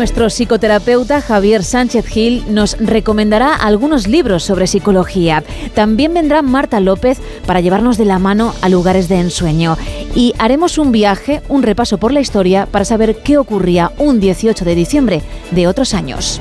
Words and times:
Nuestro 0.00 0.30
psicoterapeuta 0.30 1.20
Javier 1.20 1.62
Sánchez 1.62 2.06
Gil 2.06 2.42
nos 2.48 2.78
recomendará 2.78 3.54
algunos 3.54 4.06
libros 4.06 4.42
sobre 4.42 4.66
psicología. 4.66 5.44
También 5.74 6.14
vendrá 6.14 6.40
Marta 6.40 6.80
López 6.80 7.18
para 7.44 7.60
llevarnos 7.60 7.98
de 7.98 8.06
la 8.06 8.18
mano 8.18 8.54
a 8.62 8.70
lugares 8.70 9.10
de 9.10 9.20
ensueño. 9.20 9.76
Y 10.14 10.32
haremos 10.38 10.78
un 10.78 10.90
viaje, 10.90 11.42
un 11.50 11.62
repaso 11.62 11.98
por 11.98 12.12
la 12.12 12.20
historia 12.20 12.64
para 12.64 12.86
saber 12.86 13.16
qué 13.16 13.36
ocurría 13.36 13.92
un 13.98 14.20
18 14.20 14.64
de 14.64 14.74
diciembre 14.74 15.22
de 15.50 15.66
otros 15.66 15.92
años. 15.92 16.40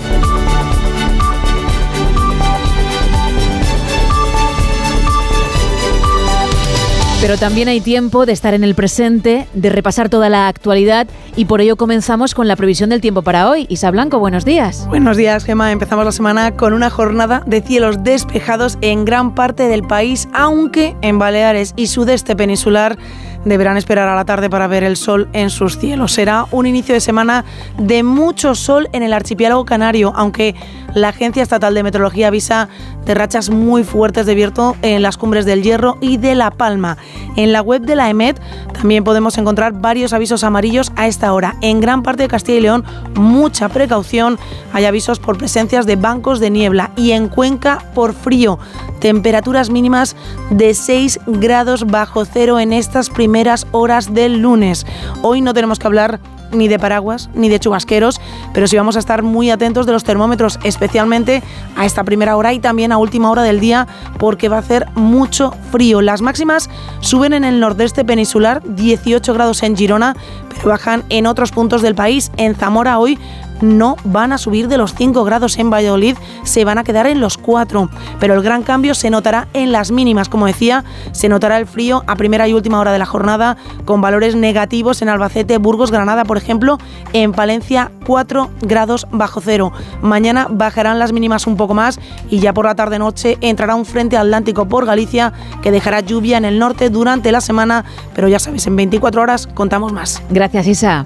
Pero 7.22 7.38
también 7.38 7.68
hay 7.68 7.82
tiempo 7.82 8.26
de 8.26 8.32
estar 8.32 8.54
en 8.54 8.64
el 8.64 8.76
presente, 8.76 9.46
de 9.54 9.70
repasar 9.70 10.08
toda 10.08 10.30
la 10.30 10.48
actualidad 10.48 11.06
y 11.36 11.46
por 11.46 11.60
ello 11.60 11.76
comenzamos 11.76 12.34
con 12.34 12.48
la 12.48 12.56
previsión 12.56 12.90
del 12.92 13.02
tiempo 13.02 13.24
para 13.24 13.50
hoy. 13.50 13.66
Isa 13.70 13.92
Blanco, 13.92 14.20
buenos 14.20 14.46
días. 14.46 14.88
Buenos 14.88 15.18
días, 15.18 15.44
Gemma. 15.44 15.74
Empezamos 15.74 16.06
la 16.06 16.14
semana 16.14 16.56
con 16.56 16.72
una 16.72 16.90
jornada 16.90 17.44
de 17.46 17.62
cielos 17.62 18.04
despejados 18.06 18.78
en 18.80 19.04
gran 19.04 19.36
parte 19.36 19.68
del 19.68 19.84
país, 19.84 20.30
aunque 20.34 20.96
en 21.02 21.20
Baleares 21.20 21.74
y 21.76 21.88
sudeste 21.88 22.38
peninsular 22.38 22.98
deberán 23.46 23.78
esperar 23.78 24.08
a 24.08 24.16
la 24.16 24.26
tarde 24.26 24.50
para 24.50 24.68
ver 24.68 24.84
el 24.84 24.98
sol 24.98 25.30
en 25.34 25.50
sus 25.50 25.78
cielos. 25.78 26.14
Será 26.14 26.46
un 26.52 26.66
inicio 26.66 26.94
de 26.94 27.02
semana 27.02 27.46
de 27.78 28.04
mucho 28.04 28.56
sol 28.56 28.90
en 28.94 29.04
el 29.04 29.14
archipiélago 29.14 29.66
canario, 29.66 30.14
aunque 30.16 30.56
la 30.94 31.10
Agencia 31.10 31.44
Estatal 31.44 31.74
de 31.74 31.84
Meteorología 31.84 32.28
avisa 32.28 32.68
de 33.06 33.14
rachas 33.14 33.50
muy 33.50 33.84
fuertes 33.84 34.26
de 34.26 34.36
viento 34.36 34.76
en 34.82 35.02
las 35.02 35.18
cumbres 35.18 35.46
del 35.46 35.64
Hierro 35.64 35.98
y 36.02 36.18
de 36.18 36.36
La 36.36 36.52
Palma. 36.52 36.98
En 37.36 37.54
la 37.54 37.62
web 37.62 37.82
de 37.82 37.96
la 37.96 38.10
EMET 38.10 38.40
también 38.74 39.04
podemos 39.04 39.38
encontrar 39.38 39.74
varios 39.74 40.14
avisos 40.14 40.44
amarillos 40.44 40.92
a 40.96 41.08
esta 41.08 41.34
hora. 41.34 41.56
En 41.62 41.80
gran 41.80 42.04
parte 42.04 42.24
de 42.24 42.30
Castilla 42.30 42.58
y 42.58 42.62
León, 42.62 42.84
mucha 43.16 43.70
precaución. 43.70 44.38
Hay 44.74 44.86
avisos 44.86 45.20
por 45.20 45.38
presencias 45.38 45.86
de 45.86 45.96
bancos 45.96 46.40
de 46.40 46.50
niebla 46.50 46.92
y 46.96 47.12
en 47.12 47.30
Cuenca 47.30 47.84
por 47.94 48.14
frío. 48.14 48.60
Temperaturas 49.00 49.70
mínimas 49.70 50.16
de 50.50 50.74
6 50.74 51.20
grados 51.28 51.88
bajo 51.88 52.26
cero 52.26 52.60
en 52.60 52.74
estas 52.74 53.10
primeras 53.10 53.30
horas 53.72 54.14
del 54.14 54.40
lunes. 54.40 54.86
Hoy 55.22 55.42
no 55.42 55.54
tenemos 55.54 55.80
que 55.80 55.88
hablar 55.88 56.20
ni 56.52 56.68
de 56.68 56.80
paraguas 56.80 57.30
ni 57.34 57.50
de 57.50 57.60
chubasqueros, 57.60 58.20
pero 58.54 58.68
sí 58.68 58.76
vamos 58.76 58.96
a 58.96 59.00
estar 59.00 59.24
muy 59.24 59.50
atentos 59.52 59.86
de 59.86 59.92
los 59.92 60.04
termómetros, 60.04 60.60
especialmente 60.64 61.44
a 61.76 61.86
esta 61.86 62.04
primera 62.04 62.36
hora 62.36 62.54
y 62.54 62.60
también 62.60 62.92
a 62.92 62.98
última 62.98 63.30
hora 63.32 63.44
del 63.44 63.60
día, 63.60 63.88
porque 64.18 64.50
va 64.50 64.58
a 64.58 64.60
hacer 64.60 64.88
mucho 64.96 65.54
frío. 65.72 66.02
Las 66.02 66.22
máximas 66.22 66.70
suben 67.02 67.34
en 67.34 67.44
el 67.44 67.60
nordeste 67.60 68.04
peninsular, 68.04 68.62
18 68.66 69.34
grados 69.34 69.64
en 69.64 69.78
Girona, 69.78 70.16
bajan 70.64 71.04
en 71.10 71.28
otros 71.28 71.52
puntos 71.52 71.82
del 71.82 71.96
país. 71.96 72.32
En 72.38 72.56
Zamora 72.56 73.00
hoy 73.00 73.18
no 73.62 73.96
van 74.04 74.34
a 74.34 74.38
subir 74.38 74.68
de 74.68 74.78
los 74.78 74.94
5 74.94 75.24
grados 75.24 75.58
en 75.58 75.70
Valladolid, 75.70 76.16
se 76.44 76.66
van 76.66 76.78
a 76.78 76.84
quedar 76.84 77.08
en 77.08 77.20
los 77.20 77.38
4. 77.38 77.90
Pero 78.20 78.34
el 78.34 78.42
gran 78.42 78.64
cambio 78.64 78.94
se 78.94 79.10
notará 79.10 79.48
en 79.54 79.72
las 79.72 79.92
mínimas, 79.92 80.30
como 80.30 80.46
decía, 80.46 80.84
se 81.12 81.30
notará 81.30 81.58
el 81.58 81.68
frío 81.68 82.04
a 82.08 82.16
primera 82.16 82.48
y 82.48 82.54
última 82.54 82.80
hora 82.80 82.92
de 82.92 83.00
la 83.00 83.06
jornada, 83.06 83.58
con 83.86 84.02
valores 84.02 84.36
negativos 84.36 85.02
en 85.02 85.10
Albacete, 85.10 85.58
Burgos, 85.58 85.92
Granada, 85.92 86.26
por 86.26 86.38
ejemplo, 86.38 86.78
en 87.14 87.32
Palencia 87.32 87.92
4 88.06 88.50
grados 88.62 89.08
bajo 89.12 89.42
cero. 89.42 89.72
Mañana 90.02 90.48
bajarán 90.50 91.00
las 91.00 91.14
mínimas 91.14 91.48
un 91.48 91.58
poco 91.58 91.74
más 91.74 92.00
y 92.30 92.40
ya 92.40 92.54
por 92.54 92.66
la 92.66 92.76
tarde-noche 92.76 93.38
entrará 93.42 93.76
un 93.76 93.86
frente 93.86 94.18
atlántico 94.18 94.68
por 94.68 94.86
Galicia 94.86 95.34
que 95.62 95.72
dejará 95.72 96.00
lluvia 96.02 96.38
en 96.38 96.46
el 96.46 96.60
norte 96.60 96.90
durante 96.90 97.32
la 97.32 97.42
semana, 97.42 97.86
pero 98.16 98.28
ya 98.28 98.40
sabes, 98.40 98.66
en 98.68 98.76
24 98.76 99.22
horas 99.22 99.48
contamos 99.48 99.94
más. 99.94 100.22
Gracias, 100.30 100.49
Isa. 100.54 101.06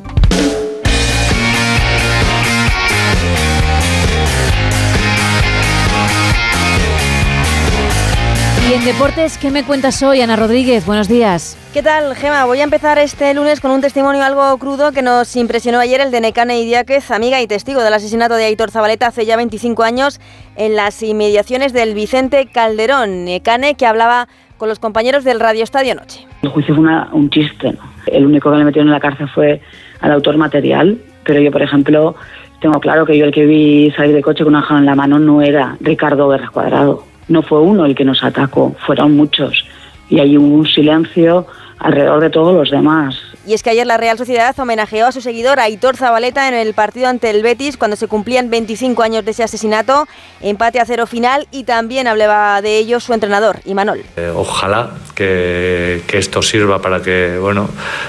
Y 8.69 8.73
en 8.73 8.85
deportes, 8.85 9.37
¿qué 9.37 9.51
me 9.51 9.65
cuentas 9.65 10.01
hoy, 10.01 10.21
Ana 10.21 10.37
Rodríguez? 10.37 10.85
Buenos 10.85 11.09
días. 11.09 11.57
¿Qué 11.73 11.83
tal, 11.83 12.15
Gema? 12.15 12.45
Voy 12.45 12.61
a 12.61 12.63
empezar 12.63 12.97
este 12.97 13.33
lunes 13.33 13.59
con 13.59 13.71
un 13.71 13.81
testimonio 13.81 14.23
algo 14.23 14.57
crudo 14.57 14.93
que 14.93 15.01
nos 15.01 15.35
impresionó 15.35 15.79
ayer 15.79 15.99
el 15.99 16.11
de 16.11 16.21
Necane 16.21 16.61
Idiáquez, 16.61 17.11
amiga 17.11 17.41
y 17.41 17.47
testigo 17.47 17.83
del 17.83 17.93
asesinato 17.93 18.35
de 18.35 18.45
Aitor 18.45 18.71
Zabaleta 18.71 19.07
hace 19.07 19.25
ya 19.25 19.35
25 19.35 19.83
años 19.83 20.21
en 20.55 20.77
las 20.77 21.03
inmediaciones 21.03 21.73
del 21.73 21.93
Vicente 21.93 22.47
Calderón. 22.49 23.25
Necane 23.25 23.75
que 23.75 23.85
hablaba 23.85 24.29
con 24.63 24.69
los 24.69 24.79
compañeros 24.79 25.25
del 25.25 25.41
Radio 25.41 25.62
Estadio 25.62 25.94
Noche. 25.94 26.25
El 26.41 26.47
juicio 26.47 26.74
fue 26.74 26.85
un 27.12 27.29
chiste. 27.29 27.74
El 28.07 28.25
único 28.25 28.50
que 28.50 28.59
le 28.59 28.63
metieron 28.63 28.88
en 28.88 28.94
la 28.94 29.01
cárcel 29.01 29.28
fue 29.28 29.59
al 30.00 30.13
autor 30.13 30.38
material, 30.38 30.97
pero 31.25 31.41
yo, 31.41 31.51
por 31.51 31.62
ejemplo, 31.62 32.16
tengo 32.62 32.79
claro 32.79 33.06
que 33.06 33.18
yo 33.18 33.25
el 33.25 33.34
que 33.34 33.46
vi 33.46 33.91
salir 33.91 34.16
de 34.16 34.22
coche 34.22 34.46
con 34.46 34.56
una 34.56 34.63
jala 34.63 34.79
en 34.79 34.85
la 34.85 34.96
mano 34.96 35.19
no 35.19 35.41
era 35.41 35.75
Ricardo 35.81 36.29
Guerra 36.29 36.47
Cuadrado 36.47 37.03
no 37.28 37.41
fue 37.41 37.59
uno 37.59 37.85
el 37.85 37.94
que 37.94 38.06
nos 38.06 38.24
atacó, 38.24 38.74
fueron 38.85 39.18
muchos. 39.18 39.66
Y 40.09 40.22
hay 40.22 40.38
un 40.38 40.66
silencio 40.66 41.45
alrededor 41.80 42.22
de 42.22 42.30
todos 42.30 42.56
los 42.56 42.72
demás. 42.72 43.19
Y 43.45 43.53
es 43.53 43.61
que 43.61 43.69
ayer 43.71 43.85
la 43.85 43.97
Real 43.97 44.17
Sociedad 44.17 44.57
homenajeó 44.57 45.05
a 45.05 45.11
su 45.11 45.19
seguidor 45.19 45.59
Aitor 45.59 45.97
Zabaleta 45.97 46.47
en 46.47 46.53
el 46.53 46.73
partido 46.73 47.07
ante 47.07 47.29
el 47.29 47.43
Betis 47.43 47.75
cuando 47.75 47.97
se 47.97 48.07
cumplían 48.07 48.49
25 48.49 49.03
años 49.03 49.25
de 49.25 49.31
ese 49.31 49.43
asesinato, 49.43 50.07
empate 50.41 50.79
a 50.79 50.85
cero 50.85 51.07
final 51.07 51.47
y 51.51 51.65
también 51.65 52.07
hablaba 52.07 52.61
de 52.61 52.77
ello 52.77 53.01
su 53.01 53.13
entrenador, 53.13 53.59
Imanol. 53.65 54.03
Eh, 54.15 54.31
ojalá 54.33 54.91
que, 55.13 56.01
esto 56.13 56.41
sirva 56.41 56.81
para 56.81 57.01
que 57.01 57.37
bueno, 57.37 57.67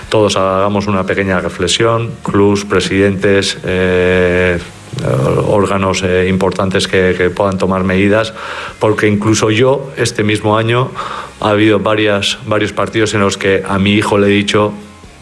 todos 0.09 0.37
hagamos 0.37 0.87
una 0.87 1.05
pequeña 1.05 1.41
reflexión, 1.41 2.12
clubs, 2.23 2.65
presidentes, 2.65 3.59
eh, 3.65 4.61
órganos 5.49 6.03
eh, 6.05 6.28
importantes 6.28 6.87
que, 6.87 7.31
puedan 7.34 7.59
tomar 7.59 7.83
medidas, 7.83 8.33
porque 8.78 9.09
incluso 9.09 9.50
yo 9.50 9.91
este 9.97 10.23
mismo 10.23 10.56
año 10.56 10.93
ha 11.41 11.50
habido 11.50 11.81
varios 11.81 12.39
partidos 12.75 13.15
en 13.15 13.21
los 13.21 13.37
que 13.37 13.65
a 13.67 13.78
mi 13.78 13.94
hijo 13.94 14.19
le 14.19 14.28
he 14.28 14.31
dicho 14.31 14.73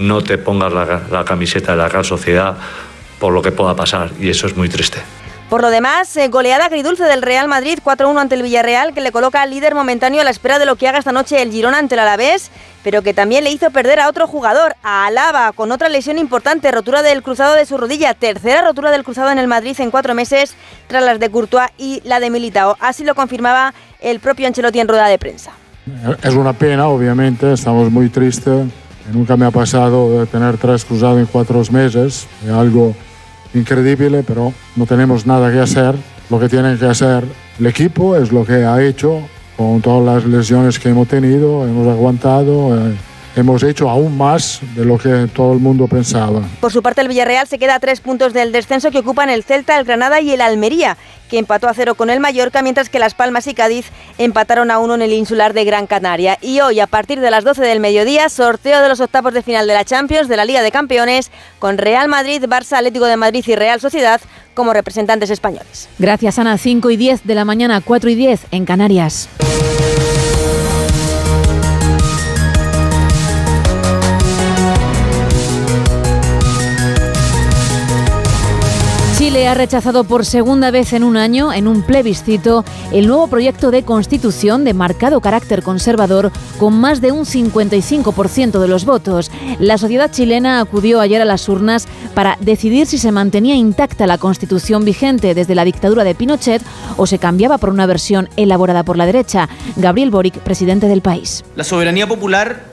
no 0.02 0.22
te 0.22 0.38
pongas 0.38 0.72
la, 0.72 1.02
la 1.10 1.24
camiseta 1.24 1.72
de 1.72 1.78
la 1.78 1.88
Real 1.88 2.04
Sociedad 2.04 2.56
por 3.18 3.32
lo 3.32 3.40
que 3.40 3.52
pueda 3.52 3.76
pasar 3.76 4.10
y 4.18 4.28
eso 4.30 4.46
es 4.46 4.56
muy 4.56 4.68
triste. 4.68 4.98
Por 5.52 5.60
lo 5.60 5.68
demás, 5.68 6.16
eh, 6.16 6.28
goleada 6.28 6.64
agridulce 6.64 7.04
del 7.04 7.20
Real 7.20 7.46
Madrid 7.46 7.78
4-1 7.84 8.18
ante 8.18 8.36
el 8.36 8.42
Villarreal, 8.42 8.94
que 8.94 9.02
le 9.02 9.12
coloca 9.12 9.42
al 9.42 9.50
líder 9.50 9.74
momentáneo 9.74 10.22
a 10.22 10.24
la 10.24 10.30
espera 10.30 10.58
de 10.58 10.64
lo 10.64 10.76
que 10.76 10.88
haga 10.88 10.98
esta 10.98 11.12
noche 11.12 11.42
el 11.42 11.52
Girona 11.52 11.76
ante 11.76 11.94
el 11.94 11.98
Alavés, 11.98 12.50
pero 12.82 13.02
que 13.02 13.12
también 13.12 13.44
le 13.44 13.50
hizo 13.50 13.70
perder 13.70 14.00
a 14.00 14.08
otro 14.08 14.26
jugador, 14.26 14.76
a 14.82 15.04
Alaba, 15.04 15.52
con 15.52 15.70
otra 15.70 15.90
lesión 15.90 16.18
importante, 16.18 16.72
rotura 16.72 17.02
del 17.02 17.22
cruzado 17.22 17.54
de 17.54 17.66
su 17.66 17.76
rodilla, 17.76 18.14
tercera 18.14 18.62
rotura 18.62 18.90
del 18.90 19.04
cruzado 19.04 19.30
en 19.30 19.36
el 19.36 19.46
Madrid 19.46 19.76
en 19.78 19.90
cuatro 19.90 20.14
meses, 20.14 20.54
tras 20.86 21.04
las 21.04 21.20
de 21.20 21.30
Courtois 21.30 21.68
y 21.76 22.00
la 22.04 22.18
de 22.18 22.30
Militao. 22.30 22.78
Así 22.80 23.04
lo 23.04 23.14
confirmaba 23.14 23.74
el 24.00 24.20
propio 24.20 24.46
Ancelotti 24.46 24.80
en 24.80 24.88
rueda 24.88 25.06
de 25.08 25.18
prensa. 25.18 25.52
Es 26.22 26.34
una 26.34 26.54
pena, 26.54 26.88
obviamente, 26.88 27.52
estamos 27.52 27.90
muy 27.90 28.08
tristes. 28.08 28.66
Nunca 29.12 29.36
me 29.36 29.46
ha 29.46 29.50
pasado 29.50 30.20
de 30.20 30.26
tener 30.26 30.58
tres 30.58 30.84
cruzados 30.84 31.18
en 31.18 31.26
cuatro 31.26 31.62
meses, 31.70 32.26
algo 32.52 32.94
increíble, 33.54 34.22
pero 34.26 34.52
no 34.76 34.86
tenemos 34.86 35.26
nada 35.26 35.50
que 35.50 35.58
hacer. 35.58 35.94
Lo 36.30 36.38
que 36.38 36.48
tiene 36.48 36.76
que 36.78 36.86
hacer 36.86 37.24
el 37.58 37.66
equipo 37.66 38.16
es 38.16 38.32
lo 38.32 38.44
que 38.44 38.64
ha 38.64 38.82
hecho 38.82 39.20
con 39.56 39.80
todas 39.80 40.22
las 40.22 40.24
lesiones 40.24 40.78
que 40.78 40.88
hemos 40.88 41.08
tenido, 41.08 41.66
hemos 41.66 41.88
aguantado. 41.88 42.76
Eh, 42.76 42.94
hemos 43.36 43.62
hecho 43.62 43.88
aún 43.88 44.16
más 44.16 44.60
de 44.74 44.84
lo 44.84 44.98
que 44.98 45.28
todo 45.34 45.52
el 45.52 45.58
mundo 45.58 45.86
pensaba. 45.86 46.42
Por 46.60 46.72
su 46.72 46.82
parte, 46.82 47.00
el 47.00 47.08
Villarreal 47.08 47.46
se 47.46 47.58
queda 47.58 47.76
a 47.76 47.80
tres 47.80 48.00
puntos 48.00 48.32
del 48.32 48.52
descenso 48.52 48.90
que 48.90 48.98
ocupan 48.98 49.30
el 49.30 49.44
Celta, 49.44 49.78
el 49.78 49.84
Granada 49.84 50.20
y 50.20 50.30
el 50.32 50.40
Almería, 50.40 50.96
que 51.28 51.38
empató 51.38 51.68
a 51.68 51.74
cero 51.74 51.94
con 51.94 52.10
el 52.10 52.20
Mallorca, 52.20 52.62
mientras 52.62 52.90
que 52.90 52.98
Las 52.98 53.14
Palmas 53.14 53.46
y 53.46 53.54
Cádiz 53.54 53.86
empataron 54.18 54.70
a 54.70 54.78
uno 54.78 54.94
en 54.94 55.02
el 55.02 55.12
insular 55.12 55.54
de 55.54 55.64
Gran 55.64 55.86
Canaria. 55.86 56.36
Y 56.42 56.60
hoy, 56.60 56.80
a 56.80 56.86
partir 56.86 57.20
de 57.20 57.30
las 57.30 57.42
12 57.42 57.62
del 57.62 57.80
mediodía, 57.80 58.28
sorteo 58.28 58.82
de 58.82 58.88
los 58.88 59.00
octavos 59.00 59.32
de 59.32 59.42
final 59.42 59.66
de 59.66 59.74
la 59.74 59.84
Champions 59.84 60.28
de 60.28 60.36
la 60.36 60.44
Liga 60.44 60.62
de 60.62 60.70
Campeones, 60.70 61.30
con 61.58 61.78
Real 61.78 62.08
Madrid, 62.08 62.44
Barça, 62.44 62.76
Atlético 62.76 63.06
de 63.06 63.16
Madrid 63.16 63.44
y 63.46 63.54
Real 63.54 63.80
Sociedad 63.80 64.20
como 64.54 64.74
representantes 64.74 65.30
españoles. 65.30 65.88
Gracias, 65.98 66.38
Ana. 66.38 66.58
5 66.58 66.90
y 66.90 66.96
10 66.96 67.24
de 67.24 67.34
la 67.34 67.46
mañana, 67.46 67.80
4 67.80 68.10
y 68.10 68.14
10 68.14 68.46
en 68.50 68.66
Canarias. 68.66 69.28
Chile 79.22 79.46
ha 79.46 79.54
rechazado 79.54 80.02
por 80.02 80.26
segunda 80.26 80.72
vez 80.72 80.92
en 80.92 81.04
un 81.04 81.16
año, 81.16 81.52
en 81.52 81.68
un 81.68 81.82
plebiscito, 81.82 82.64
el 82.90 83.06
nuevo 83.06 83.28
proyecto 83.28 83.70
de 83.70 83.84
constitución 83.84 84.64
de 84.64 84.74
marcado 84.74 85.20
carácter 85.20 85.62
conservador 85.62 86.32
con 86.58 86.74
más 86.80 87.00
de 87.00 87.12
un 87.12 87.24
55% 87.24 88.58
de 88.58 88.66
los 88.66 88.84
votos. 88.84 89.30
La 89.60 89.78
sociedad 89.78 90.10
chilena 90.10 90.58
acudió 90.58 91.00
ayer 91.00 91.22
a 91.22 91.24
las 91.24 91.48
urnas 91.48 91.86
para 92.16 92.36
decidir 92.40 92.88
si 92.88 92.98
se 92.98 93.12
mantenía 93.12 93.54
intacta 93.54 94.08
la 94.08 94.18
constitución 94.18 94.84
vigente 94.84 95.36
desde 95.36 95.54
la 95.54 95.64
dictadura 95.64 96.02
de 96.02 96.16
Pinochet 96.16 96.60
o 96.96 97.06
se 97.06 97.20
cambiaba 97.20 97.58
por 97.58 97.70
una 97.70 97.86
versión 97.86 98.28
elaborada 98.36 98.82
por 98.82 98.96
la 98.96 99.06
derecha. 99.06 99.48
Gabriel 99.76 100.10
Boric, 100.10 100.40
presidente 100.40 100.88
del 100.88 101.00
país. 101.00 101.44
La 101.54 101.62
soberanía 101.62 102.08
popular 102.08 102.64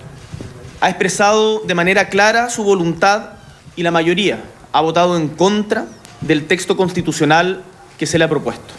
ha 0.81 0.89
expresado 0.89 1.59
de 1.59 1.75
manera 1.75 2.09
clara 2.09 2.49
su 2.49 2.63
voluntad 2.63 3.33
y 3.75 3.83
la 3.83 3.91
mayoría 3.91 4.39
ha 4.71 4.81
votado 4.81 5.15
en 5.15 5.27
contra 5.27 5.85
del 6.21 6.47
texto 6.47 6.75
constitucional 6.75 7.63
que 7.97 8.05
se 8.05 8.17
le 8.17 8.25
ha 8.25 8.29
propuesto. 8.29 8.73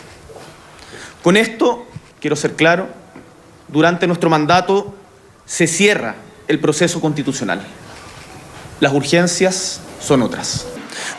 Con 1.22 1.36
esto, 1.36 1.86
quiero 2.20 2.36
ser 2.36 2.54
claro, 2.54 2.88
durante 3.68 4.06
nuestro 4.06 4.30
mandato 4.30 4.94
se 5.44 5.66
cierra 5.66 6.16
el 6.48 6.58
proceso 6.58 7.00
constitucional. 7.00 7.60
Las 8.80 8.92
urgencias 8.92 9.80
son 10.00 10.22
otras. 10.22 10.66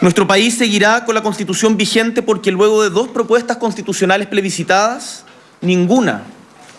Nuestro 0.01 0.27
país 0.27 0.57
seguirá 0.57 1.06
con 1.06 1.15
la 1.15 1.23
constitución 1.23 1.77
vigente 1.77 2.21
porque 2.21 2.51
luego 2.51 2.83
de 2.83 2.89
dos 2.89 3.07
propuestas 3.07 3.57
constitucionales 3.57 4.27
plebiscitadas, 4.27 5.25
ninguna 5.62 6.23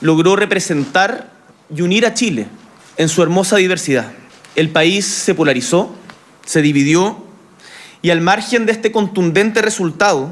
logró 0.00 0.36
representar 0.36 1.30
y 1.74 1.82
unir 1.82 2.04
a 2.04 2.14
Chile 2.14 2.48
en 2.96 3.08
su 3.08 3.22
hermosa 3.22 3.56
diversidad. 3.56 4.12
El 4.56 4.70
país 4.70 5.06
se 5.06 5.34
polarizó, 5.34 5.94
se 6.44 6.60
dividió 6.60 7.24
y 8.02 8.10
al 8.10 8.20
margen 8.20 8.66
de 8.66 8.72
este 8.72 8.90
contundente 8.90 9.62
resultado, 9.62 10.30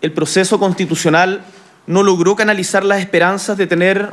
el 0.00 0.12
proceso 0.12 0.60
constitucional 0.60 1.42
no 1.88 2.04
logró 2.04 2.36
canalizar 2.36 2.84
las 2.84 3.00
esperanzas 3.00 3.58
de 3.58 3.66
tener 3.66 4.10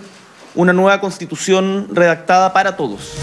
una 0.55 0.73
nueva 0.73 0.99
constitución 0.99 1.87
redactada 1.93 2.51
para 2.51 2.75
todos. 2.75 3.13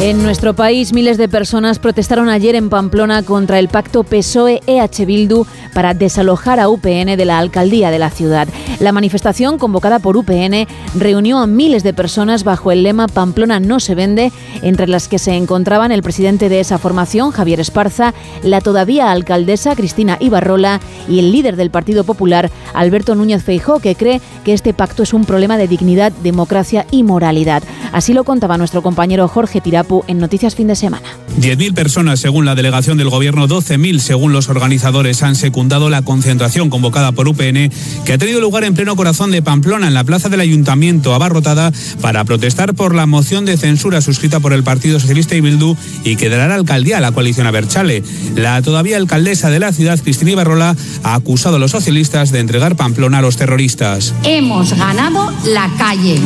En 0.00 0.22
nuestro 0.22 0.54
país, 0.54 0.92
miles 0.92 1.18
de 1.18 1.28
personas 1.28 1.80
protestaron 1.80 2.28
ayer 2.28 2.54
en 2.54 2.70
Pamplona 2.70 3.24
contra 3.24 3.58
el 3.58 3.66
pacto 3.66 4.04
PSOE-EH 4.04 5.04
Bildu 5.04 5.44
para 5.74 5.92
desalojar 5.92 6.60
a 6.60 6.68
UPN 6.68 7.16
de 7.16 7.24
la 7.24 7.40
alcaldía 7.40 7.90
de 7.90 7.98
la 7.98 8.08
ciudad. 8.08 8.46
La 8.78 8.92
manifestación, 8.92 9.58
convocada 9.58 9.98
por 9.98 10.16
UPN, 10.16 10.68
reunió 10.94 11.38
a 11.38 11.48
miles 11.48 11.82
de 11.82 11.94
personas 11.94 12.44
bajo 12.44 12.70
el 12.70 12.84
lema 12.84 13.08
Pamplona 13.08 13.58
no 13.58 13.80
se 13.80 13.96
vende, 13.96 14.30
entre 14.62 14.86
las 14.86 15.08
que 15.08 15.18
se 15.18 15.34
encontraban 15.34 15.90
el 15.90 16.04
presidente 16.04 16.48
de 16.48 16.60
esa 16.60 16.78
formación, 16.78 17.32
Javier 17.32 17.58
Esparza, 17.58 18.14
la 18.44 18.60
todavía 18.60 19.10
alcaldesa 19.10 19.74
Cristina 19.74 20.16
Ibarrola 20.20 20.80
y 21.08 21.18
el 21.18 21.32
líder 21.32 21.56
del 21.56 21.70
Partido 21.70 22.04
Popular, 22.04 22.52
Alberto 22.72 23.16
Núñez 23.16 23.42
Feijó, 23.42 23.80
que 23.80 23.96
cree 23.96 24.20
que 24.44 24.52
este 24.52 24.74
pacto 24.74 25.02
es 25.02 25.12
un 25.12 25.24
problema 25.24 25.58
de 25.58 25.66
dignidad, 25.66 26.12
democracia 26.22 26.86
y 26.92 27.02
moralidad. 27.02 27.64
Así 27.90 28.12
lo 28.12 28.22
contaba 28.22 28.58
nuestro 28.58 28.80
compañero 28.80 29.26
Jorge 29.26 29.60
En 30.06 30.18
Noticias 30.18 30.54
Fin 30.54 30.66
de 30.66 30.76
Semana. 30.76 31.08
10.000 31.40 31.72
personas 31.72 32.20
según 32.20 32.44
la 32.44 32.54
delegación 32.54 32.98
del 32.98 33.10
Gobierno, 33.10 33.48
12.000 33.48 34.00
según 34.00 34.32
los 34.32 34.48
organizadores 34.48 35.22
han 35.22 35.34
secundado 35.34 35.88
la 35.88 36.02
concentración 36.02 36.68
convocada 36.68 37.12
por 37.12 37.28
UPN 37.28 37.70
que 38.04 38.12
ha 38.12 38.18
tenido 38.18 38.40
lugar 38.40 38.64
en 38.64 38.74
pleno 38.74 38.96
corazón 38.96 39.30
de 39.30 39.40
Pamplona, 39.40 39.88
en 39.88 39.94
la 39.94 40.04
plaza 40.04 40.28
del 40.28 40.40
Ayuntamiento, 40.40 41.14
abarrotada 41.14 41.72
para 42.00 42.24
protestar 42.24 42.74
por 42.74 42.94
la 42.94 43.06
moción 43.06 43.44
de 43.44 43.56
censura 43.56 44.00
suscrita 44.00 44.40
por 44.40 44.52
el 44.52 44.62
Partido 44.62 45.00
Socialista 45.00 45.36
y 45.36 45.40
Bildu 45.40 45.76
y 46.04 46.16
que 46.16 46.28
dará 46.28 46.48
la 46.48 46.56
alcaldía 46.56 46.98
a 46.98 47.00
la 47.00 47.12
coalición 47.12 47.46
Aberchale. 47.46 48.02
La 48.34 48.60
todavía 48.60 48.96
alcaldesa 48.96 49.48
de 49.48 49.60
la 49.60 49.72
ciudad, 49.72 49.98
Cristina 50.02 50.32
Ibarrola, 50.32 50.76
ha 51.02 51.14
acusado 51.14 51.56
a 51.56 51.58
los 51.58 51.70
socialistas 51.70 52.30
de 52.30 52.40
entregar 52.40 52.76
Pamplona 52.76 53.18
a 53.18 53.22
los 53.22 53.36
terroristas. 53.36 54.12
Hemos 54.24 54.74
ganado 54.74 55.32
la 55.46 55.70
calle. 55.78 56.20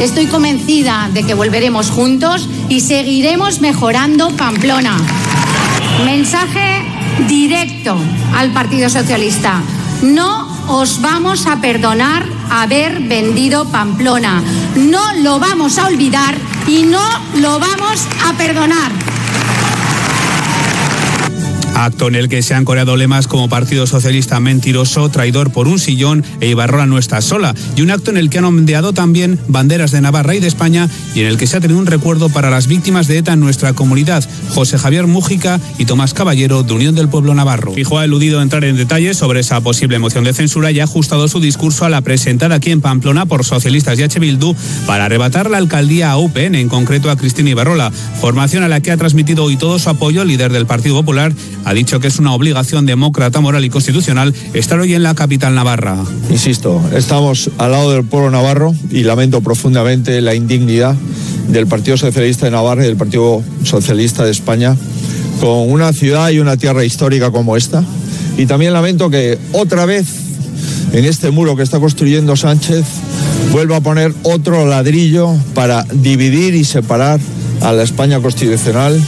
Estoy 0.00 0.26
convencida 0.26 1.10
de 1.14 1.22
que 1.22 1.34
volveremos 1.34 1.90
juntos 1.90 2.48
y 2.68 2.80
seguiremos 3.04 3.60
mejorando 3.60 4.30
Pamplona. 4.30 4.96
Mensaje 6.06 6.82
directo 7.28 7.98
al 8.34 8.50
Partido 8.50 8.88
Socialista. 8.88 9.60
No 10.00 10.48
os 10.68 11.02
vamos 11.02 11.46
a 11.46 11.60
perdonar 11.60 12.24
haber 12.48 13.00
vendido 13.00 13.66
Pamplona. 13.66 14.42
No 14.76 15.12
lo 15.22 15.38
vamos 15.38 15.76
a 15.76 15.88
olvidar 15.88 16.34
y 16.66 16.84
no 16.84 17.06
lo 17.34 17.60
vamos 17.60 18.08
a 18.26 18.32
perdonar. 18.38 18.90
Acto 21.74 22.06
en 22.06 22.14
el 22.14 22.28
que 22.28 22.42
se 22.42 22.54
han 22.54 22.64
coreado 22.64 22.96
lemas 22.96 23.26
como 23.26 23.48
Partido 23.48 23.86
Socialista 23.86 24.38
mentiroso, 24.38 25.08
traidor 25.08 25.50
por 25.50 25.66
un 25.66 25.80
sillón 25.80 26.24
e 26.40 26.48
Ibarrola 26.48 26.86
no 26.86 26.98
está 26.98 27.20
sola. 27.20 27.52
Y 27.76 27.82
un 27.82 27.90
acto 27.90 28.10
en 28.10 28.16
el 28.16 28.30
que 28.30 28.38
han 28.38 28.44
ondeado 28.44 28.92
también 28.92 29.40
banderas 29.48 29.90
de 29.90 30.00
Navarra 30.00 30.36
y 30.36 30.40
de 30.40 30.46
España 30.46 30.88
y 31.14 31.20
en 31.20 31.26
el 31.26 31.36
que 31.36 31.48
se 31.48 31.56
ha 31.56 31.60
tenido 31.60 31.80
un 31.80 31.86
recuerdo 31.86 32.28
para 32.28 32.48
las 32.48 32.68
víctimas 32.68 33.08
de 33.08 33.18
ETA 33.18 33.32
en 33.32 33.40
nuestra 33.40 33.72
comunidad, 33.72 34.24
José 34.50 34.78
Javier 34.78 35.08
Mújica 35.08 35.60
y 35.76 35.84
Tomás 35.84 36.14
Caballero 36.14 36.62
de 36.62 36.72
Unión 36.74 36.94
del 36.94 37.08
Pueblo 37.08 37.34
Navarro. 37.34 37.72
Fijo 37.72 37.98
ha 37.98 38.04
eludido 38.04 38.40
entrar 38.40 38.64
en 38.64 38.76
detalles 38.76 39.16
sobre 39.16 39.40
esa 39.40 39.60
posible 39.60 39.98
moción 39.98 40.24
de 40.24 40.32
censura 40.32 40.70
y 40.70 40.78
ha 40.78 40.84
ajustado 40.84 41.26
su 41.26 41.40
discurso 41.40 41.84
a 41.84 41.88
la 41.88 42.02
presentada 42.02 42.54
aquí 42.54 42.70
en 42.70 42.80
Pamplona 42.80 43.26
por 43.26 43.44
socialistas 43.44 43.98
y 43.98 44.04
H. 44.04 44.20
Bildu 44.20 44.54
para 44.86 45.06
arrebatar 45.06 45.50
la 45.50 45.58
alcaldía 45.58 46.12
a 46.12 46.18
UPN, 46.18 46.54
en 46.54 46.68
concreto 46.68 47.10
a 47.10 47.16
Cristina 47.16 47.50
Ibarrola, 47.50 47.90
formación 48.20 48.62
a 48.62 48.68
la 48.68 48.80
que 48.80 48.92
ha 48.92 48.96
transmitido 48.96 49.44
hoy 49.44 49.56
todo 49.56 49.78
su 49.78 49.90
apoyo 49.90 50.22
el 50.22 50.28
líder 50.28 50.52
del 50.52 50.66
Partido 50.66 50.94
Popular 50.94 51.32
ha 51.64 51.74
dicho 51.74 52.00
que 52.00 52.08
es 52.08 52.18
una 52.18 52.34
obligación 52.34 52.86
demócrata, 52.86 53.40
moral 53.40 53.64
y 53.64 53.70
constitucional 53.70 54.34
estar 54.52 54.78
hoy 54.78 54.94
en 54.94 55.02
la 55.02 55.14
capital 55.14 55.54
navarra. 55.54 55.96
Insisto, 56.30 56.82
estamos 56.94 57.50
al 57.58 57.72
lado 57.72 57.92
del 57.92 58.04
pueblo 58.04 58.30
navarro 58.30 58.74
y 58.90 59.04
lamento 59.04 59.40
profundamente 59.40 60.20
la 60.20 60.34
indignidad 60.34 60.94
del 61.48 61.66
Partido 61.66 61.96
Socialista 61.96 62.46
de 62.46 62.52
Navarra 62.52 62.84
y 62.84 62.88
del 62.88 62.96
Partido 62.96 63.42
Socialista 63.64 64.24
de 64.24 64.30
España 64.30 64.76
con 65.40 65.70
una 65.70 65.92
ciudad 65.92 66.30
y 66.30 66.38
una 66.38 66.56
tierra 66.56 66.84
histórica 66.84 67.30
como 67.30 67.56
esta. 67.56 67.84
Y 68.36 68.46
también 68.46 68.72
lamento 68.72 69.10
que 69.10 69.38
otra 69.52 69.86
vez 69.86 70.06
en 70.92 71.04
este 71.04 71.30
muro 71.30 71.56
que 71.56 71.62
está 71.62 71.80
construyendo 71.80 72.36
Sánchez 72.36 72.84
vuelva 73.52 73.76
a 73.76 73.80
poner 73.80 74.14
otro 74.22 74.66
ladrillo 74.66 75.34
para 75.54 75.84
dividir 75.92 76.54
y 76.54 76.64
separar 76.64 77.20
a 77.60 77.72
la 77.72 77.82
España 77.82 78.20
constitucional 78.20 79.00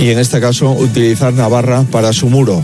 y 0.00 0.10
en 0.10 0.18
este 0.18 0.40
caso 0.40 0.70
utilizar 0.72 1.32
Navarra 1.32 1.84
para 1.90 2.12
su 2.12 2.28
muro. 2.28 2.62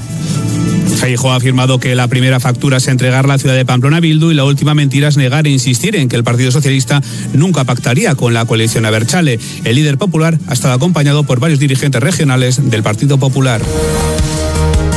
Feijo 0.96 1.30
ha 1.30 1.36
afirmado 1.36 1.78
que 1.78 1.94
la 1.94 2.08
primera 2.08 2.40
factura 2.40 2.78
es 2.78 2.88
entregar 2.88 3.28
la 3.28 3.38
ciudad 3.38 3.54
de 3.54 3.66
Pamplona 3.66 3.98
a 3.98 4.00
Bildu 4.00 4.30
y 4.30 4.34
la 4.34 4.44
última 4.44 4.74
mentira 4.74 5.08
es 5.08 5.16
negar 5.16 5.46
e 5.46 5.50
insistir 5.50 5.94
en 5.94 6.08
que 6.08 6.16
el 6.16 6.24
Partido 6.24 6.50
Socialista 6.50 7.02
nunca 7.34 7.64
pactaría 7.64 8.14
con 8.14 8.32
la 8.32 8.46
coalición 8.46 8.86
Aberchale. 8.86 9.38
El 9.64 9.76
líder 9.76 9.98
popular 9.98 10.38
ha 10.46 10.52
estado 10.54 10.74
acompañado 10.74 11.24
por 11.24 11.38
varios 11.38 11.60
dirigentes 11.60 12.02
regionales 12.02 12.70
del 12.70 12.82
Partido 12.82 13.18
Popular. 13.18 13.60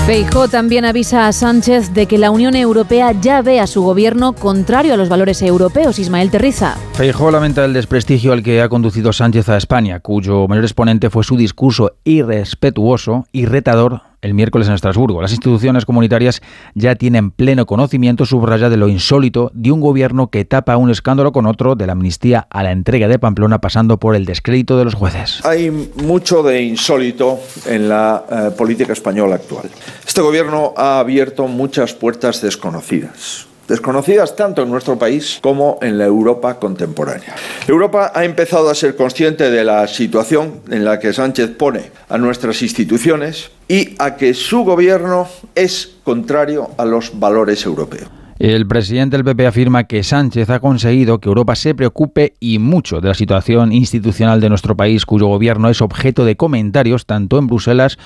Feijó 0.09 0.47
también 0.47 0.85
avisa 0.85 1.27
a 1.27 1.31
Sánchez 1.31 1.93
de 1.93 2.07
que 2.07 2.17
la 2.17 2.31
Unión 2.31 2.55
Europea 2.55 3.11
ya 3.11 3.43
ve 3.43 3.59
a 3.59 3.67
su 3.67 3.83
gobierno 3.83 4.33
contrario 4.33 4.95
a 4.95 4.97
los 4.97 5.07
valores 5.07 5.39
europeos. 5.43 5.99
Ismael 5.99 6.31
Terriza. 6.31 6.77
Feijó 6.93 7.29
lamenta 7.29 7.63
el 7.63 7.73
desprestigio 7.73 8.33
al 8.33 8.41
que 8.41 8.59
ha 8.63 8.69
conducido 8.69 9.13
Sánchez 9.13 9.49
a 9.49 9.57
España, 9.57 9.99
cuyo 9.99 10.47
mayor 10.47 10.63
exponente 10.63 11.11
fue 11.11 11.23
su 11.23 11.37
discurso 11.37 11.91
irrespetuoso 12.05 13.27
y 13.31 13.45
retador 13.45 14.01
el 14.21 14.33
miércoles 14.33 14.67
en 14.67 14.73
Estrasburgo. 14.73 15.21
Las 15.21 15.31
instituciones 15.31 15.85
comunitarias 15.85 16.41
ya 16.75 16.95
tienen 16.95 17.31
pleno 17.31 17.65
conocimiento, 17.65 18.25
subraya, 18.25 18.69
de 18.69 18.77
lo 18.77 18.87
insólito 18.87 19.51
de 19.53 19.71
un 19.71 19.81
gobierno 19.81 20.29
que 20.29 20.45
tapa 20.45 20.77
un 20.77 20.89
escándalo 20.89 21.31
con 21.31 21.45
otro, 21.45 21.75
de 21.75 21.85
la 21.85 21.93
amnistía 21.93 22.47
a 22.49 22.63
la 22.63 22.71
entrega 22.71 23.07
de 23.07 23.19
Pamplona, 23.19 23.59
pasando 23.59 23.97
por 23.97 24.15
el 24.15 24.25
descrédito 24.25 24.77
de 24.77 24.85
los 24.85 24.95
jueces. 24.95 25.45
Hay 25.45 25.69
mucho 25.69 26.43
de 26.43 26.61
insólito 26.61 27.39
en 27.65 27.89
la 27.89 28.25
eh, 28.29 28.51
política 28.57 28.93
española 28.93 29.35
actual. 29.35 29.69
Este 30.05 30.21
gobierno 30.21 30.73
ha 30.75 30.99
abierto 30.99 31.47
muchas 31.47 31.93
puertas 31.93 32.41
desconocidas 32.41 33.49
desconocidas 33.69 34.35
tanto 34.35 34.63
en 34.63 34.69
nuestro 34.69 34.97
país 34.97 35.39
como 35.41 35.77
en 35.81 35.97
la 35.97 36.05
Europa 36.05 36.59
contemporánea. 36.59 37.35
Europa 37.67 38.11
ha 38.13 38.25
empezado 38.25 38.69
a 38.69 38.75
ser 38.75 38.95
consciente 38.95 39.49
de 39.49 39.63
la 39.63 39.87
situación 39.87 40.61
en 40.69 40.83
la 40.83 40.99
que 40.99 41.13
Sánchez 41.13 41.51
pone 41.51 41.91
a 42.09 42.17
nuestras 42.17 42.61
instituciones 42.61 43.51
y 43.67 43.95
a 43.99 44.17
que 44.17 44.33
su 44.33 44.63
gobierno 44.63 45.27
es 45.55 45.97
contrario 46.03 46.71
a 46.77 46.85
los 46.85 47.17
valores 47.17 47.65
europeos. 47.65 48.09
El 48.39 48.65
presidente 48.67 49.17
del 49.17 49.25
PP 49.25 49.47
afirma 49.47 49.83
que 49.83 50.01
Sánchez 50.01 50.49
ha 50.49 50.61
conseguido 50.61 51.19
que 51.19 51.27
Europa 51.27 51.55
se 51.55 51.75
preocupe 51.75 52.35
y 52.39 52.57
mucho 52.57 53.01
de 53.01 53.09
la 53.09 53.13
situación 53.13 53.73
institucional 53.73 54.39
de 54.39 54.47
nuestro 54.47 54.77
país, 54.77 55.05
cuyo 55.05 55.27
gobierno 55.27 55.69
es 55.69 55.81
objeto 55.81 56.23
de 56.23 56.37
comentarios 56.37 57.05
tanto 57.05 57.37
en 57.37 57.47
Bruselas, 57.47 57.97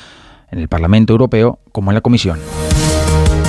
en 0.49 0.57
el 0.57 0.67
Parlamento 0.67 1.13
Europeo, 1.13 1.59
como 1.71 1.91
en 1.91 1.95
la 1.95 2.01
Comisión. 2.01 2.39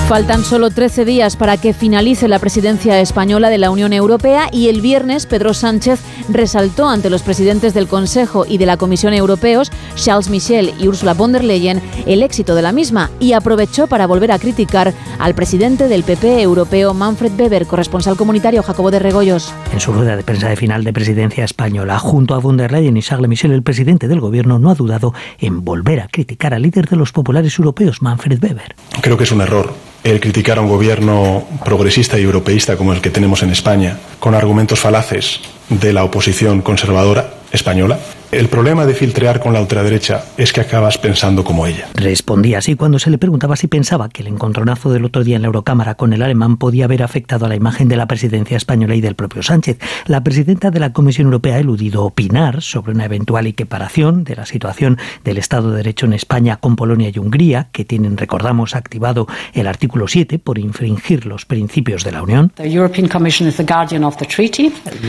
Faltan 0.07 0.43
solo 0.43 0.69
13 0.69 1.03
días 1.03 1.35
para 1.35 1.57
que 1.57 1.73
finalice 1.73 2.27
la 2.27 2.37
presidencia 2.37 3.01
española 3.01 3.49
de 3.49 3.57
la 3.57 3.71
Unión 3.71 3.91
Europea 3.91 4.49
y 4.51 4.69
el 4.69 4.79
viernes 4.79 5.25
Pedro 5.25 5.55
Sánchez 5.55 5.99
resaltó 6.29 6.87
ante 6.87 7.09
los 7.09 7.23
presidentes 7.23 7.73
del 7.73 7.87
Consejo 7.87 8.45
y 8.47 8.59
de 8.59 8.67
la 8.67 8.77
Comisión 8.77 9.15
Europeos, 9.15 9.71
Charles 9.95 10.29
Michel 10.29 10.75
y 10.79 10.87
Ursula 10.87 11.15
von 11.15 11.31
der 11.31 11.43
Leyen, 11.43 11.81
el 12.05 12.21
éxito 12.21 12.53
de 12.53 12.61
la 12.61 12.71
misma 12.71 13.09
y 13.19 13.33
aprovechó 13.33 13.87
para 13.87 14.05
volver 14.05 14.31
a 14.31 14.37
criticar 14.37 14.93
al 15.17 15.33
presidente 15.33 15.87
del 15.87 16.03
PP 16.03 16.39
europeo, 16.39 16.93
Manfred 16.93 17.31
Weber, 17.39 17.65
corresponsal 17.65 18.15
comunitario 18.15 18.61
Jacobo 18.61 18.91
de 18.91 18.99
Regoyos. 18.99 19.51
En 19.73 19.79
su 19.79 19.91
rueda 19.91 20.15
de 20.15 20.21
prensa 20.21 20.49
de 20.49 20.55
final 20.55 20.83
de 20.83 20.93
presidencia 20.93 21.43
española, 21.43 21.97
junto 21.97 22.35
a 22.35 22.37
von 22.37 22.57
der 22.57 22.71
Leyen 22.71 22.95
y 22.95 23.01
Charles 23.01 23.27
Michel, 23.27 23.53
el 23.53 23.63
presidente 23.63 24.07
del 24.07 24.19
gobierno 24.19 24.59
no 24.59 24.69
ha 24.69 24.75
dudado 24.75 25.15
en 25.39 25.65
volver 25.65 26.01
a 26.01 26.09
criticar 26.09 26.53
al 26.53 26.61
líder 26.61 26.87
de 26.87 26.95
los 26.95 27.11
populares 27.11 27.57
europeos, 27.57 28.03
Manfred 28.03 28.43
Weber. 28.43 28.75
Creo 29.01 29.17
que 29.17 29.23
es 29.23 29.31
un 29.31 29.41
error 29.41 29.73
el 30.05 30.19
criticar 30.19 30.59
a 30.59 30.61
un 30.61 30.69
gobierno 30.69 31.47
progresista 31.65 32.19
y 32.19 32.21
europeísta 32.21 32.77
como 32.77 32.93
el 32.93 33.01
que 33.01 33.09
tenemos 33.09 33.41
en 33.41 33.49
España, 33.49 33.97
con 34.19 34.35
argumentos 34.35 34.79
falaces 34.79 35.39
de 35.67 35.93
la 35.93 36.03
oposición 36.03 36.61
conservadora 36.61 37.33
española, 37.51 37.97
el 38.37 38.49
problema 38.49 38.85
de 38.85 38.93
filtrear 38.93 39.39
con 39.39 39.53
la 39.53 39.61
ultraderecha 39.61 40.25
es 40.37 40.51
que 40.51 40.59
acabas 40.59 40.97
pensando 40.97 41.45
como 41.45 41.65
ella. 41.67 41.87
Respondía 41.93 42.57
así 42.57 42.75
cuando 42.75 42.99
se 42.99 43.09
le 43.09 43.17
preguntaba 43.17 43.55
si 43.55 43.67
pensaba 43.67 44.09
que 44.09 44.23
el 44.23 44.27
encontronazo 44.27 44.91
del 44.91 45.05
otro 45.05 45.23
día 45.23 45.37
en 45.37 45.41
la 45.41 45.47
Eurocámara 45.47 45.95
con 45.95 46.11
el 46.11 46.21
alemán 46.21 46.57
podía 46.57 46.83
haber 46.83 47.01
afectado 47.01 47.45
a 47.45 47.49
la 47.49 47.55
imagen 47.55 47.87
de 47.87 47.95
la 47.95 48.07
presidencia 48.07 48.57
española 48.57 48.95
y 48.95 48.99
del 48.99 49.15
propio 49.15 49.41
Sánchez. 49.41 49.77
La 50.05 50.21
presidenta 50.21 50.69
de 50.69 50.81
la 50.81 50.91
Comisión 50.91 51.27
Europea 51.27 51.55
ha 51.55 51.59
eludido 51.59 52.03
opinar 52.03 52.61
sobre 52.61 52.91
una 52.91 53.05
eventual 53.05 53.47
equiparación 53.47 54.25
de 54.25 54.35
la 54.35 54.45
situación 54.45 54.97
del 55.23 55.37
Estado 55.37 55.71
de 55.71 55.77
Derecho 55.77 56.05
en 56.05 56.13
España 56.13 56.57
con 56.57 56.75
Polonia 56.75 57.11
y 57.13 57.19
Hungría, 57.19 57.69
que 57.71 57.85
tienen, 57.85 58.17
recordamos, 58.17 58.75
activado 58.75 59.27
el 59.53 59.67
artículo 59.67 60.09
7 60.09 60.39
por 60.39 60.59
infringir 60.59 61.25
los 61.25 61.45
principios 61.45 62.03
de 62.03 62.11
la 62.11 62.21
Unión. 62.21 62.51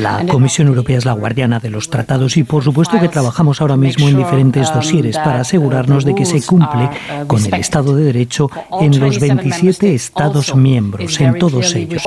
La 0.00 0.26
Comisión 0.28 0.68
Europea 0.68 0.98
es 0.98 1.04
la 1.04 1.12
guardiana 1.12 1.58
de 1.58 1.70
los 1.70 1.90
tratados 1.90 2.36
y, 2.36 2.44
por 2.44 2.62
supuesto, 2.62 3.00
que 3.00 3.15
trabajamos 3.16 3.62
ahora 3.62 3.78
mismo 3.78 4.10
en 4.10 4.18
diferentes 4.18 4.70
dosieres 4.74 5.16
para 5.16 5.40
asegurarnos 5.40 6.04
de 6.04 6.14
que 6.14 6.26
se 6.26 6.42
cumple 6.44 6.90
con 7.26 7.42
el 7.42 7.54
Estado 7.54 7.96
de 7.96 8.04
Derecho 8.04 8.50
en 8.78 9.00
los 9.00 9.18
27 9.18 9.94
Estados 9.94 10.54
miembros, 10.54 11.18
en 11.18 11.38
todos 11.38 11.74
ellos. 11.74 12.02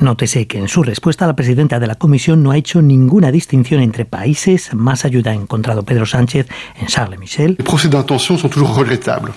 Nótese 0.00 0.46
que 0.46 0.58
en 0.58 0.68
su 0.68 0.82
respuesta 0.82 1.26
la 1.26 1.36
presidenta 1.36 1.78
de 1.78 1.86
la 1.86 1.96
Comisión 1.96 2.42
no 2.42 2.52
ha 2.52 2.56
hecho 2.56 2.80
ninguna 2.80 3.30
distinción 3.30 3.82
entre 3.82 4.06
países. 4.06 4.72
Más 4.72 5.04
ayuda 5.04 5.32
ha 5.32 5.34
encontrado 5.34 5.82
Pedro 5.82 6.06
Sánchez 6.06 6.46
en 6.80 6.86
Charles 6.86 7.20
Michel. 7.20 7.58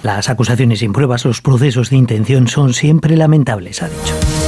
Las 0.03 0.29
acusaciones 0.29 0.79
sin 0.79 0.93
pruebas, 0.93 1.25
los 1.25 1.41
procesos 1.41 1.89
de 1.89 1.97
intención 1.97 2.47
son 2.47 2.73
siempre 2.73 3.17
lamentables, 3.17 3.83
ha 3.83 3.89
dicho. 3.89 4.38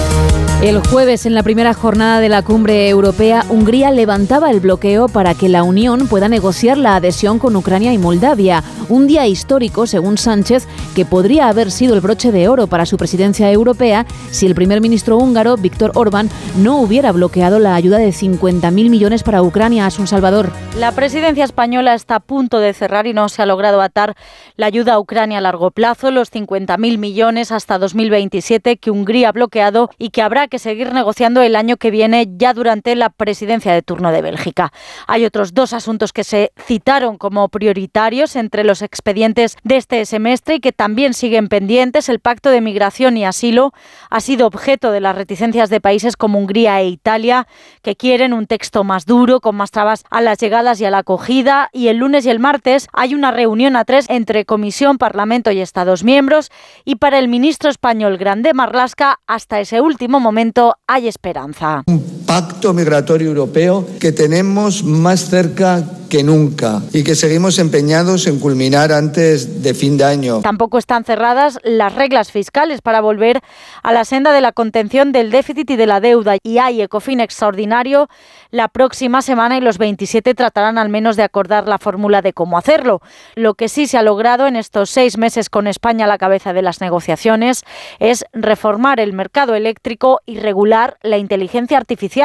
El 0.62 0.77
jueves, 0.77 1.25
en 1.25 1.34
la 1.34 1.41
primera 1.41 1.74
jornada 1.74 2.20
de 2.20 2.30
la 2.30 2.44
cumbre 2.44 2.88
europea, 2.88 3.44
Hungría 3.50 3.89
levantaba 3.89 4.51
el 4.51 4.60
bloqueo 4.60 5.08
para 5.08 5.34
que 5.34 5.50
la 5.50 5.63
Unión 5.63 6.08
pueda 6.08 6.30
negociar 6.30 6.77
la 6.77 6.96
adhesión 6.96 7.39
con 7.39 7.56
Ucrania 7.56 7.94
y 7.94 7.98
Moldavia. 7.98 8.63
Un 8.88 9.08
día 9.08 9.25
histórico, 9.25 9.88
según 9.88 10.20
Sánchez, 10.20 10.68
que 10.94 11.03
podría 11.03 11.48
haber 11.48 11.72
sido 11.72 11.96
el 11.96 12.01
broche 12.01 12.32
de 12.32 12.48
oro 12.48 12.68
para 12.68 12.86
su 12.86 12.98
presidencia 12.98 13.51
europea 13.51 14.06
si 14.30 14.46
el 14.46 14.53
primer 14.53 14.82
ministro 14.82 15.18
húngaro, 15.18 15.58
Víctor 15.58 15.94
Orbán, 15.96 16.30
no 16.58 16.80
hubiera 16.80 17.12
bloqueado 17.12 17.58
la 17.58 17.74
ayuda 17.74 17.98
de 17.98 18.10
50.000 18.10 18.72
millones 18.72 19.24
para 19.24 19.41
Ucrania 19.41 19.88
a 19.88 19.89
Sun 19.89 20.06
Salvador. 20.06 20.51
La 20.77 20.91
presidencia 20.91 21.44
española 21.44 21.96
está 21.96 22.18
a 22.18 22.20
punto 22.20 22.60
de 22.60 22.74
cerrar 22.74 23.08
y 23.08 23.13
no 23.13 23.30
se 23.30 23.41
ha 23.41 23.48
logrado 23.48 23.82
atar 23.82 24.15
la 24.58 24.68
ayuda 24.68 24.94
a 24.94 25.00
Ucrania 25.00 25.39
a 25.39 25.41
largo 25.41 25.72
plazo, 25.72 26.12
los 26.12 26.32
50.000 26.32 27.00
millones 27.00 27.51
hasta 27.51 27.80
2027 27.80 28.77
que 28.77 28.91
Hungría 28.91 29.30
ha 29.30 29.32
bloqueado 29.32 29.89
y 29.98 30.12
que 30.12 30.22
habrá 30.22 30.50
que 30.51 30.60
seguir 30.60 30.93
negociando 30.93 31.41
el 31.41 31.55
año 31.55 31.77
que 31.77 31.91
viene 31.91 32.27
ya 32.38 32.53
durante 32.53 32.93
la 32.96 33.10
presidencia 33.10 33.74
de 33.74 33.81
turno 33.81 34.12
de 34.12 34.22
Bélgica. 34.22 34.74
Hay 35.08 35.24
otros 35.24 35.53
dos 35.53 35.72
asuntos 35.72 36.12
que 36.12 36.25
se 36.25 36.51
citaron 36.62 37.17
como 37.17 37.48
prioritarios 37.48 38.36
entre 38.36 38.65
los 38.65 38.81
expedientes 38.81 39.55
de 39.63 39.77
este 39.77 40.05
semestre 40.05 40.55
y 40.55 40.60
que 40.60 40.74
también 40.74 41.13
siguen 41.13 41.48
pendientes. 41.48 42.10
El 42.10 42.20
pacto 42.20 42.50
de 42.50 42.60
migración 42.60 43.15
y 43.15 43.24
asilo 43.24 43.72
ha 44.10 44.20
sido 44.20 44.46
objeto 44.46 44.91
de 44.91 45.00
las 45.00 45.15
reticencias 45.15 45.70
de 45.70 45.79
países 45.79 46.17
como 46.17 46.38
Hungría 46.38 46.81
e 46.81 46.89
Italia, 46.89 47.48
que 47.81 47.96
quieren 47.96 48.34
un 48.34 48.46
texto 48.46 48.84
más 48.84 49.05
duro, 49.05 49.39
con 49.39 49.55
más 49.55 49.72
trabas 49.72 50.03
a 50.10 50.20
las 50.20 50.38
llegadas 50.38 50.81
y 50.81 50.86
a 50.86 50.91
la 50.91 51.00
acogida. 51.00 51.70
Y 51.72 51.88
el 51.88 51.98
lunes 51.98 52.25
y 52.25 52.29
el 52.29 52.39
martes 52.39 52.89
hay 52.91 53.15
una 53.15 53.31
reunión 53.31 53.77
a 53.77 53.86
tres 53.86 54.05
entre 54.10 54.43
Comisión, 54.43 54.98
Parlamento 54.98 55.50
y 55.51 55.62
Estados 55.62 56.03
miembros. 56.03 56.51
Y 56.84 56.96
para 56.96 57.20
el 57.20 57.29
ministro 57.29 57.70
español 57.70 58.17
Grande 58.17 58.53
Marlasca, 58.53 59.22
hasta 59.27 59.62
ese 59.62 59.79
último 59.79 60.20
momento, 60.20 60.41
hay 60.88 61.08
esperanza. 61.08 61.84
Pacto 62.32 62.72
migratorio 62.74 63.28
europeo 63.28 63.86
que 64.00 64.14
tenemos 64.14 64.86
más 64.86 65.30
cerca 65.30 65.84
que 66.12 66.24
nunca 66.24 66.82
y 66.92 67.06
que 67.06 67.16
seguimos 67.16 67.58
empeñados 67.58 68.28
en 68.28 68.38
culminar 68.38 68.92
antes 68.92 69.64
de 69.64 69.74
fin 69.74 69.98
de 69.98 70.04
año. 70.04 70.42
Tampoco 70.42 70.78
están 70.78 71.06
cerradas 71.06 71.58
las 71.64 71.96
reglas 71.96 72.34
fiscales 72.34 72.82
para 72.82 73.00
volver 73.00 73.40
a 73.82 73.94
la 73.94 74.04
senda 74.04 74.34
de 74.34 74.42
la 74.42 74.52
contención 74.52 75.14
del 75.14 75.32
déficit 75.32 75.70
y 75.72 75.78
de 75.78 75.88
la 75.88 76.02
deuda 76.02 76.36
y 76.44 76.58
hay 76.58 76.82
ECOFIN 76.82 77.22
extraordinario 77.22 78.10
la 78.50 78.68
próxima 78.68 79.22
semana 79.22 79.58
y 79.58 79.62
los 79.62 79.78
27 79.78 80.36
tratarán 80.36 80.78
al 80.78 80.90
menos 80.90 81.16
de 81.16 81.24
acordar 81.24 81.70
la 81.70 81.78
fórmula 81.78 82.22
de 82.22 82.34
cómo 82.34 82.58
hacerlo. 82.58 83.02
Lo 83.36 83.54
que 83.54 83.70
sí 83.70 83.88
se 83.88 83.98
ha 83.98 84.04
logrado 84.04 84.48
en 84.48 84.58
estos 84.58 84.90
seis 84.90 85.18
meses 85.18 85.50
con 85.50 85.66
España 85.66 86.04
a 86.04 86.10
la 86.10 86.18
cabeza 86.18 86.52
de 86.52 86.62
las 86.62 86.82
negociaciones 86.82 87.64
es 88.00 88.26
reformar 88.34 89.00
el 89.00 89.14
mercado 89.14 89.56
eléctrico 89.56 90.20
y 90.26 90.40
regular 90.40 90.98
la 91.04 91.18
inteligencia 91.18 91.78
artificial 91.78 92.21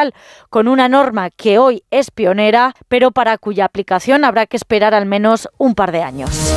con 0.51 0.69
una 0.69 0.89
norma 0.89 1.31
que 1.31 1.59
hoy 1.59 1.83
es 1.91 2.11
pionera, 2.11 2.75
pero 2.89 3.11
para 3.11 3.39
cuya 3.39 3.65
aplicación 3.65 4.25
habrá 4.25 4.47
que 4.47 4.57
esperar 4.57 4.95
al 4.95 5.07
menos 5.07 5.49
un 5.59 5.75
par 5.75 5.93
de 5.93 6.03
años. 6.03 6.53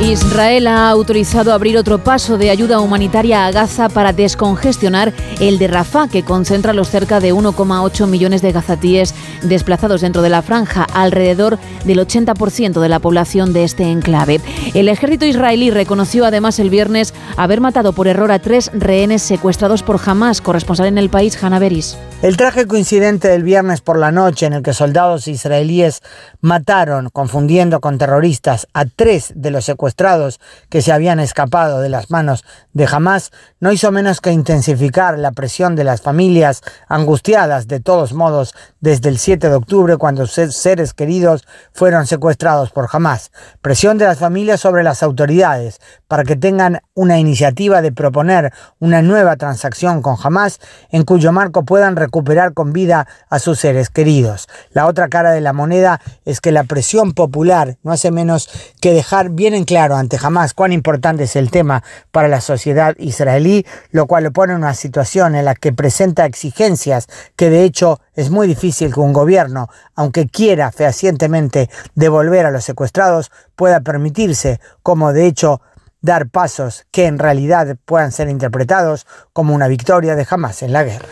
Israel 0.00 0.66
ha 0.66 0.88
autorizado 0.88 1.52
abrir 1.52 1.76
otro 1.76 1.98
paso 1.98 2.38
de 2.38 2.48
ayuda 2.48 2.80
humanitaria 2.80 3.44
a 3.44 3.50
Gaza 3.50 3.90
para 3.90 4.14
descongestionar 4.14 5.12
el 5.40 5.58
de 5.58 5.68
Rafah, 5.68 6.08
que 6.08 6.24
concentra 6.24 6.72
los 6.72 6.88
cerca 6.88 7.20
de 7.20 7.34
1,8 7.34 8.06
millones 8.06 8.40
de 8.40 8.50
gazatíes 8.50 9.14
desplazados 9.42 10.00
dentro 10.00 10.22
de 10.22 10.30
la 10.30 10.40
franja, 10.40 10.84
alrededor 10.84 11.58
del 11.84 11.98
80% 11.98 12.80
de 12.80 12.88
la 12.88 12.98
población 12.98 13.52
de 13.52 13.64
este 13.64 13.84
enclave. 13.90 14.40
El 14.72 14.88
ejército 14.88 15.26
israelí 15.26 15.70
reconoció 15.70 16.24
además 16.24 16.58
el 16.60 16.70
viernes 16.70 17.12
haber 17.36 17.60
matado 17.60 17.92
por 17.92 18.08
error 18.08 18.32
a 18.32 18.38
tres 18.38 18.70
rehenes 18.72 19.20
secuestrados 19.20 19.82
por 19.82 20.00
Hamas, 20.04 20.40
corresponsal 20.40 20.86
en 20.86 20.96
el 20.96 21.10
país, 21.10 21.40
Hanna 21.42 21.58
Beris. 21.58 21.98
El 22.22 22.38
trágico 22.70 22.78
incidente 22.78 23.28
del 23.28 23.42
viernes 23.42 23.80
por 23.80 23.98
la 23.98 24.12
noche 24.12 24.46
en 24.46 24.52
el 24.52 24.62
que 24.62 24.74
soldados 24.74 25.26
israelíes 25.26 26.02
mataron, 26.40 27.10
confundiendo 27.10 27.80
con 27.80 27.98
terroristas, 27.98 28.68
a 28.74 28.84
tres 28.84 29.32
de 29.34 29.50
los 29.50 29.64
secuestrados 29.64 30.38
que 30.68 30.80
se 30.80 30.92
habían 30.92 31.18
escapado 31.18 31.80
de 31.80 31.88
las 31.88 32.10
manos 32.10 32.44
de 32.72 32.86
Hamas, 32.90 33.32
no 33.58 33.72
hizo 33.72 33.90
menos 33.90 34.20
que 34.20 34.30
intensificar 34.30 35.18
la 35.18 35.32
presión 35.32 35.74
de 35.74 35.82
las 35.82 36.00
familias 36.00 36.62
angustiadas 36.88 37.66
de 37.66 37.80
todos 37.80 38.12
modos 38.12 38.54
desde 38.80 39.08
el 39.08 39.18
7 39.18 39.48
de 39.48 39.54
octubre 39.54 39.96
cuando 39.96 40.26
sus 40.26 40.54
seres 40.54 40.94
queridos 40.94 41.46
fueron 41.72 42.06
secuestrados 42.06 42.70
por 42.70 42.88
Hamas. 42.92 43.32
Presión 43.60 43.98
de 43.98 44.04
las 44.04 44.18
familias 44.18 44.60
sobre 44.60 44.84
las 44.84 45.02
autoridades 45.02 45.80
para 46.06 46.22
que 46.22 46.36
tengan 46.36 46.80
una 46.94 47.18
iniciativa 47.18 47.82
de 47.82 47.90
proponer 47.92 48.52
una 48.78 49.02
nueva 49.02 49.36
transacción 49.36 50.02
con 50.02 50.16
Hamas 50.22 50.60
en 50.90 51.02
cuyo 51.02 51.32
marco 51.32 51.64
puedan 51.64 51.96
recuperar 51.96 52.54
con 52.60 52.74
vida 52.74 53.08
a 53.30 53.38
sus 53.38 53.58
seres 53.58 53.88
queridos. 53.88 54.46
La 54.72 54.86
otra 54.86 55.08
cara 55.08 55.30
de 55.30 55.40
la 55.40 55.54
moneda 55.54 55.98
es 56.26 56.42
que 56.42 56.52
la 56.52 56.64
presión 56.64 57.14
popular 57.14 57.78
no 57.82 57.90
hace 57.90 58.10
menos 58.10 58.50
que 58.82 58.92
dejar 58.92 59.30
bien 59.30 59.54
en 59.54 59.64
claro 59.64 59.96
ante 59.96 60.18
Hamas 60.22 60.52
cuán 60.52 60.74
importante 60.74 61.24
es 61.24 61.36
el 61.36 61.50
tema 61.50 61.82
para 62.10 62.28
la 62.28 62.42
sociedad 62.42 62.94
israelí, 62.98 63.64
lo 63.92 64.06
cual 64.06 64.24
lo 64.24 64.30
pone 64.30 64.52
en 64.52 64.58
una 64.58 64.74
situación 64.74 65.36
en 65.36 65.46
la 65.46 65.54
que 65.54 65.72
presenta 65.72 66.26
exigencias 66.26 67.06
que 67.34 67.48
de 67.48 67.64
hecho 67.64 67.98
es 68.12 68.28
muy 68.28 68.46
difícil 68.46 68.92
que 68.92 69.00
un 69.00 69.14
gobierno, 69.14 69.70
aunque 69.94 70.26
quiera 70.26 70.70
fehacientemente 70.70 71.70
devolver 71.94 72.44
a 72.44 72.50
los 72.50 72.64
secuestrados, 72.64 73.32
pueda 73.56 73.80
permitirse, 73.80 74.60
como 74.82 75.14
de 75.14 75.24
hecho 75.24 75.62
dar 76.02 76.28
pasos 76.28 76.84
que 76.90 77.06
en 77.06 77.18
realidad 77.18 77.78
puedan 77.86 78.12
ser 78.12 78.28
interpretados 78.28 79.06
como 79.32 79.54
una 79.54 79.66
victoria 79.66 80.14
de 80.14 80.26
Hamas 80.28 80.62
en 80.62 80.74
la 80.74 80.84
guerra. 80.84 81.08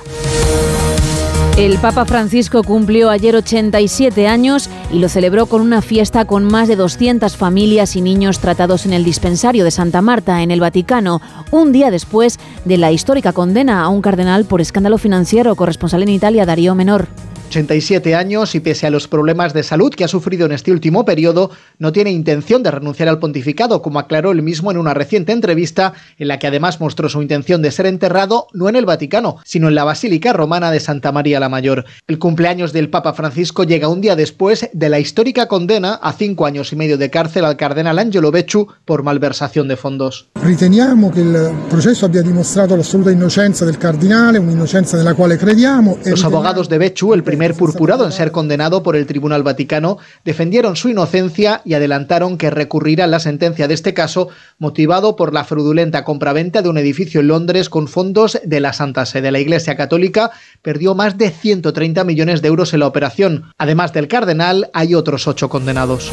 El 1.58 1.76
Papa 1.78 2.04
Francisco 2.04 2.62
cumplió 2.62 3.10
ayer 3.10 3.34
87 3.34 4.28
años 4.28 4.70
y 4.92 5.00
lo 5.00 5.08
celebró 5.08 5.46
con 5.46 5.60
una 5.60 5.82
fiesta 5.82 6.24
con 6.24 6.44
más 6.44 6.68
de 6.68 6.76
200 6.76 7.36
familias 7.36 7.96
y 7.96 8.00
niños 8.00 8.38
tratados 8.38 8.86
en 8.86 8.92
el 8.92 9.02
dispensario 9.02 9.64
de 9.64 9.72
Santa 9.72 10.00
Marta, 10.00 10.40
en 10.44 10.52
el 10.52 10.60
Vaticano, 10.60 11.20
un 11.50 11.72
día 11.72 11.90
después 11.90 12.38
de 12.64 12.78
la 12.78 12.92
histórica 12.92 13.32
condena 13.32 13.82
a 13.82 13.88
un 13.88 14.02
cardenal 14.02 14.44
por 14.44 14.60
escándalo 14.60 14.98
financiero, 14.98 15.56
corresponsal 15.56 16.04
en 16.04 16.10
Italia, 16.10 16.46
Darío 16.46 16.76
Menor. 16.76 17.08
87 17.48 18.14
años 18.14 18.54
y 18.54 18.60
pese 18.60 18.86
a 18.86 18.90
los 18.90 19.08
problemas 19.08 19.54
de 19.54 19.62
salud 19.62 19.94
que 19.94 20.04
ha 20.04 20.08
sufrido 20.08 20.44
en 20.44 20.52
este 20.52 20.70
último 20.70 21.06
periodo, 21.06 21.50
no 21.78 21.92
tiene 21.92 22.10
intención 22.10 22.62
de 22.62 22.70
renunciar 22.70 23.08
al 23.08 23.18
pontificado, 23.18 23.80
como 23.80 23.98
aclaró 23.98 24.32
él 24.32 24.42
mismo 24.42 24.70
en 24.70 24.76
una 24.76 24.92
reciente 24.92 25.32
entrevista 25.32 25.94
en 26.18 26.28
la 26.28 26.38
que 26.38 26.46
además 26.46 26.78
mostró 26.78 27.08
su 27.08 27.22
intención 27.22 27.62
de 27.62 27.70
ser 27.70 27.86
enterrado 27.86 28.48
no 28.52 28.68
en 28.68 28.76
el 28.76 28.84
Vaticano, 28.84 29.36
sino 29.44 29.68
en 29.68 29.76
la 29.76 29.84
Basílica 29.84 30.34
Romana 30.34 30.70
de 30.70 30.80
Santa 30.80 31.10
María 31.10 31.40
la 31.40 31.48
Mayor. 31.48 31.86
El 32.06 32.18
cumpleaños 32.18 32.74
del 32.74 32.90
Papa 32.90 33.14
Francisco 33.14 33.64
llega 33.64 33.88
un 33.88 34.02
día 34.02 34.14
después 34.14 34.68
de 34.70 34.88
la 34.90 35.00
histórica 35.00 35.48
condena 35.48 35.94
a 35.94 36.12
cinco 36.12 36.44
años 36.44 36.72
y 36.74 36.76
medio 36.76 36.98
de 36.98 37.08
cárcel 37.08 37.46
al 37.46 37.56
cardenal 37.56 37.98
Angelo 37.98 38.30
Becciu 38.30 38.68
por 38.84 39.02
malversación 39.02 39.68
de 39.68 39.76
fondos. 39.76 40.28
Riteniamo 40.42 41.10
que 41.10 41.22
el 41.22 41.50
proceso 41.70 42.04
había 42.04 42.20
demostrado 42.20 42.76
la 42.76 42.82
absoluta 42.82 43.10
inocencia 43.10 43.66
del 43.66 43.78
cardinale, 43.78 44.38
una 44.38 44.52
inocencia 44.52 44.98
de 44.98 45.04
la 45.04 45.14
cual 45.14 45.38
crediamo. 45.38 45.98
Los 46.04 46.24
abogados 46.24 46.68
de 46.68 46.76
Becciu, 46.76 47.14
el 47.14 47.22
primer 47.22 47.37
purpurado 47.54 48.04
en 48.04 48.12
ser 48.12 48.32
condenado 48.32 48.82
por 48.82 48.96
el 48.96 49.06
Tribunal 49.06 49.42
Vaticano, 49.42 49.98
defendieron 50.24 50.76
su 50.76 50.88
inocencia 50.88 51.62
y 51.64 51.74
adelantaron 51.74 52.38
que 52.38 52.50
recurrirán 52.50 53.10
la 53.10 53.20
sentencia 53.20 53.68
de 53.68 53.74
este 53.74 53.94
caso 53.94 54.28
motivado 54.58 55.16
por 55.16 55.32
la 55.32 55.44
fraudulenta 55.44 56.04
compraventa 56.04 56.62
de 56.62 56.68
un 56.68 56.78
edificio 56.78 57.20
en 57.20 57.28
Londres 57.28 57.68
con 57.68 57.88
fondos 57.88 58.38
de 58.44 58.60
la 58.60 58.72
Santa 58.72 59.06
Sede. 59.06 59.30
La 59.30 59.40
Iglesia 59.40 59.76
Católica 59.76 60.30
perdió 60.62 60.94
más 60.94 61.16
de 61.16 61.30
130 61.30 62.04
millones 62.04 62.42
de 62.42 62.48
euros 62.48 62.74
en 62.74 62.80
la 62.80 62.86
operación. 62.86 63.52
Además 63.58 63.92
del 63.92 64.08
cardenal, 64.08 64.70
hay 64.72 64.94
otros 64.94 65.26
ocho 65.26 65.48
condenados. 65.48 66.12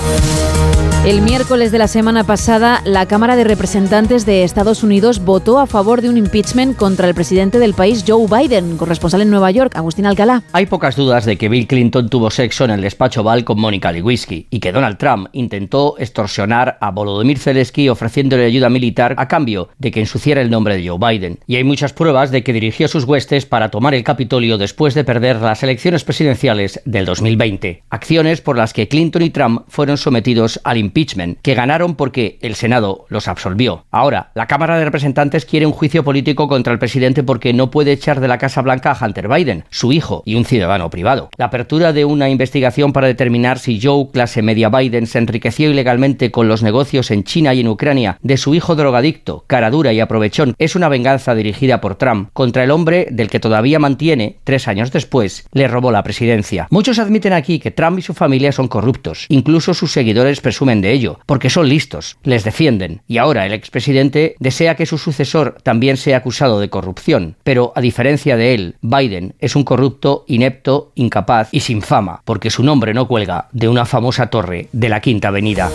El 1.05 1.21
miércoles 1.21 1.71
de 1.71 1.77
la 1.77 1.87
semana 1.87 2.23
pasada, 2.23 2.81
la 2.83 3.05
Cámara 3.05 3.35
de 3.35 3.43
Representantes 3.43 4.25
de 4.25 4.43
Estados 4.43 4.81
Unidos 4.81 5.23
votó 5.23 5.59
a 5.59 5.67
favor 5.67 6.01
de 6.01 6.09
un 6.09 6.17
impeachment 6.17 6.75
contra 6.75 7.07
el 7.07 7.13
presidente 7.13 7.59
del 7.59 7.75
país, 7.75 8.03
Joe 8.07 8.25
Biden, 8.25 8.75
corresponsal 8.75 9.21
en 9.21 9.29
Nueva 9.29 9.51
York, 9.51 9.75
Agustín 9.75 10.07
Alcalá. 10.07 10.41
Hay 10.51 10.65
pocas 10.65 10.95
dudas 10.95 11.25
de 11.25 11.37
que 11.37 11.47
Bill 11.47 11.67
Clinton 11.67 12.09
tuvo 12.09 12.31
sexo 12.31 12.65
en 12.65 12.71
el 12.71 12.81
despacho 12.81 13.21
Val 13.21 13.43
con 13.43 13.59
Mónica 13.59 13.91
Lewinsky 13.91 14.47
y 14.49 14.59
que 14.59 14.71
Donald 14.71 14.97
Trump 14.97 15.27
intentó 15.33 15.93
extorsionar 15.99 16.79
a 16.81 16.89
Volodymyr 16.89 17.37
Zelensky 17.37 17.87
ofreciéndole 17.87 18.45
ayuda 18.45 18.71
militar 18.71 19.13
a 19.19 19.27
cambio 19.27 19.69
de 19.77 19.91
que 19.91 19.99
ensuciara 19.99 20.41
el 20.41 20.49
nombre 20.49 20.75
de 20.75 20.89
Joe 20.89 20.97
Biden. 20.97 21.37
Y 21.45 21.57
hay 21.57 21.63
muchas 21.63 21.93
pruebas 21.93 22.31
de 22.31 22.43
que 22.43 22.51
dirigió 22.51 22.87
sus 22.87 23.03
huestes 23.03 23.45
para 23.45 23.69
tomar 23.69 23.93
el 23.93 24.03
Capitolio 24.03 24.57
después 24.57 24.95
de 24.95 25.03
perder 25.03 25.35
las 25.35 25.61
elecciones 25.61 26.03
presidenciales 26.03 26.81
del 26.85 27.05
2020. 27.05 27.83
Acciones 27.91 28.41
por 28.41 28.57
las 28.57 28.73
que 28.73 28.87
Clinton 28.87 29.21
y 29.21 29.29
Trump 29.29 29.65
fueron 29.67 29.97
sometidos 29.97 30.59
al 30.63 30.77
impeachment 30.77 30.94
impeachment, 30.95 31.39
que 31.41 31.55
ganaron 31.55 31.95
porque 31.95 32.39
el 32.41 32.55
Senado 32.55 33.05
los 33.09 33.27
absolvió. 33.27 33.85
Ahora, 33.91 34.31
la 34.33 34.47
Cámara 34.47 34.77
de 34.77 34.85
Representantes 34.85 35.45
quiere 35.45 35.65
un 35.65 35.73
juicio 35.73 36.03
político 36.03 36.47
contra 36.47 36.71
el 36.71 36.79
presidente 36.79 37.23
porque 37.23 37.53
no 37.53 37.69
puede 37.69 37.91
echar 37.91 38.21
de 38.21 38.29
la 38.29 38.37
Casa 38.37 38.61
Blanca 38.61 38.91
a 38.91 39.05
Hunter 39.05 39.27
Biden, 39.27 39.65
su 39.69 39.91
hijo 39.91 40.23
y 40.25 40.35
un 40.35 40.45
ciudadano 40.45 40.89
privado. 40.89 41.29
La 41.37 41.45
apertura 41.45 41.91
de 41.91 42.05
una 42.05 42.29
investigación 42.29 42.93
para 42.93 43.07
determinar 43.07 43.59
si 43.59 43.79
Joe, 43.81 44.07
clase 44.11 44.41
media 44.41 44.69
Biden, 44.69 45.05
se 45.05 45.19
enriqueció 45.19 45.69
ilegalmente 45.69 46.31
con 46.31 46.47
los 46.47 46.63
negocios 46.63 47.11
en 47.11 47.23
China 47.23 47.53
y 47.53 47.59
en 47.59 47.67
Ucrania 47.67 48.17
de 48.21 48.37
su 48.37 48.55
hijo 48.55 48.75
drogadicto, 48.75 49.43
caradura 49.47 49.91
y 49.91 49.99
aprovechón, 49.99 50.55
es 50.57 50.75
una 50.75 50.89
venganza 50.89 51.35
dirigida 51.35 51.81
por 51.81 51.95
Trump 51.95 52.29
contra 52.31 52.63
el 52.63 52.71
hombre 52.71 53.07
del 53.11 53.29
que 53.29 53.39
todavía 53.41 53.79
mantiene, 53.79 54.37
tres 54.45 54.67
años 54.67 54.91
después, 54.91 55.47
le 55.51 55.67
robó 55.67 55.91
la 55.91 56.03
presidencia. 56.03 56.67
Muchos 56.69 56.99
admiten 56.99 57.33
aquí 57.33 57.59
que 57.59 57.71
Trump 57.71 57.99
y 57.99 58.01
su 58.01 58.13
familia 58.13 58.53
son 58.53 58.67
corruptos, 58.69 59.25
incluso 59.29 59.73
sus 59.73 59.91
seguidores 59.91 60.39
presumen 60.39 60.84
de 60.85 60.93
ello, 60.93 61.19
porque 61.25 61.49
son 61.49 61.67
listos, 61.67 62.17
les 62.23 62.43
defienden, 62.43 63.01
y 63.07 63.17
ahora 63.17 63.45
el 63.45 63.53
expresidente 63.53 64.35
desea 64.39 64.75
que 64.75 64.85
su 64.85 64.97
sucesor 64.97 65.57
también 65.63 65.97
sea 65.97 66.17
acusado 66.17 66.59
de 66.59 66.69
corrupción. 66.69 67.35
Pero, 67.43 67.73
a 67.75 67.81
diferencia 67.81 68.37
de 68.37 68.53
él, 68.53 68.75
Biden 68.81 69.35
es 69.39 69.55
un 69.55 69.63
corrupto, 69.63 70.23
inepto, 70.27 70.91
incapaz 70.95 71.49
y 71.51 71.61
sin 71.61 71.81
fama, 71.81 72.21
porque 72.23 72.49
su 72.49 72.63
nombre 72.63 72.93
no 72.93 73.07
cuelga 73.07 73.49
de 73.51 73.67
una 73.67 73.85
famosa 73.85 74.27
torre 74.27 74.69
de 74.71 74.89
la 74.89 75.01
Quinta 75.01 75.29
Avenida. 75.29 75.69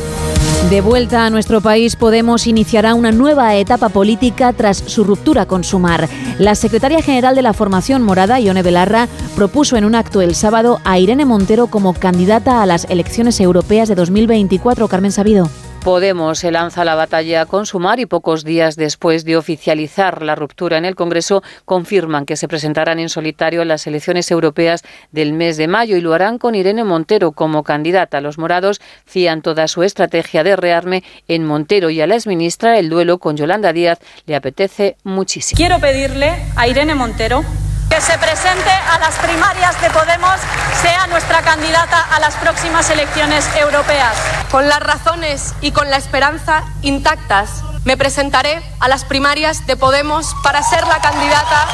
De 0.70 0.80
vuelta 0.80 1.26
a 1.26 1.30
nuestro 1.30 1.60
país, 1.60 1.96
Podemos 1.96 2.46
iniciará 2.46 2.94
una 2.94 3.10
nueva 3.10 3.56
etapa 3.56 3.88
política 3.88 4.52
tras 4.52 4.76
su 4.76 5.02
ruptura 5.02 5.44
con 5.44 5.64
Sumar. 5.64 6.08
La 6.38 6.54
secretaria 6.54 7.02
general 7.02 7.34
de 7.34 7.42
la 7.42 7.52
formación 7.52 8.02
morada, 8.02 8.38
Ione 8.38 8.62
Belarra, 8.62 9.08
propuso 9.34 9.76
en 9.76 9.84
un 9.84 9.96
acto 9.96 10.20
el 10.20 10.36
sábado 10.36 10.80
a 10.84 10.96
Irene 11.00 11.24
Montero 11.24 11.66
como 11.66 11.92
candidata 11.92 12.62
a 12.62 12.66
las 12.66 12.84
elecciones 12.84 13.40
europeas 13.40 13.88
de 13.88 13.96
2024. 13.96 14.86
Carmen 14.86 15.10
Sabido. 15.10 15.50
Podemos 15.82 16.40
se 16.40 16.50
lanza 16.50 16.84
la 16.84 16.94
batalla 16.94 17.46
con 17.46 17.64
Sumar 17.64 18.00
y 18.00 18.06
pocos 18.06 18.44
días 18.44 18.76
después 18.76 19.24
de 19.24 19.38
oficializar 19.38 20.22
la 20.22 20.34
ruptura 20.34 20.76
en 20.76 20.84
el 20.84 20.94
Congreso 20.94 21.42
confirman 21.64 22.26
que 22.26 22.36
se 22.36 22.48
presentarán 22.48 22.98
en 22.98 23.08
solitario 23.08 23.62
en 23.62 23.68
las 23.68 23.86
elecciones 23.86 24.30
europeas 24.30 24.82
del 25.10 25.32
mes 25.32 25.56
de 25.56 25.68
mayo 25.68 25.96
y 25.96 26.02
lo 26.02 26.12
harán 26.12 26.36
con 26.36 26.54
Irene 26.54 26.84
Montero 26.84 27.32
como 27.32 27.62
candidata. 27.62 28.20
Los 28.20 28.36
morados 28.36 28.82
fían 29.06 29.40
toda 29.40 29.68
su 29.68 29.82
estrategia 29.82 30.44
de 30.44 30.54
rearme 30.54 31.02
en 31.28 31.46
Montero 31.46 31.88
y 31.88 32.02
a 32.02 32.06
la 32.06 32.16
exministra 32.16 32.78
el 32.78 32.90
duelo 32.90 33.16
con 33.16 33.38
Yolanda 33.38 33.72
Díaz 33.72 34.00
le 34.26 34.36
apetece 34.36 34.96
muchísimo. 35.02 35.56
Quiero 35.56 35.78
pedirle 35.78 36.34
a 36.56 36.68
Irene 36.68 36.94
Montero 36.94 37.42
que 37.90 38.00
se 38.00 38.16
presente 38.18 38.70
a 38.70 38.98
las 39.00 39.16
primarias 39.16 39.78
de 39.82 39.90
Podemos, 39.90 40.40
sea 40.80 41.08
nuestra 41.08 41.42
candidata 41.42 42.00
a 42.14 42.20
las 42.20 42.36
próximas 42.36 42.88
elecciones 42.88 43.44
europeas. 43.56 44.16
Con 44.50 44.68
las 44.68 44.80
razones 44.80 45.54
y 45.60 45.72
con 45.72 45.90
la 45.90 45.96
esperanza 45.96 46.62
intactas, 46.82 47.64
me 47.84 47.96
presentaré 47.96 48.60
a 48.78 48.88
las 48.88 49.04
primarias 49.04 49.66
de 49.66 49.76
Podemos 49.76 50.34
para 50.42 50.62
ser 50.62 50.86
la 50.86 51.00
candidata 51.00 51.66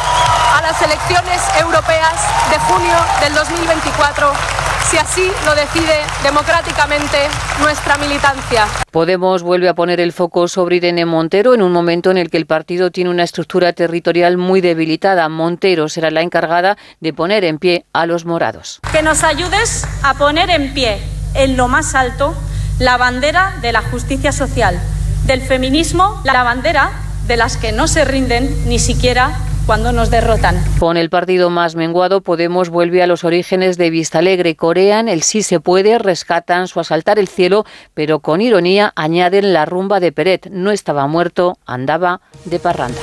a 0.56 0.62
las 0.62 0.80
elecciones 0.80 1.40
europeas 1.60 2.14
de 2.50 2.58
junio 2.58 2.94
del 3.20 3.34
2024, 3.34 4.32
si 4.88 4.96
así 4.98 5.30
lo 5.44 5.54
decide 5.54 5.94
democráticamente 6.22 7.18
nuestra 7.60 7.96
militancia. 7.96 8.66
Podemos 8.92 9.42
vuelve 9.42 9.68
a 9.68 9.74
poner 9.74 10.00
el 10.00 10.12
foco 10.12 10.46
sobre 10.48 10.76
Irene 10.76 11.04
Montero 11.04 11.54
en 11.54 11.62
un 11.62 11.72
momento 11.72 12.10
en 12.10 12.18
el 12.18 12.30
que 12.30 12.36
el 12.36 12.46
partido 12.46 12.90
tiene 12.90 13.10
una 13.10 13.24
estructura 13.24 13.72
territorial 13.72 14.36
muy 14.36 14.60
debilitada. 14.60 15.28
Montero 15.28 15.88
será 15.88 16.10
la 16.10 16.22
encargada 16.22 16.76
de 17.00 17.12
poner 17.12 17.44
en 17.44 17.58
pie 17.58 17.84
a 17.92 18.06
los 18.06 18.24
morados. 18.24 18.80
Que 18.92 19.02
nos 19.02 19.24
ayudes 19.24 19.86
a 20.02 20.14
poner 20.14 20.50
en 20.50 20.72
pie, 20.72 21.00
en 21.34 21.56
lo 21.56 21.66
más 21.66 21.94
alto, 21.94 22.34
la 22.78 22.96
bandera 22.96 23.56
de 23.60 23.72
la 23.72 23.82
justicia 23.82 24.32
social, 24.32 24.80
del 25.26 25.40
feminismo, 25.40 26.20
la 26.24 26.42
bandera 26.42 26.92
de 27.26 27.36
las 27.36 27.56
que 27.56 27.72
no 27.72 27.88
se 27.88 28.04
rinden 28.04 28.68
ni 28.68 28.78
siquiera 28.78 29.36
cuando 29.66 29.90
nos 29.90 30.10
derrotan. 30.10 30.62
Con 30.78 30.96
el 30.96 31.10
partido 31.10 31.50
más 31.50 31.74
menguado, 31.74 32.20
Podemos 32.20 32.70
vuelve 32.70 33.02
a 33.02 33.08
los 33.08 33.24
orígenes 33.24 33.76
de 33.76 33.90
Vista 33.90 34.20
Alegre. 34.20 34.54
Corean 34.54 35.08
el 35.08 35.22
sí 35.22 35.42
se 35.42 35.58
puede, 35.58 35.98
rescatan 35.98 36.68
su 36.68 36.78
asaltar 36.78 37.18
el 37.18 37.26
cielo, 37.26 37.64
pero 37.94 38.20
con 38.20 38.40
ironía 38.40 38.92
añaden 38.94 39.52
la 39.52 39.64
rumba 39.64 39.98
de 39.98 40.12
Peret. 40.12 40.48
No 40.50 40.70
estaba 40.70 41.08
muerto, 41.08 41.58
andaba 41.66 42.20
de 42.44 42.60
parranda. 42.60 43.00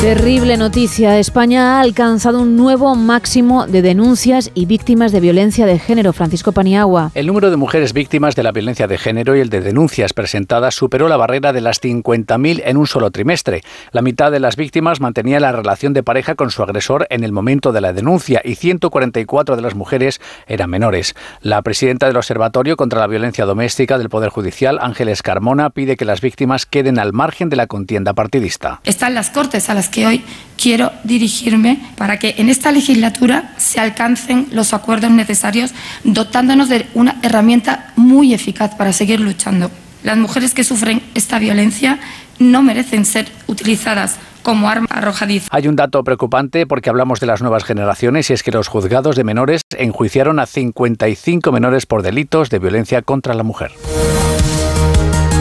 Terrible 0.00 0.56
noticia. 0.56 1.18
España 1.18 1.76
ha 1.76 1.80
alcanzado 1.80 2.40
un 2.40 2.56
nuevo 2.56 2.94
máximo 2.94 3.66
de 3.66 3.82
denuncias 3.82 4.52
y 4.54 4.66
víctimas 4.66 5.10
de 5.10 5.18
violencia 5.18 5.66
de 5.66 5.80
género. 5.80 6.12
Francisco 6.12 6.52
Paniagua. 6.52 7.10
El 7.14 7.26
número 7.26 7.50
de 7.50 7.56
mujeres 7.56 7.92
víctimas 7.92 8.36
de 8.36 8.44
la 8.44 8.52
violencia 8.52 8.86
de 8.86 8.96
género 8.96 9.34
y 9.34 9.40
el 9.40 9.50
de 9.50 9.60
denuncias 9.60 10.12
presentadas 10.12 10.76
superó 10.76 11.08
la 11.08 11.16
barrera 11.16 11.52
de 11.52 11.62
las 11.62 11.82
50.000 11.82 12.62
en 12.64 12.76
un 12.76 12.86
solo 12.86 13.10
trimestre. 13.10 13.62
La 13.90 14.00
mitad 14.00 14.30
de 14.30 14.38
las 14.38 14.54
víctimas 14.54 15.00
mantenía 15.00 15.40
la 15.40 15.50
relación 15.50 15.94
de 15.94 16.04
pareja 16.04 16.36
con 16.36 16.52
su 16.52 16.62
agresor 16.62 17.08
en 17.10 17.24
el 17.24 17.32
momento 17.32 17.72
de 17.72 17.80
la 17.80 17.92
denuncia 17.92 18.40
y 18.44 18.54
144 18.54 19.56
de 19.56 19.62
las 19.62 19.74
mujeres 19.74 20.20
eran 20.46 20.70
menores. 20.70 21.16
La 21.42 21.60
presidenta 21.62 22.06
del 22.06 22.16
Observatorio 22.16 22.76
contra 22.76 23.00
la 23.00 23.08
Violencia 23.08 23.46
Doméstica 23.46 23.98
del 23.98 24.10
Poder 24.10 24.30
Judicial, 24.30 24.78
Ángeles 24.80 25.22
Carmona, 25.22 25.70
pide 25.70 25.96
que 25.96 26.04
las 26.04 26.20
víctimas 26.20 26.66
queden 26.66 27.00
al 27.00 27.12
margen 27.12 27.48
de 27.48 27.56
la 27.56 27.66
contienda 27.66 28.14
partidista. 28.14 28.80
Están 28.84 29.16
las 29.16 29.30
cortes 29.30 29.68
a 29.68 29.74
que 29.88 30.06
hoy 30.06 30.24
quiero 30.56 30.92
dirigirme 31.04 31.80
para 31.96 32.18
que 32.18 32.34
en 32.38 32.48
esta 32.48 32.72
legislatura 32.72 33.54
se 33.56 33.80
alcancen 33.80 34.48
los 34.52 34.74
acuerdos 34.74 35.10
necesarios, 35.10 35.72
dotándonos 36.04 36.68
de 36.68 36.86
una 36.94 37.18
herramienta 37.22 37.92
muy 37.96 38.34
eficaz 38.34 38.74
para 38.74 38.92
seguir 38.92 39.20
luchando. 39.20 39.70
Las 40.02 40.18
mujeres 40.18 40.54
que 40.54 40.64
sufren 40.64 41.02
esta 41.14 41.38
violencia 41.38 41.98
no 42.38 42.62
merecen 42.62 43.04
ser 43.04 43.28
utilizadas 43.46 44.18
como 44.42 44.68
arma 44.68 44.86
arrojadiza. 44.90 45.48
Hay 45.50 45.68
un 45.68 45.76
dato 45.76 46.02
preocupante 46.04 46.66
porque 46.66 46.90
hablamos 46.90 47.20
de 47.20 47.26
las 47.26 47.42
nuevas 47.42 47.64
generaciones 47.64 48.30
y 48.30 48.32
es 48.32 48.42
que 48.42 48.52
los 48.52 48.68
juzgados 48.68 49.16
de 49.16 49.24
menores 49.24 49.62
enjuiciaron 49.76 50.38
a 50.38 50.46
55 50.46 51.52
menores 51.52 51.86
por 51.86 52.02
delitos 52.02 52.48
de 52.48 52.58
violencia 52.58 53.02
contra 53.02 53.34
la 53.34 53.42
mujer. 53.42 53.72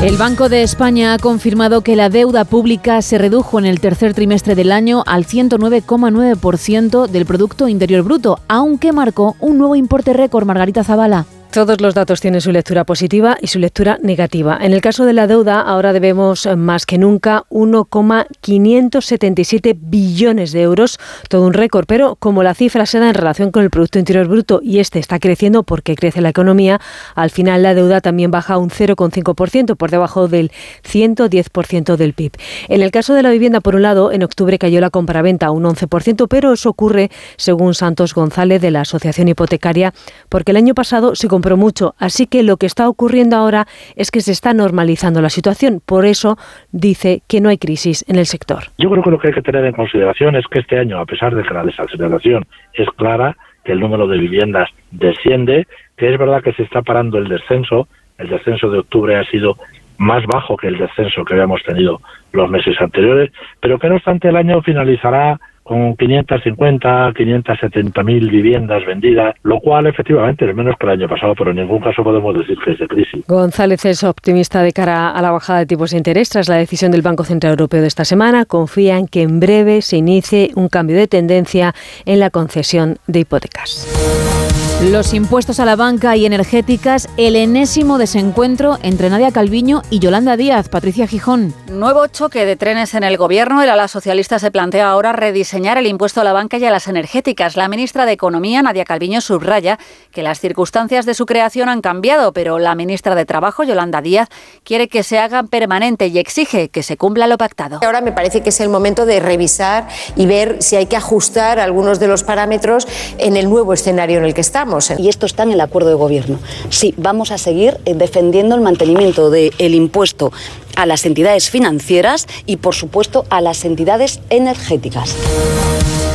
El 0.04 0.16
Banco 0.16 0.48
de 0.48 0.62
España 0.62 1.16
ha 1.16 1.18
confirmado 1.18 1.82
que 1.82 1.96
la 1.96 2.10
deuda 2.10 2.46
pública 2.46 3.02
se 3.02 3.18
redujo 3.18 3.58
en 3.58 3.66
el 3.66 3.80
tercer 3.80 4.14
trimestre 4.14 4.54
del 4.54 4.72
año 4.72 5.02
al 5.08 5.26
109,9% 5.26 7.08
del 7.08 7.26
Producto 7.26 7.68
Interior 7.68 8.04
Bruto, 8.04 8.40
aunque 8.48 8.94
marcó 8.94 9.36
un 9.40 9.58
nuevo 9.58 9.76
importe 9.76 10.14
récord, 10.14 10.46
Margarita 10.46 10.84
Zavala. 10.84 11.26
Todos 11.52 11.82
los 11.82 11.94
datos 11.96 12.22
tienen 12.22 12.42
su 12.42 12.52
lectura 12.52 12.84
positiva 12.84 13.38
y 13.42 13.48
su 13.48 13.58
lectura 13.58 13.98
negativa. 14.04 14.60
En 14.62 14.74
el 14.74 14.82
caso 14.82 15.06
de 15.06 15.14
la 15.14 15.26
deuda, 15.28 15.62
ahora 15.62 15.94
debemos 15.94 16.46
eh, 16.46 16.56
más 16.56 16.86
que 16.86 16.98
nunca 16.98 17.46
1,577 17.50 19.76
billones 19.80 20.52
de 20.52 20.62
euros, 20.62 21.00
todo 21.30 21.48
un 21.48 21.54
récord, 21.54 21.86
pero 21.88 22.18
como 22.18 22.44
la 22.44 22.54
cifra 22.54 22.86
se 22.86 23.00
da 23.00 23.08
en 23.08 23.16
relación 23.16 23.52
con 23.52 23.64
el 23.64 23.70
Producto 23.70 23.98
Interior 23.98 24.28
Bruto 24.28 24.60
y 24.62 24.80
este 24.80 25.00
está 25.00 25.20
creciendo 25.20 25.64
porque 25.64 25.96
crece 25.96 26.20
la 26.22 26.28
economía, 26.30 26.82
al 27.16 27.30
final 27.32 27.64
la 27.64 27.74
deuda 27.74 28.02
también 28.02 28.30
baja 28.30 28.58
un 28.58 28.70
0,5% 28.70 29.78
por 29.78 29.90
debajo 29.90 30.28
del 30.28 30.52
110% 30.84 31.96
del 31.96 32.12
PIB. 32.14 32.34
En 32.68 32.82
el 32.82 32.92
caso 32.92 33.14
de 33.14 33.24
la 33.24 33.32
vivienda, 33.32 33.62
por 33.62 33.76
un 33.76 33.84
lado, 33.84 34.12
en 34.12 34.22
octubre 34.22 34.60
cayó 34.60 34.82
la 34.82 34.90
compraventa 34.90 35.50
un 35.52 35.64
11%, 35.64 36.28
pero 36.30 36.52
eso 36.54 36.70
ocurre, 36.70 37.10
según 37.38 37.74
Santos 37.74 38.14
González 38.14 38.62
de 38.62 38.70
la 38.70 38.82
Asociación 38.82 39.30
Hipotecaria, 39.30 39.94
porque 40.30 40.52
el 40.52 40.58
año 40.58 40.76
pasado 40.76 41.16
se 41.16 41.28
compró 41.38 41.56
mucho. 41.56 41.94
Así 42.00 42.26
que 42.26 42.42
lo 42.42 42.58
que 42.58 42.66
está 42.66 42.90
ocurriendo 42.90 43.36
ahora 43.36 43.68
es 43.96 44.10
que 44.10 44.22
se 44.22 44.32
está 44.32 44.56
normalizando 44.56 45.22
la 45.22 45.30
situación. 45.30 45.82
Por 45.86 46.08
eso 46.08 46.36
dice 46.72 47.22
que 47.28 47.42
no 47.42 47.50
hay 47.50 47.60
crisis 47.60 48.04
en 48.08 48.16
el 48.16 48.26
sector. 48.26 48.64
Yo 48.80 48.90
creo 48.90 49.04
que 49.04 49.12
lo 49.12 49.20
que 49.20 49.28
hay 49.28 49.34
que 49.36 49.44
tener 49.44 49.64
en 49.66 49.74
consideración 49.74 50.36
es 50.36 50.46
que 50.48 50.62
este 50.62 50.80
año, 50.80 51.00
a 51.00 51.06
pesar 51.06 51.36
de 51.36 51.44
que 51.44 51.54
la 51.54 51.64
desaceleración 51.64 52.48
es 52.74 52.90
clara, 52.98 53.38
que 53.64 53.74
el 53.74 53.80
número 53.80 54.08
de 54.08 54.18
viviendas 54.18 54.68
desciende, 54.90 55.68
que 55.96 56.12
es 56.12 56.18
verdad 56.18 56.42
que 56.42 56.54
se 56.54 56.64
está 56.64 56.82
parando 56.82 57.20
el 57.20 57.28
descenso. 57.28 57.88
El 58.18 58.30
descenso 58.30 58.72
de 58.72 58.80
octubre 58.80 59.16
ha 59.16 59.24
sido 59.26 59.58
más 60.00 60.26
bajo 60.26 60.58
que 60.58 60.70
el 60.70 60.80
descenso 60.80 61.24
que 61.24 61.36
habíamos 61.36 61.62
tenido 61.62 62.02
los 62.32 62.50
meses 62.50 62.82
anteriores, 62.82 63.32
pero 63.62 63.78
que 63.78 63.90
no 63.90 63.96
obstante 63.98 64.30
el 64.30 64.38
año 64.38 64.64
finalizará 64.64 65.40
con 65.68 65.96
550, 65.96 67.14
570 67.16 68.04
mil 68.04 68.30
viviendas 68.30 68.86
vendidas, 68.86 69.36
lo 69.44 69.60
cual 69.60 69.88
efectivamente 69.88 70.50
es 70.50 70.56
menos 70.56 70.76
que 70.80 70.86
el 70.86 70.94
año 70.94 71.10
pasado, 71.10 71.36
pero 71.36 71.52
en 71.52 71.58
ningún 71.58 71.80
caso 71.80 72.04
podemos 72.04 72.38
decir 72.38 72.58
que 72.64 72.72
es 72.72 72.80
de 72.80 72.88
crisis. 72.88 73.26
González 73.28 73.84
es 73.86 74.04
optimista 74.04 74.62
de 74.62 74.72
cara 74.72 75.10
a 75.10 75.22
la 75.22 75.32
bajada 75.32 75.60
de 75.60 75.66
tipos 75.66 75.92
de 75.92 75.98
interés 75.98 76.30
tras 76.30 76.48
la 76.48 76.56
decisión 76.56 76.92
del 76.92 77.02
Banco 77.02 77.24
Central 77.24 77.52
Europeo 77.52 77.82
de 77.82 77.88
esta 77.88 78.06
semana. 78.06 78.46
Confía 78.46 78.98
en 78.98 79.08
que 79.08 79.22
en 79.22 79.40
breve 79.40 79.82
se 79.82 79.98
inicie 79.98 80.52
un 80.56 80.70
cambio 80.70 80.96
de 80.96 81.08
tendencia 81.08 81.74
en 82.06 82.20
la 82.20 82.30
concesión 82.30 82.98
de 83.08 83.20
hipotecas. 83.20 84.37
Los 84.84 85.16
impuestos 85.16 85.60
a 85.60 85.66
la 85.66 85.76
banca 85.76 86.16
y 86.18 86.28
energéticas, 86.28 87.10
el 87.18 87.36
enésimo 87.36 87.98
desencuentro 87.98 88.78
entre 88.84 89.10
Nadia 89.10 89.32
Calviño 89.32 89.82
y 89.90 89.98
Yolanda 89.98 90.38
Díaz. 90.38 90.70
Patricia 90.70 91.08
Gijón. 91.08 91.56
Nuevo 91.68 92.06
choque 92.06 92.46
de 92.46 92.56
trenes 92.56 92.94
en 92.94 93.04
el 93.04 93.18
gobierno. 93.18 93.64
El 93.64 93.72
ala 93.72 93.88
socialista 93.88 94.38
se 94.38 94.52
plantea 94.52 94.88
ahora 94.88 95.14
rediseñar 95.14 95.80
el 95.80 95.88
impuesto 95.88 96.22
a 96.22 96.24
la 96.24 96.32
banca 96.32 96.60
y 96.60 96.66
a 96.66 96.70
las 96.70 96.88
energéticas. 96.88 97.58
La 97.58 97.70
ministra 97.70 98.06
de 98.06 98.12
Economía, 98.12 98.62
Nadia 98.62 98.86
Calviño, 98.86 99.20
subraya 99.20 99.80
que 100.12 100.22
las 100.22 100.40
circunstancias 100.40 101.08
de 101.08 101.16
su 101.16 101.26
creación 101.26 101.70
han 101.70 101.82
cambiado, 101.82 102.32
pero 102.32 102.60
la 102.60 102.76
ministra 102.76 103.16
de 103.16 103.26
Trabajo, 103.26 103.64
Yolanda 103.64 104.02
Díaz, 104.02 104.30
quiere 104.64 104.90
que 104.90 105.02
se 105.02 105.18
hagan 105.18 105.48
permanente 105.48 106.06
y 106.06 106.20
exige 106.20 106.70
que 106.70 106.84
se 106.84 106.98
cumpla 106.98 107.26
lo 107.26 107.40
pactado. 107.40 107.80
Ahora 107.84 108.02
me 108.02 108.12
parece 108.12 108.42
que 108.42 108.50
es 108.50 108.60
el 108.62 108.70
momento 108.70 109.08
de 109.08 109.22
revisar 109.22 109.88
y 110.16 110.28
ver 110.28 110.58
si 110.60 110.76
hay 110.76 110.86
que 110.86 110.98
ajustar 110.98 111.60
algunos 111.60 112.00
de 112.00 112.08
los 112.08 112.24
parámetros 112.24 112.88
en 113.18 113.38
el 113.38 113.50
nuevo 113.50 113.74
escenario 113.74 114.20
en 114.20 114.26
el 114.26 114.36
que 114.36 114.42
estamos. 114.42 114.67
Y 115.00 115.10
esto 115.10 115.26
está 115.26 115.44
en 115.44 115.52
el 115.52 115.62
acuerdo 115.62 115.90
de 115.90 115.96
gobierno. 115.96 116.40
Sí, 116.70 116.94
vamos 116.98 117.32
a 117.32 117.38
seguir 117.38 117.78
eh, 117.86 117.94
defendiendo 117.94 118.56
el 118.56 118.62
mantenimiento 118.62 119.30
del 119.30 119.76
impuesto 119.76 120.32
a 120.76 120.86
las 120.86 121.06
entidades 121.06 121.50
financieras 121.50 122.28
y, 122.46 122.58
por 122.58 122.76
supuesto, 122.76 123.26
a 123.30 123.42
las 123.42 123.66
entidades 123.66 124.20
energéticas. 124.30 125.16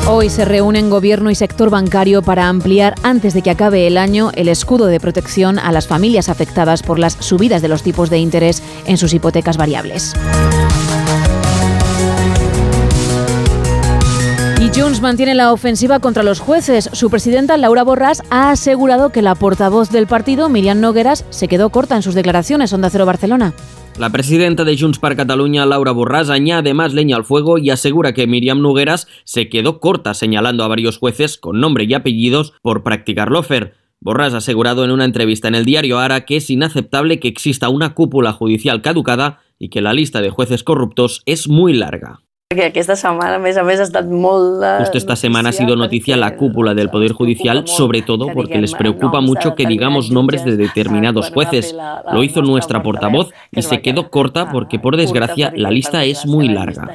Hoy 0.08 0.30
se 0.30 0.44
reúnen 0.44 0.90
gobierno 0.90 1.30
y 1.30 1.34
sector 1.34 1.70
bancario 1.70 2.22
para 2.22 2.48
ampliar 2.48 2.94
antes 3.02 3.34
de 3.34 3.42
que 3.42 3.50
acabe 3.50 3.86
el 3.86 3.96
año 3.96 4.30
el 4.34 4.48
escudo 4.48 4.86
de 4.86 4.98
protección 4.98 5.58
a 5.58 5.70
las 5.70 5.86
familias 5.86 6.28
afectadas 6.28 6.82
por 6.82 6.98
las 6.98 7.14
subidas 7.20 7.62
de 7.62 7.68
los 7.68 7.82
tipos 7.82 8.10
de 8.10 8.18
interés 8.18 8.62
en 8.86 8.98
sus 8.98 9.14
hipotecas 9.14 9.56
variables. 9.56 10.14
Junts 14.74 15.02
mantiene 15.02 15.34
la 15.34 15.52
ofensiva 15.52 16.00
contra 16.00 16.22
los 16.22 16.40
jueces. 16.40 16.88
Su 16.94 17.10
presidenta, 17.10 17.58
Laura 17.58 17.84
Borràs, 17.84 18.24
ha 18.30 18.50
asegurado 18.50 19.10
que 19.10 19.20
la 19.20 19.34
portavoz 19.34 19.90
del 19.90 20.06
partido, 20.06 20.48
Miriam 20.48 20.80
Nogueras, 20.80 21.26
se 21.28 21.46
quedó 21.46 21.68
corta 21.68 21.94
en 21.94 22.02
sus 22.02 22.14
declaraciones. 22.14 22.72
Onda 22.72 22.88
Cero 22.88 23.04
Barcelona. 23.04 23.52
La 23.98 24.08
presidenta 24.08 24.64
de 24.64 24.78
Junts 24.78 24.98
per 24.98 25.14
Cataluña, 25.14 25.66
Laura 25.66 25.92
Borràs, 25.92 26.30
añade 26.30 26.72
más 26.72 26.94
leña 26.94 27.16
al 27.16 27.24
fuego 27.24 27.58
y 27.58 27.68
asegura 27.68 28.14
que 28.14 28.26
Miriam 28.26 28.62
Nogueras 28.62 29.08
se 29.24 29.50
quedó 29.50 29.78
corta 29.78 30.14
señalando 30.14 30.64
a 30.64 30.68
varios 30.68 30.96
jueces 30.96 31.36
con 31.36 31.60
nombre 31.60 31.84
y 31.84 31.92
apellidos 31.92 32.54
por 32.62 32.82
practicar 32.82 33.30
lofer. 33.30 33.74
Borràs 34.00 34.32
ha 34.32 34.38
asegurado 34.38 34.84
en 34.84 34.90
una 34.90 35.04
entrevista 35.04 35.48
en 35.48 35.54
el 35.54 35.66
diario 35.66 35.98
Ara 35.98 36.24
que 36.24 36.36
es 36.36 36.48
inaceptable 36.48 37.20
que 37.20 37.28
exista 37.28 37.68
una 37.68 37.92
cúpula 37.92 38.32
judicial 38.32 38.80
caducada 38.80 39.40
y 39.58 39.68
que 39.68 39.82
la 39.82 39.92
lista 39.92 40.22
de 40.22 40.30
jueces 40.30 40.64
corruptos 40.64 41.22
es 41.26 41.46
muy 41.46 41.74
larga. 41.74 42.22
Que 42.52 42.66
aquesta 42.68 42.96
setmana, 42.98 43.36
a 43.36 43.42
més 43.42 43.56
a 43.56 43.62
més, 43.64 43.80
ha 43.80 43.86
estat 43.86 44.08
molt 44.08 44.60
de 44.60 44.72
Justo 44.82 44.98
esta 44.98 45.16
semana 45.16 45.50
ha 45.50 45.52
sido 45.52 45.76
noticia 45.76 46.16
la 46.16 46.36
cúpula 46.36 46.74
del 46.74 46.90
Poder 46.90 47.12
Judicial, 47.12 47.66
sobre 47.66 48.02
todo 48.02 48.28
porque 48.34 48.60
les 48.60 48.74
preocupa 48.74 49.20
mucho 49.20 49.54
que 49.54 49.66
digamos 49.66 50.10
nombres 50.10 50.44
de 50.44 50.56
determinados 50.56 51.30
jueces. 51.30 51.74
Lo 52.12 52.22
hizo 52.22 52.42
nuestra 52.42 52.82
portavoz 52.82 53.30
y 53.50 53.62
se 53.62 53.80
quedó 53.80 54.10
corta 54.10 54.50
porque, 54.50 54.78
por 54.78 54.96
desgracia, 54.96 55.52
la 55.56 55.70
lista 55.70 56.04
es 56.04 56.26
muy 56.26 56.48
larga. 56.48 56.88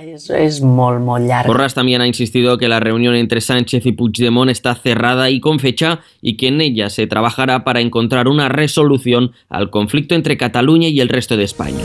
Borras 1.45 1.73
también 1.73 2.01
ha 2.01 2.07
insistido 2.07 2.57
que 2.57 2.67
la 2.67 2.79
reunión 2.79 3.15
entre 3.15 3.41
Sánchez 3.41 3.85
y 3.85 3.91
Puigdemont 3.91 4.51
está 4.51 4.75
cerrada 4.75 5.29
y 5.29 5.39
con 5.39 5.59
fecha 5.59 5.99
y 6.21 6.37
que 6.37 6.47
en 6.47 6.61
ella 6.61 6.89
se 6.89 7.07
trabajará 7.07 7.63
para 7.63 7.81
encontrar 7.81 8.27
una 8.27 8.49
resolución 8.49 9.31
al 9.49 9.69
conflicto 9.69 10.15
entre 10.15 10.37
Cataluña 10.37 10.89
y 10.89 10.99
el 10.99 11.09
resto 11.09 11.37
de 11.37 11.43
España. 11.43 11.83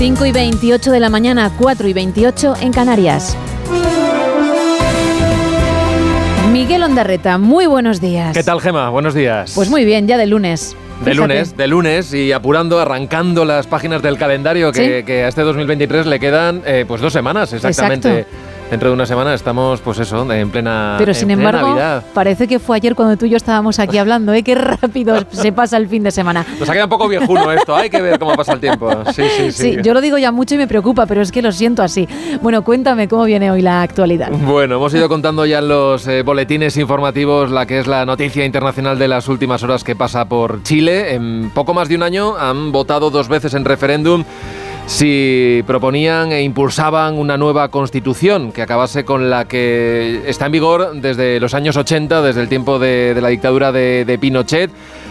5 0.00 0.24
y 0.24 0.32
28 0.32 0.92
de 0.92 0.98
la 0.98 1.10
mañana, 1.10 1.52
4 1.58 1.86
y 1.86 1.92
28 1.92 2.54
en 2.62 2.72
Canarias. 2.72 3.36
Miguel 6.50 6.82
Ondarreta, 6.84 7.36
muy 7.36 7.66
buenos 7.66 8.00
días. 8.00 8.34
¿Qué 8.34 8.42
tal, 8.42 8.62
Gema? 8.62 8.88
Buenos 8.88 9.12
días. 9.12 9.52
Pues 9.54 9.68
muy 9.68 9.84
bien, 9.84 10.08
ya 10.08 10.16
de 10.16 10.24
lunes. 10.24 10.74
De 11.00 11.10
Fíjate. 11.12 11.14
lunes, 11.16 11.54
de 11.54 11.66
lunes 11.66 12.14
y 12.14 12.32
apurando, 12.32 12.80
arrancando 12.80 13.44
las 13.44 13.66
páginas 13.66 14.00
del 14.00 14.16
calendario 14.16 14.72
que, 14.72 15.00
Sí. 15.00 15.04
que 15.04 15.24
a 15.24 15.28
este 15.28 15.42
2023 15.42 16.06
le 16.06 16.18
quedan 16.18 16.62
eh, 16.64 16.86
pues 16.88 17.02
dos 17.02 17.12
semanas 17.12 17.52
exactamente. 17.52 18.20
Exacto. 18.20 18.49
Dentro 18.70 18.88
de 18.88 18.94
una 18.94 19.04
semana 19.04 19.34
estamos, 19.34 19.80
pues 19.80 19.98
eso, 19.98 20.30
en 20.32 20.48
plena, 20.50 20.94
Pero 20.96 21.10
en 21.10 21.14
sin 21.16 21.26
plena 21.26 21.42
embargo, 21.42 21.68
Navidad. 21.70 22.04
parece 22.14 22.46
que 22.46 22.60
fue 22.60 22.76
ayer 22.76 22.94
cuando 22.94 23.16
tú 23.16 23.26
y 23.26 23.30
yo 23.30 23.36
estábamos 23.36 23.80
aquí 23.80 23.98
hablando, 23.98 24.32
¿eh? 24.32 24.44
Qué 24.44 24.54
rápido 24.54 25.16
se 25.32 25.50
pasa 25.50 25.76
el 25.76 25.88
fin 25.88 26.04
de 26.04 26.12
semana. 26.12 26.46
Nos 26.58 26.68
ha 26.68 26.72
quedado 26.72 26.86
un 26.86 26.90
poco 26.90 27.08
viejuno 27.08 27.50
esto, 27.50 27.74
hay 27.74 27.90
que 27.90 28.00
ver 28.00 28.18
cómo 28.20 28.34
pasa 28.36 28.52
el 28.52 28.60
tiempo. 28.60 28.88
Sí, 29.12 29.22
sí, 29.36 29.50
sí. 29.50 29.74
Sí, 29.74 29.76
yo 29.82 29.92
lo 29.92 30.00
digo 30.00 30.18
ya 30.18 30.30
mucho 30.30 30.54
y 30.54 30.58
me 30.58 30.68
preocupa, 30.68 31.06
pero 31.06 31.20
es 31.20 31.32
que 31.32 31.42
lo 31.42 31.50
siento 31.50 31.82
así. 31.82 32.08
Bueno, 32.42 32.62
cuéntame 32.62 33.08
cómo 33.08 33.24
viene 33.24 33.50
hoy 33.50 33.60
la 33.60 33.82
actualidad. 33.82 34.30
Bueno, 34.30 34.76
hemos 34.76 34.94
ido 34.94 35.08
contando 35.08 35.44
ya 35.46 35.58
en 35.58 35.68
los 35.68 36.06
eh, 36.06 36.22
boletines 36.22 36.76
informativos 36.76 37.50
la 37.50 37.66
que 37.66 37.80
es 37.80 37.88
la 37.88 38.06
noticia 38.06 38.44
internacional 38.44 38.98
de 39.00 39.08
las 39.08 39.26
últimas 39.26 39.64
horas 39.64 39.82
que 39.82 39.96
pasa 39.96 40.26
por 40.26 40.62
Chile. 40.62 41.14
En 41.14 41.50
poco 41.52 41.74
más 41.74 41.88
de 41.88 41.96
un 41.96 42.04
año 42.04 42.36
han 42.36 42.70
votado 42.70 43.10
dos 43.10 43.28
veces 43.28 43.54
en 43.54 43.64
referéndum 43.64 44.22
si 44.86 45.62
proponían 45.66 46.32
e 46.32 46.42
impulsaban 46.42 47.16
una 47.16 47.36
nueva 47.36 47.68
constitución 47.68 48.50
que 48.52 48.62
acabase 48.62 49.04
con 49.04 49.30
la 49.30 49.46
que 49.46 50.22
está 50.26 50.46
en 50.46 50.52
vigor 50.52 50.92
desde 50.96 51.38
los 51.38 51.54
años 51.54 51.76
80, 51.76 52.22
desde 52.22 52.40
el 52.42 52.48
tiempo 52.48 52.78
de, 52.78 53.16
la 53.20 53.28
dictadura 53.28 53.70
de, 53.72 54.18
Pinochet. 54.20 54.70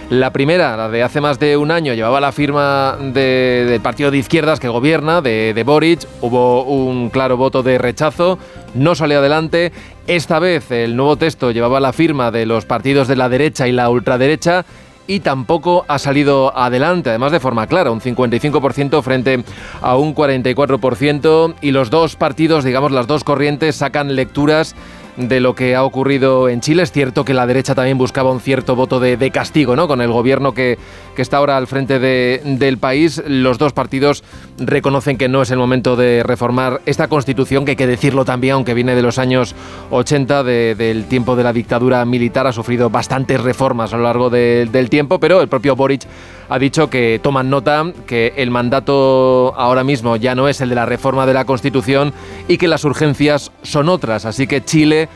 La 0.10 0.34
primera, 0.34 0.76
la 0.76 0.90
de 0.90 1.04
hace 1.04 1.22
más 1.22 1.40
de 1.40 1.56
un 1.56 1.70
año, 1.70 1.94
llevaba 1.94 2.20
la 2.20 2.32
firma 2.32 2.98
de- 3.00 3.66
del 3.70 3.80
partido 3.80 4.10
de 4.10 4.18
izquierdas 4.18 4.60
que 4.60 4.68
gobierna, 4.68 5.22
de, 5.22 5.54
de 5.54 5.64
Boric. 5.64 6.02
Hubo 6.22 6.64
un 6.64 7.10
claro 7.12 7.38
voto 7.38 7.62
de 7.62 7.78
rechazo, 7.78 8.40
no 8.74 8.96
salió 8.96 9.20
adelante. 9.20 9.72
Esta 10.08 10.40
vez 10.40 10.72
el 10.72 10.96
nuevo 10.96 11.16
texto 11.16 11.52
llevaba 11.52 11.80
la 11.80 11.94
firma 11.94 12.32
de 12.32 12.48
los 12.48 12.66
partidos 12.66 13.08
de 13.08 13.16
la 13.18 13.30
derecha 13.30 13.68
y 13.68 13.72
la 13.72 13.88
ultraderecha 13.90 14.66
y 15.10 15.22
tampoco 15.22 15.86
ha 15.88 15.98
salido 15.98 16.56
adelante, 16.56 17.10
además 17.10 17.32
de 17.32 17.40
forma 17.40 17.66
clara, 17.66 17.90
un 17.90 18.00
55% 18.00 19.02
frente 19.02 19.44
a 19.82 19.98
un 19.98 20.14
44% 20.14 21.56
y 21.62 21.72
los 21.72 21.90
dos 21.90 22.16
partidos, 22.16 22.64
digamos 22.64 22.92
las 22.92 23.08
dos 23.08 23.24
corrientes, 23.24 23.76
sacan 23.76 24.16
lecturas 24.16 24.76
de 25.18 25.40
lo 25.42 25.56
que 25.56 25.76
ha 25.76 25.84
ocurrido 25.84 26.48
en 26.48 26.62
Chile. 26.62 26.84
Es 26.84 26.92
cierto 26.92 27.26
que 27.26 27.34
la 27.34 27.48
derecha 27.48 27.74
también 27.76 27.98
buscaba 27.98 28.32
un 28.32 28.40
cierto 28.40 28.76
voto 28.76 29.00
de, 29.00 29.32
castigo, 29.32 29.76
¿no? 29.76 29.88
Con 29.88 30.00
el 30.00 30.12
gobierno 30.12 30.54
que, 30.54 30.78
que 31.16 31.22
está 31.24 31.38
ahora 31.38 31.58
al 31.58 31.66
frente 31.68 31.98
de- 32.00 32.40
del 32.46 32.78
país, 32.78 33.22
los 33.28 33.58
dos 33.58 33.74
partidos 33.74 34.24
reconocen 34.60 35.18
que 35.18 35.28
no 35.28 35.42
es 35.42 35.52
el 35.52 35.58
momento 35.58 35.96
de 35.96 36.24
reformar 36.24 36.82
esta 36.86 37.08
constitución, 37.08 37.66
que 37.66 37.72
hay 37.72 37.76
que 37.78 37.88
decirlo 37.88 38.26
también, 38.26 38.54
aunque 38.56 38.74
viene 38.74 38.96
de 38.96 39.02
los 39.02 39.18
años 39.18 39.56
80, 39.92 40.44
de- 40.44 40.76
del 40.76 41.06
tiempo 41.06 41.36
de 41.36 41.44
la 41.44 41.54
dictadura 41.54 42.04
militar, 42.06 42.48
ha 42.48 42.52
sufrido 42.54 42.90
bastantes 42.90 43.42
reformas 43.42 43.94
a 43.94 43.98
lo 43.98 44.04
largo 44.04 44.30
de- 44.30 44.68
del 44.72 44.90
tiempo, 44.90 45.20
pero 45.20 45.42
el 45.42 45.48
propio 45.48 45.76
Boric 45.76 46.02
ha 46.50 46.60
dicho 46.60 46.90
que 46.90 47.20
toman 47.22 47.50
nota, 47.50 47.86
que 48.08 48.34
el 48.38 48.52
mandato 48.52 49.54
ahora 49.58 49.84
mismo 49.84 50.16
ya 50.16 50.36
no 50.36 50.48
es 50.48 50.62
el 50.62 50.70
de 50.70 50.76
la 50.76 50.86
reforma 50.86 51.26
de 51.26 51.34
la 51.34 51.46
Constitución 51.46 52.14
y 52.48 52.58
que 52.58 52.68
las 52.68 52.84
urgencias 52.84 53.52
son 53.64 53.90
otras. 53.90 54.26
Así 54.26 54.48
que 54.48 54.64
Chile 54.64 55.10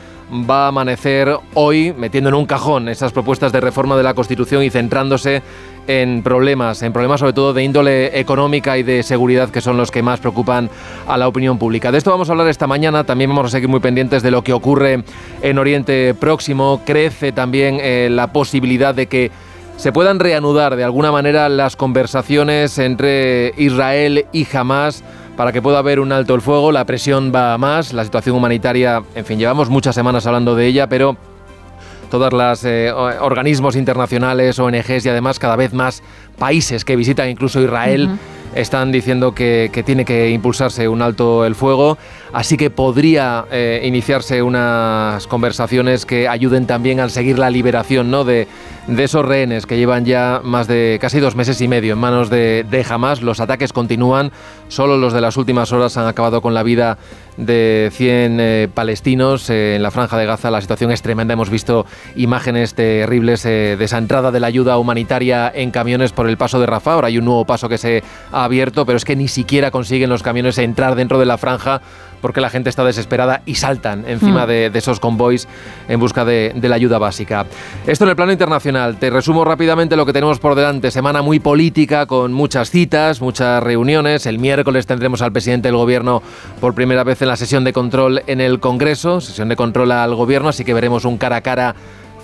va 0.50 0.66
a 0.66 0.68
amanecer 0.70 1.36
hoy 1.54 1.94
metiendo 1.96 2.30
en 2.30 2.36
un 2.36 2.46
cajón 2.46 2.90
esas 2.90 3.12
propuestas 3.12 3.52
de 3.52 3.60
reforma 3.62 3.96
de 3.98 4.04
la 4.04 4.14
Constitución 4.14 4.64
y 4.64 4.70
centrándose 4.70 5.44
en 5.88 6.24
problemas, 6.24 6.82
en 6.82 6.94
problemas 6.94 7.20
sobre 7.20 7.34
todo 7.34 7.54
de 7.54 7.64
índole 7.64 8.20
económica 8.20 8.78
y 8.78 8.84
de 8.84 9.04
seguridad 9.04 9.50
que 9.50 9.62
son 9.62 9.78
los 9.78 9.92
que 9.92 10.02
más 10.02 10.20
preocupan 10.20 10.70
a 11.08 11.18
la 11.18 11.28
opinión 11.28 11.58
pública. 11.58 11.92
De 11.92 11.98
esto 11.98 12.12
vamos 12.12 12.30
a 12.30 12.34
hablar 12.34 12.48
esta 12.48 12.68
mañana, 12.68 13.04
también 13.04 13.30
vamos 13.30 13.48
a 13.48 13.50
seguir 13.50 13.70
muy 13.70 13.80
pendientes 13.80 14.24
de 14.24 14.32
lo 14.32 14.44
que 14.44 14.54
ocurre 14.54 15.04
en 15.42 15.58
Oriente 15.58 16.14
Próximo, 16.14 16.82
crece 16.86 17.32
también 17.32 17.80
eh, 17.82 18.10
la 18.12 18.32
posibilidad 18.32 18.96
de 18.96 19.08
que 19.08 19.32
se 19.78 19.92
puedan 19.92 20.20
reanudar 20.20 20.76
de 20.76 20.84
alguna 20.84 21.12
manera 21.12 21.50
las 21.50 21.76
conversaciones 21.76 22.78
entre 22.78 23.54
Israel 23.58 24.26
y 24.32 24.48
Hamas 24.56 25.04
para 25.36 25.52
que 25.52 25.62
pueda 25.62 25.80
haber 25.80 26.00
un 26.00 26.12
alto 26.12 26.36
el 26.36 26.42
fuego, 26.42 26.72
la 26.72 26.86
presión 26.86 27.32
va 27.34 27.54
a 27.54 27.58
más, 27.58 27.92
la 27.92 28.04
situación 28.04 28.36
humanitaria, 28.36 29.02
en 29.16 29.26
fin, 29.26 29.40
llevamos 29.40 29.70
muchas 29.70 29.96
semanas 29.96 30.28
hablando 30.28 30.56
de 30.56 30.68
ella, 30.68 30.88
pero 30.88 31.18
todos 32.14 32.32
los 32.32 32.64
eh, 32.64 32.92
organismos 32.92 33.76
internacionales, 33.76 34.60
ONGs 34.60 35.04
y 35.04 35.10
además 35.10 35.40
cada 35.40 35.56
vez 35.56 35.74
más 35.74 36.04
países 36.38 36.86
que 36.86 36.96
visitan 36.96 37.28
incluso 37.28 37.60
Israel 37.60 38.20
están 38.54 38.92
diciendo 38.92 39.34
que, 39.34 39.72
tiene 39.84 40.06
que 40.06 40.30
impulsarse 40.30 40.88
un 40.88 41.02
alto 41.02 41.44
el 41.44 41.56
fuego, 41.56 41.98
así 42.32 42.56
que 42.56 42.70
podría 42.70 43.46
eh, 43.52 43.82
iniciarse 43.84 44.44
unas 44.44 45.26
conversaciones 45.26 46.06
que 46.06 46.28
ayuden 46.28 46.68
también 46.68 47.00
al 47.00 47.10
seguir 47.10 47.40
la 47.40 47.50
liberación 47.50 48.12
¿no? 48.12 48.24
de, 48.24 48.48
de 48.88 49.04
esos 49.04 49.26
rehenes 49.26 49.66
que 49.66 49.78
llevan 49.78 50.06
ya 50.06 50.42
más 50.44 50.68
de 50.68 50.98
casi 51.00 51.20
dos 51.20 51.36
meses 51.36 51.62
y 51.62 51.68
medio 51.68 51.94
en 51.94 52.00
manos 52.00 52.30
de, 52.30 52.66
de 52.70 52.86
Hamas. 52.88 53.22
Los 53.22 53.40
ataques 53.40 53.72
continúan, 53.72 54.32
solo 54.68 54.98
los 54.98 55.14
de 55.14 55.22
las 55.22 55.38
últimas 55.38 55.72
horas 55.72 55.98
han 55.98 56.08
acabado 56.08 56.42
con 56.42 56.54
la 56.54 56.64
vida 56.64 56.98
de 57.38 57.90
100 57.92 58.40
eh, 58.40 58.70
palestinos 58.74 59.50
eh, 59.50 59.76
en 59.76 59.84
la 59.84 59.92
franja 59.92 60.18
de 60.18 60.26
Gaza. 60.26 60.52
La 60.52 60.62
situación 60.62 60.92
es 60.92 61.02
tremenda. 61.02 61.34
Hemos 61.34 61.50
visto 61.50 61.86
imágenes 62.16 62.74
terribles 62.74 63.44
de 63.44 63.78
esa 63.80 63.98
entrada 63.98 64.32
de 64.32 64.40
la 64.40 64.48
ayuda 64.48 64.78
humanitaria 64.78 65.52
en 65.54 65.72
camiones 65.72 66.12
por 66.12 66.28
el 66.28 66.38
paso 66.38 66.60
de 66.60 66.66
Rafah. 66.66 66.94
Ahora 66.94 67.08
hay 67.08 67.18
un 67.18 67.26
nuevo 67.26 67.46
paso 67.46 67.70
que 67.70 67.78
se 67.78 68.04
ha 68.32 68.44
abierto, 68.44 68.86
pero 68.86 68.98
es 68.98 69.06
que 69.06 69.16
ni 69.16 69.28
siquiera 69.28 69.72
consiguen 69.72 70.10
los 70.10 70.24
camiones 70.24 70.58
entrar 70.58 70.96
dentro 70.96 71.20
de 71.20 71.26
la 71.26 71.38
franja 71.38 71.82
porque 72.24 72.40
la 72.40 72.50
gente 72.50 72.70
está 72.70 72.86
desesperada 72.86 73.42
y 73.46 73.56
saltan 73.56 74.06
encima 74.08 74.46
mm. 74.46 74.48
de, 74.48 74.72
esos 74.76 75.02
convoys 75.02 75.46
en 75.90 76.00
busca 76.00 76.24
de, 76.24 76.54
la 76.56 76.76
ayuda 76.76 76.98
básica. 76.98 77.46
Esto 77.86 78.06
en 78.06 78.12
el 78.12 78.16
plano 78.16 78.32
internacional. 78.32 78.73
Te 79.00 79.12
resumo 79.12 79.46
rápidamente 79.46 79.96
lo 79.96 80.04
que 80.06 80.14
tenemos 80.14 80.40
por 80.40 80.56
delante. 80.56 80.90
Semana 80.90 81.22
muy 81.22 81.40
política, 81.40 82.08
con 82.08 82.34
muchas 82.34 82.72
citas, 82.72 83.22
muchas 83.22 83.62
reuniones. 83.62 84.26
El 84.26 84.40
miércoles 84.40 84.88
tendremos 84.88 85.22
al 85.22 85.32
presidente 85.32 85.68
del 85.68 85.78
gobierno 85.78 86.24
por 86.60 86.74
primera 86.74 87.04
vez 87.04 87.22
en 87.22 87.28
la 87.28 87.36
sesión 87.36 87.64
de 87.64 87.72
control 87.72 88.24
en 88.26 88.42
el 88.42 88.60
Congreso, 88.60 89.22
sesión 89.22 89.50
de 89.50 89.56
control 89.56 89.92
al 89.92 90.16
gobierno, 90.16 90.50
así 90.50 90.66
que 90.66 90.74
veremos 90.74 91.06
un 91.06 91.18
cara 91.20 91.36
a 91.36 91.42
cara 91.42 91.76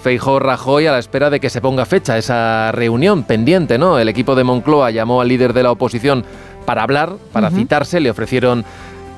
Feijó 0.02 0.40
Rajoy 0.40 0.88
a 0.88 0.92
la 0.92 1.00
espera 1.00 1.30
de 1.30 1.40
que 1.40 1.52
se 1.52 1.62
ponga 1.62 1.86
fecha 1.86 2.18
esa 2.18 2.72
reunión 2.72 3.24
pendiente, 3.24 3.78
¿no? 3.78 4.00
El 4.00 4.10
equipo 4.10 4.34
de 4.34 4.44
Moncloa 4.44 4.90
llamó 4.90 5.22
al 5.22 5.28
líder 5.28 5.54
de 5.54 5.62
la 5.62 5.72
oposición 5.72 6.26
para 6.66 6.82
hablar, 6.82 7.14
para 7.32 7.52
citarse, 7.52 8.00
le 8.00 8.10
ofrecieron 8.10 8.66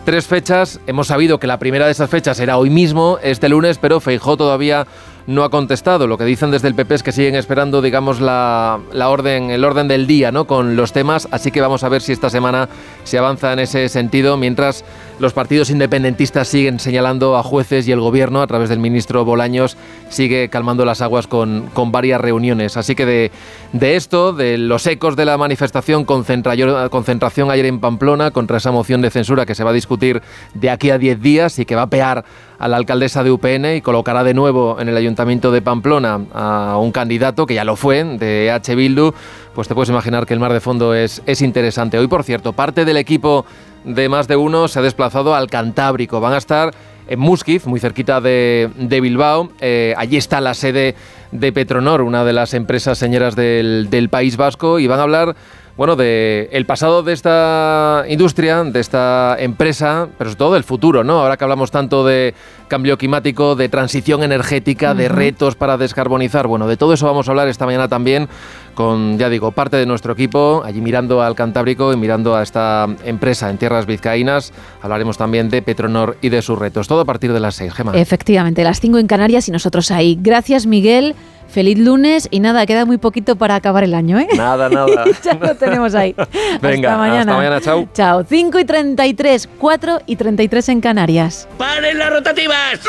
tres 0.04 0.28
fechas. 0.28 0.80
Hemos 0.88 1.08
sabido 1.08 1.40
que 1.40 1.48
la 1.48 1.60
primera 1.60 1.86
de 1.86 1.92
esas 1.92 2.10
fechas 2.10 2.40
era 2.40 2.58
hoy 2.58 2.70
mismo, 2.70 3.20
este 3.24 3.48
lunes, 3.48 3.78
pero 3.78 4.00
Feijó 4.00 4.36
todavía 4.36 4.88
no 5.28 5.44
ha 5.44 5.50
contestado. 5.50 6.08
Lo 6.08 6.18
que 6.18 6.26
dicen 6.26 6.52
desde 6.52 6.68
el 6.68 6.76
PP 6.76 6.96
es 6.96 7.04
que 7.04 7.12
siguen 7.12 7.36
esperando, 7.36 7.82
digamos, 7.82 8.20
la, 8.22 8.80
orden, 8.94 9.52
el 9.52 9.64
orden 9.64 9.88
del 9.88 10.08
día, 10.08 10.32
¿no? 10.32 10.46
Con 10.46 10.76
los 10.76 10.94
temas. 10.94 11.28
Así 11.32 11.52
que 11.52 11.62
vamos 11.62 11.84
a 11.84 11.90
ver 11.90 12.02
si 12.02 12.12
esta 12.12 12.30
semana 12.30 12.70
se 13.04 13.18
avanza 13.18 13.54
en 13.54 13.60
ese 13.60 13.90
sentido, 13.90 14.38
mientras 14.38 14.84
los 15.22 15.34
partidos 15.34 15.70
independentistas 15.70 16.48
siguen 16.48 16.80
señalando 16.80 17.38
a 17.38 17.44
jueces 17.44 17.88
y 17.88 17.92
el 17.92 18.00
gobierno, 18.00 18.42
a 18.42 18.48
través 18.48 18.70
del 18.70 18.80
ministro 18.80 19.24
Bolaños, 19.24 19.78
sigue 20.10 20.50
calmando 20.50 20.84
las 20.84 21.02
aguas 21.02 21.28
con, 21.28 21.70
con 21.74 21.92
varias 21.92 22.20
reuniones. 22.20 22.76
Así 22.76 22.96
que 22.96 23.06
de, 23.06 23.32
de, 23.72 23.96
esto, 23.96 24.34
de 24.34 24.58
los 24.58 24.88
ecos 24.88 25.16
de 25.16 25.26
la 25.26 25.38
manifestación, 25.38 26.06
concentración 26.06 27.52
ayer 27.52 27.66
en 27.68 27.80
Pamplona 27.80 28.32
contra 28.32 28.58
esa 28.58 28.72
moción 28.72 29.02
de 29.02 29.12
censura 29.12 29.46
que 29.46 29.54
se 29.54 29.64
va 29.64 29.70
a 29.70 29.74
discutir 29.74 30.22
de 30.56 30.70
aquí 30.72 30.90
a 30.90 30.98
10 30.98 31.22
días 31.22 31.60
y 31.60 31.66
que 31.66 31.76
va 31.76 31.84
a 31.84 31.90
pear 31.90 32.26
a 32.58 32.68
la 32.68 32.78
alcaldesa 32.78 33.24
de 33.24 33.32
UPN 33.32 33.76
y 33.78 33.82
colocará 33.82 34.24
de 34.24 34.34
nuevo 34.34 34.78
en 34.80 34.90
el 34.90 34.98
Ayuntamiento 34.98 35.52
de 35.52 35.62
Pamplona 35.62 36.22
a 36.34 36.78
un 36.78 36.92
candidato 36.92 37.46
que 37.46 37.56
ya 37.56 37.64
lo 37.64 37.76
fue, 37.76 38.04
de 38.04 38.52
H. 38.52 38.76
Bildu, 38.76 39.14
pues 39.54 39.68
te 39.68 39.76
puedes 39.76 39.90
imaginar 39.90 40.26
que 40.26 40.34
el 40.34 40.40
mar 40.40 40.54
de 40.54 40.60
fondo 40.60 40.94
es, 40.94 41.22
es 41.26 41.42
interesante. 41.42 41.98
Hoy, 41.98 42.08
por 42.08 42.24
cierto, 42.24 42.54
parte 42.54 42.86
del 42.86 42.98
equipo 42.98 43.46
de 43.84 44.10
más 44.10 44.28
de 44.28 44.36
uno 44.36 44.68
se 44.68 44.80
ha 44.80 44.82
desplazado 44.82 45.36
al 45.36 45.50
Cantábrico. 45.50 46.20
Van 46.20 46.34
a 46.34 46.38
estar 46.38 46.74
en 47.08 47.20
Musquiz, 47.20 47.66
muy 47.66 47.80
cerquita 47.80 48.22
de, 48.22 48.70
Bilbao. 49.02 49.50
Eh, 49.60 49.94
allí 49.98 50.18
está 50.18 50.40
la 50.42 50.54
sede 50.54 50.96
de 51.32 51.52
Petronor, 51.52 52.02
una 52.02 52.24
de 52.24 52.34
las 52.34 52.54
empresas 52.54 52.98
señeras 52.98 53.36
del, 53.36 53.88
del 53.90 54.10
País 54.10 54.38
Vasco, 54.38 54.80
y 54.80 54.88
van 54.88 55.00
a 55.00 55.04
hablar 55.04 55.36
bueno, 55.78 55.96
de 55.96 56.50
el 56.52 56.66
pasado 56.66 57.04
de 57.04 57.14
esta 57.14 58.06
industria, 58.08 58.64
de 58.64 58.80
esta 58.80 59.36
empresa, 59.40 60.08
pero 60.18 60.30
sobre 60.30 60.38
todo 60.38 60.54
del 60.54 60.64
futuro, 60.64 61.04
¿no? 61.04 61.20
Ahora 61.20 61.38
que 61.38 61.44
hablamos 61.44 61.72
tanto 61.72 62.06
de 62.06 62.34
cambio 62.68 62.98
climático, 62.98 63.56
de 63.56 63.70
transición 63.70 64.24
energética, 64.24 64.94
de 64.94 65.10
retos 65.10 65.56
para 65.56 65.78
descarbonizar, 65.78 66.48
bueno, 66.48 66.68
de 66.68 66.78
todo 66.78 66.94
eso 66.94 67.06
vamos 67.06 67.28
a 67.28 67.32
hablar 67.32 67.48
esta 67.48 67.66
mañana 67.66 67.88
también 67.88 68.30
con, 68.74 69.18
ya 69.18 69.30
digo, 69.30 69.52
parte 69.52 69.78
de 69.78 69.86
nuestro 69.86 70.14
equipo, 70.14 70.62
allí 70.66 70.82
mirando 70.82 71.22
al 71.22 71.36
Cantábrico 71.36 71.92
y 71.94 71.98
mirando 71.98 72.36
a 72.36 72.44
esta 72.44 72.88
empresa 73.04 73.50
en 73.50 73.58
tierras 73.58 73.86
vizcaínas. 73.86 74.54
Hablaremos 74.82 75.18
también 75.18 75.50
de 75.50 75.62
Petronor 75.62 76.18
y 76.22 76.30
de 76.30 76.42
sus 76.42 76.58
retos. 76.58 76.88
Todo 76.88 77.02
a 77.02 77.06
partir 77.06 77.34
de 77.34 77.40
las 77.40 77.56
seis, 77.56 77.74
Gemma. 77.74 77.92
Efectivamente, 77.98 78.64
las 78.64 78.80
cinco 78.80 78.98
en 78.98 79.08
Canarias 79.08 79.48
y 79.48 79.52
nosotros 79.52 79.92
ahí. 79.92 80.18
Gracias, 80.22 80.66
Miguel. 80.66 81.16
Feliz 81.52 81.78
lunes 81.78 82.30
y 82.32 82.40
nada, 82.40 82.66
queda 82.66 82.86
muy 82.86 82.98
poquito 82.98 83.36
para 83.36 83.56
acabar 83.56 83.84
el 83.84 83.94
año, 83.94 84.18
¿eh? 84.18 84.28
Nada, 84.38 84.70
nada. 84.74 85.04
ya 85.22 85.34
lo 85.34 85.54
tenemos 85.56 85.94
ahí. 85.94 86.16
Venga, 86.62 86.92
hasta 86.92 86.98
mañana. 86.98 87.20
Hasta 87.20 87.36
mañana, 87.36 87.62
chao. 87.62 87.90
Chao. 87.94 88.24
5 88.28 88.60
y 88.60 88.66
33, 88.66 89.50
4 89.58 90.02
y 90.06 90.16
33 90.16 90.70
en 90.70 90.82
Canarias. 90.82 91.50
¡Paren 91.58 91.98
las 91.98 92.10
rotativas! 92.10 92.80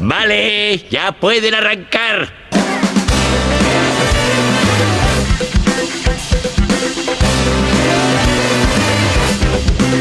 Vale, 0.00 0.76
ya 0.90 1.12
pueden 1.12 1.54
arrancar. 1.54 2.28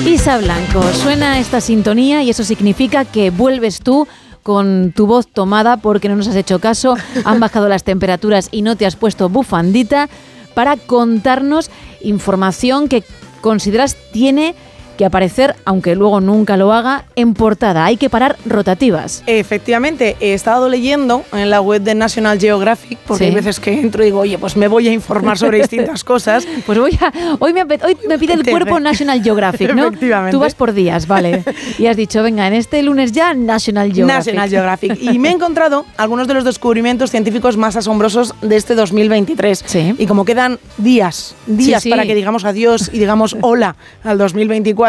Isa 0.05 0.37
Blanco, 0.37 0.83
suena 0.93 1.39
esta 1.39 1.61
sintonía 1.61 2.23
y 2.23 2.29
eso 2.29 2.43
significa 2.43 3.05
que 3.05 3.29
vuelves 3.29 3.79
tú 3.79 4.07
con 4.47 4.93
tu 4.95 5.07
voz 5.07 5.27
tomada 5.27 5.75
porque 5.75 6.07
no 6.07 6.15
nos 6.15 6.29
has 6.29 6.35
hecho 6.37 6.59
caso, 6.59 6.95
han 7.25 7.41
bajado 7.41 7.67
las 7.67 7.83
temperaturas 7.83 8.47
y 8.49 8.61
no 8.61 8.77
te 8.77 8.85
has 8.85 8.95
puesto 8.95 9.27
bufandita 9.27 10.07
para 10.53 10.77
contarnos 10.77 11.69
información 11.99 12.87
que 12.87 13.03
consideras 13.41 13.97
tiene 14.13 14.55
que 14.97 15.05
aparecer, 15.05 15.55
aunque 15.63 15.95
luego 15.95 16.19
nunca 16.19 16.57
lo 16.57 16.73
haga, 16.73 17.05
en 17.15 17.33
portada. 17.33 17.85
Hay 17.85 17.97
que 17.97 18.09
parar 18.09 18.35
rotativas. 18.45 19.23
Efectivamente, 19.27 20.17
he 20.19 20.33
estado 20.33 20.67
leyendo 20.67 21.23
en 21.31 21.49
la 21.49 21.61
web 21.61 21.81
de 21.81 21.95
National 21.95 22.39
Geographic, 22.39 22.97
porque 23.07 23.25
hay 23.25 23.35
veces 23.35 23.59
que 23.59 23.79
entro 23.79 24.01
y 24.03 24.07
digo, 24.07 24.19
oye, 24.19 24.37
pues 24.37 24.57
me 24.57 24.67
voy 24.67 24.87
a 24.87 24.91
informar 24.91 25.37
sobre 25.37 25.57
distintas 25.61 26.03
cosas. 26.03 26.45
Pues 26.65 26.77
voy 26.77 26.97
a, 26.99 27.37
hoy, 27.39 27.53
me, 27.53 27.61
hoy 27.61 27.97
me 28.07 28.19
pide 28.19 28.33
el 28.33 28.43
cuerpo 28.43 28.79
National 28.79 29.23
Geographic, 29.23 29.73
¿no? 29.73 29.87
Efectivamente. 29.87 30.31
Tú 30.31 30.39
vas 30.39 30.55
por 30.55 30.73
días, 30.73 31.07
vale. 31.07 31.43
Y 31.77 31.85
has 31.85 31.95
dicho, 31.95 32.23
venga, 32.23 32.47
en 32.47 32.53
este 32.53 32.81
lunes 32.81 33.11
ya 33.11 33.33
National 33.33 33.93
Geographic. 33.93 34.33
National 34.33 34.49
Geographic. 34.49 35.01
Y 35.01 35.19
me 35.19 35.29
he 35.29 35.31
encontrado 35.31 35.85
algunos 35.97 36.27
de 36.27 36.33
los 36.33 36.43
descubrimientos 36.43 37.11
científicos 37.11 37.55
más 37.55 37.75
asombrosos 37.75 38.33
de 38.41 38.55
este 38.55 38.75
2023. 38.75 39.63
Sí. 39.65 39.95
Y 39.97 40.07
como 40.07 40.25
quedan 40.25 40.59
días, 40.77 41.35
días 41.45 41.85
para 41.87 42.05
que 42.05 42.15
digamos 42.15 42.45
adiós 42.45 42.89
y 42.91 42.99
digamos 42.99 43.37
hola 43.41 43.75
al 44.03 44.17
2024, 44.17 44.86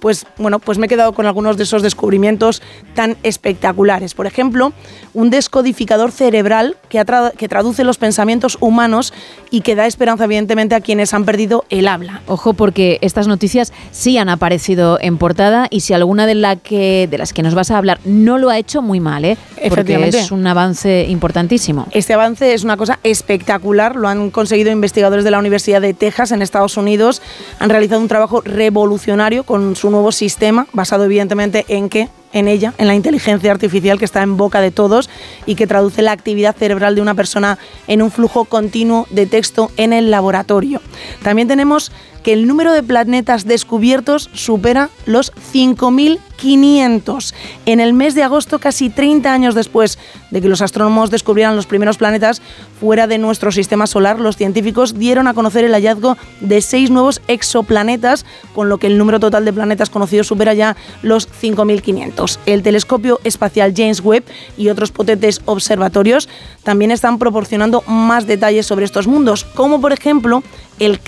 pues 0.00 0.26
bueno, 0.38 0.58
pues 0.58 0.78
me 0.78 0.86
he 0.86 0.88
quedado 0.88 1.12
con 1.12 1.26
algunos 1.26 1.56
de 1.56 1.64
esos 1.64 1.82
descubrimientos 1.82 2.62
tan 2.94 3.16
espectaculares. 3.22 4.14
Por 4.14 4.26
ejemplo, 4.26 4.72
un 5.14 5.30
descodificador 5.30 6.12
cerebral 6.12 6.76
que, 6.88 7.04
que 7.36 7.48
traduce 7.48 7.84
los 7.84 7.98
pensamientos 7.98 8.58
humanos 8.60 9.12
y 9.50 9.60
que 9.60 9.74
da 9.74 9.86
esperanza 9.86 10.24
evidentemente 10.24 10.74
a 10.74 10.80
quienes 10.80 11.14
han 11.14 11.24
perdido 11.24 11.64
el 11.70 11.88
habla. 11.88 12.22
Ojo 12.26 12.54
porque 12.54 12.98
estas 13.02 13.28
noticias 13.28 13.72
sí 13.90 14.18
han 14.18 14.28
aparecido 14.28 14.98
en 15.00 15.18
portada 15.18 15.66
y 15.70 15.80
si 15.80 15.92
alguna 15.92 16.26
de, 16.26 16.34
la 16.34 16.56
que, 16.56 17.08
de 17.10 17.18
las 17.18 17.32
que 17.32 17.42
nos 17.42 17.54
vas 17.54 17.70
a 17.70 17.78
hablar 17.78 18.00
no 18.04 18.38
lo 18.38 18.50
ha 18.50 18.58
hecho 18.58 18.82
muy 18.82 19.00
mal, 19.00 19.24
¿eh? 19.24 19.36
porque 19.68 19.94
es 20.08 20.30
un 20.30 20.46
avance 20.46 21.06
importantísimo. 21.08 21.86
Este 21.90 22.14
avance 22.14 22.54
es 22.54 22.64
una 22.64 22.76
cosa 22.76 22.98
espectacular, 23.02 23.96
lo 23.96 24.08
han 24.08 24.30
conseguido 24.30 24.70
investigadores 24.70 25.24
de 25.24 25.30
la 25.30 25.38
Universidad 25.38 25.80
de 25.80 25.94
Texas 25.94 26.32
en 26.32 26.42
Estados 26.42 26.76
Unidos, 26.76 27.22
han 27.58 27.70
realizado 27.70 28.00
un 28.00 28.08
trabajo 28.08 28.40
revolucionario 28.42 29.31
con 29.40 29.74
su 29.74 29.90
nuevo 29.90 30.12
sistema, 30.12 30.66
basado 30.72 31.04
evidentemente 31.04 31.64
en 31.68 31.88
que 31.88 32.08
en 32.32 32.48
ella, 32.48 32.72
en 32.78 32.86
la 32.86 32.94
inteligencia 32.94 33.50
artificial 33.50 33.98
que 33.98 34.04
está 34.04 34.22
en 34.22 34.36
boca 34.36 34.60
de 34.60 34.70
todos 34.70 35.10
y 35.46 35.54
que 35.54 35.66
traduce 35.66 36.02
la 36.02 36.12
actividad 36.12 36.56
cerebral 36.56 36.94
de 36.94 37.02
una 37.02 37.14
persona 37.14 37.58
en 37.86 38.02
un 38.02 38.10
flujo 38.10 38.44
continuo 38.44 39.06
de 39.10 39.26
texto 39.26 39.70
en 39.76 39.92
el 39.92 40.10
laboratorio. 40.10 40.80
También 41.22 41.48
tenemos 41.48 41.92
que 42.22 42.32
el 42.32 42.46
número 42.46 42.72
de 42.72 42.82
planetas 42.82 43.44
descubiertos 43.44 44.30
supera 44.32 44.90
los 45.06 45.32
5.500. 45.52 47.34
En 47.66 47.80
el 47.80 47.92
mes 47.92 48.14
de 48.14 48.22
agosto, 48.22 48.58
casi 48.58 48.90
30 48.90 49.32
años 49.32 49.54
después 49.54 49.98
de 50.30 50.40
que 50.40 50.48
los 50.48 50.62
astrónomos 50.62 51.10
descubrieran 51.10 51.56
los 51.56 51.66
primeros 51.66 51.98
planetas 51.98 52.42
fuera 52.80 53.06
de 53.06 53.18
nuestro 53.18 53.52
sistema 53.52 53.86
solar, 53.86 54.18
los 54.18 54.36
científicos 54.36 54.98
dieron 54.98 55.28
a 55.28 55.34
conocer 55.34 55.64
el 55.64 55.72
hallazgo 55.72 56.16
de 56.40 56.60
seis 56.60 56.90
nuevos 56.90 57.20
exoplanetas, 57.28 58.24
con 58.54 58.68
lo 58.68 58.78
que 58.78 58.86
el 58.86 58.98
número 58.98 59.20
total 59.20 59.44
de 59.44 59.52
planetas 59.52 59.90
conocidos 59.90 60.26
supera 60.26 60.54
ya 60.54 60.76
los 61.02 61.28
5.500. 61.28 62.38
El 62.46 62.62
telescopio 62.62 63.20
espacial 63.24 63.72
James 63.76 64.00
Webb 64.00 64.24
y 64.56 64.68
otros 64.68 64.90
potentes 64.90 65.42
observatorios 65.44 66.28
también 66.62 66.90
están 66.90 67.18
proporcionando 67.18 67.82
más 67.86 68.26
detalles 68.26 68.66
sobre 68.66 68.84
estos 68.84 69.06
mundos, 69.06 69.44
como 69.44 69.80
por 69.80 69.92
ejemplo 69.92 70.42
el 70.78 71.00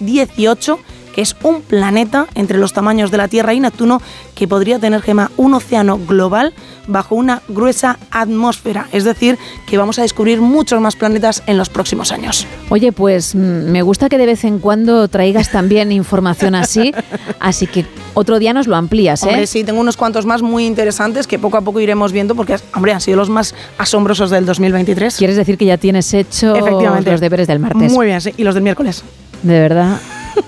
K218, 0.00 0.78
que 1.14 1.22
es 1.22 1.36
un 1.42 1.62
planeta 1.62 2.26
entre 2.34 2.58
los 2.58 2.72
tamaños 2.72 3.12
de 3.12 3.18
la 3.18 3.28
Tierra 3.28 3.54
y 3.54 3.60
Neptuno 3.60 4.02
que 4.34 4.48
podría 4.48 4.80
tener 4.80 5.00
gema 5.00 5.30
un 5.36 5.54
océano 5.54 5.96
global 5.96 6.52
bajo 6.88 7.14
una 7.14 7.40
gruesa 7.48 7.98
atmósfera, 8.10 8.88
es 8.92 9.04
decir, 9.04 9.38
que 9.66 9.78
vamos 9.78 9.98
a 9.98 10.02
descubrir 10.02 10.40
muchos 10.40 10.80
más 10.80 10.96
planetas 10.96 11.42
en 11.46 11.56
los 11.56 11.68
próximos 11.70 12.10
años. 12.10 12.46
Oye, 12.68 12.90
pues 12.90 13.34
mm, 13.34 13.38
me 13.38 13.82
gusta 13.82 14.08
que 14.08 14.18
de 14.18 14.26
vez 14.26 14.44
en 14.44 14.58
cuando 14.58 15.06
traigas 15.06 15.50
también 15.50 15.92
información 15.92 16.56
así, 16.56 16.92
así 17.38 17.68
que 17.68 17.86
otro 18.14 18.40
día 18.40 18.52
nos 18.52 18.66
lo 18.66 18.74
amplías, 18.74 19.22
¿eh? 19.22 19.28
Hombre, 19.28 19.46
sí, 19.46 19.62
tengo 19.62 19.80
unos 19.80 19.96
cuantos 19.96 20.26
más 20.26 20.42
muy 20.42 20.66
interesantes 20.66 21.28
que 21.28 21.38
poco 21.38 21.56
a 21.56 21.60
poco 21.60 21.78
iremos 21.80 22.12
viendo 22.12 22.34
porque, 22.34 22.56
hombre, 22.74 22.92
han 22.92 23.00
sido 23.00 23.16
los 23.16 23.30
más 23.30 23.54
asombrosos 23.78 24.30
del 24.30 24.44
2023. 24.46 25.16
¿Quieres 25.16 25.36
decir 25.36 25.56
que 25.56 25.66
ya 25.66 25.78
tienes 25.78 26.12
hecho 26.12 26.54
los 26.56 27.20
deberes 27.20 27.46
del 27.46 27.60
martes? 27.60 27.92
Muy 27.92 28.06
bien, 28.06 28.20
sí, 28.20 28.34
y 28.36 28.42
los 28.42 28.54
del 28.54 28.64
miércoles. 28.64 29.04
De 29.42 29.60
verdad 29.60 30.00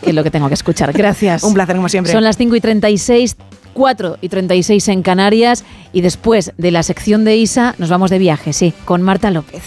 que 0.03 0.11
es 0.11 0.15
lo 0.15 0.23
que 0.23 0.31
tengo 0.31 0.49
que 0.49 0.55
escuchar. 0.55 0.93
Gracias. 0.93 1.43
Un 1.43 1.55
placer, 1.55 1.77
como 1.77 1.89
siempre. 1.89 2.13
Son 2.13 2.25
las 2.25 2.37
5 2.37 2.57
y 2.57 2.61
36. 2.61 3.37
4 3.77 4.17
y 4.23 4.29
36 4.31 4.89
en 4.89 5.03
Canarias 5.03 5.63
y 5.93 6.01
después 6.01 6.53
de 6.57 6.71
la 6.71 6.83
sección 6.83 7.25
de 7.25 7.37
ISA 7.37 7.75
nos 7.77 7.91
vamos 7.91 8.11
de 8.11 8.19
viaje, 8.19 8.55
sí, 8.55 8.73
con 8.87 9.03
Marta 9.03 9.31
López. 9.31 9.63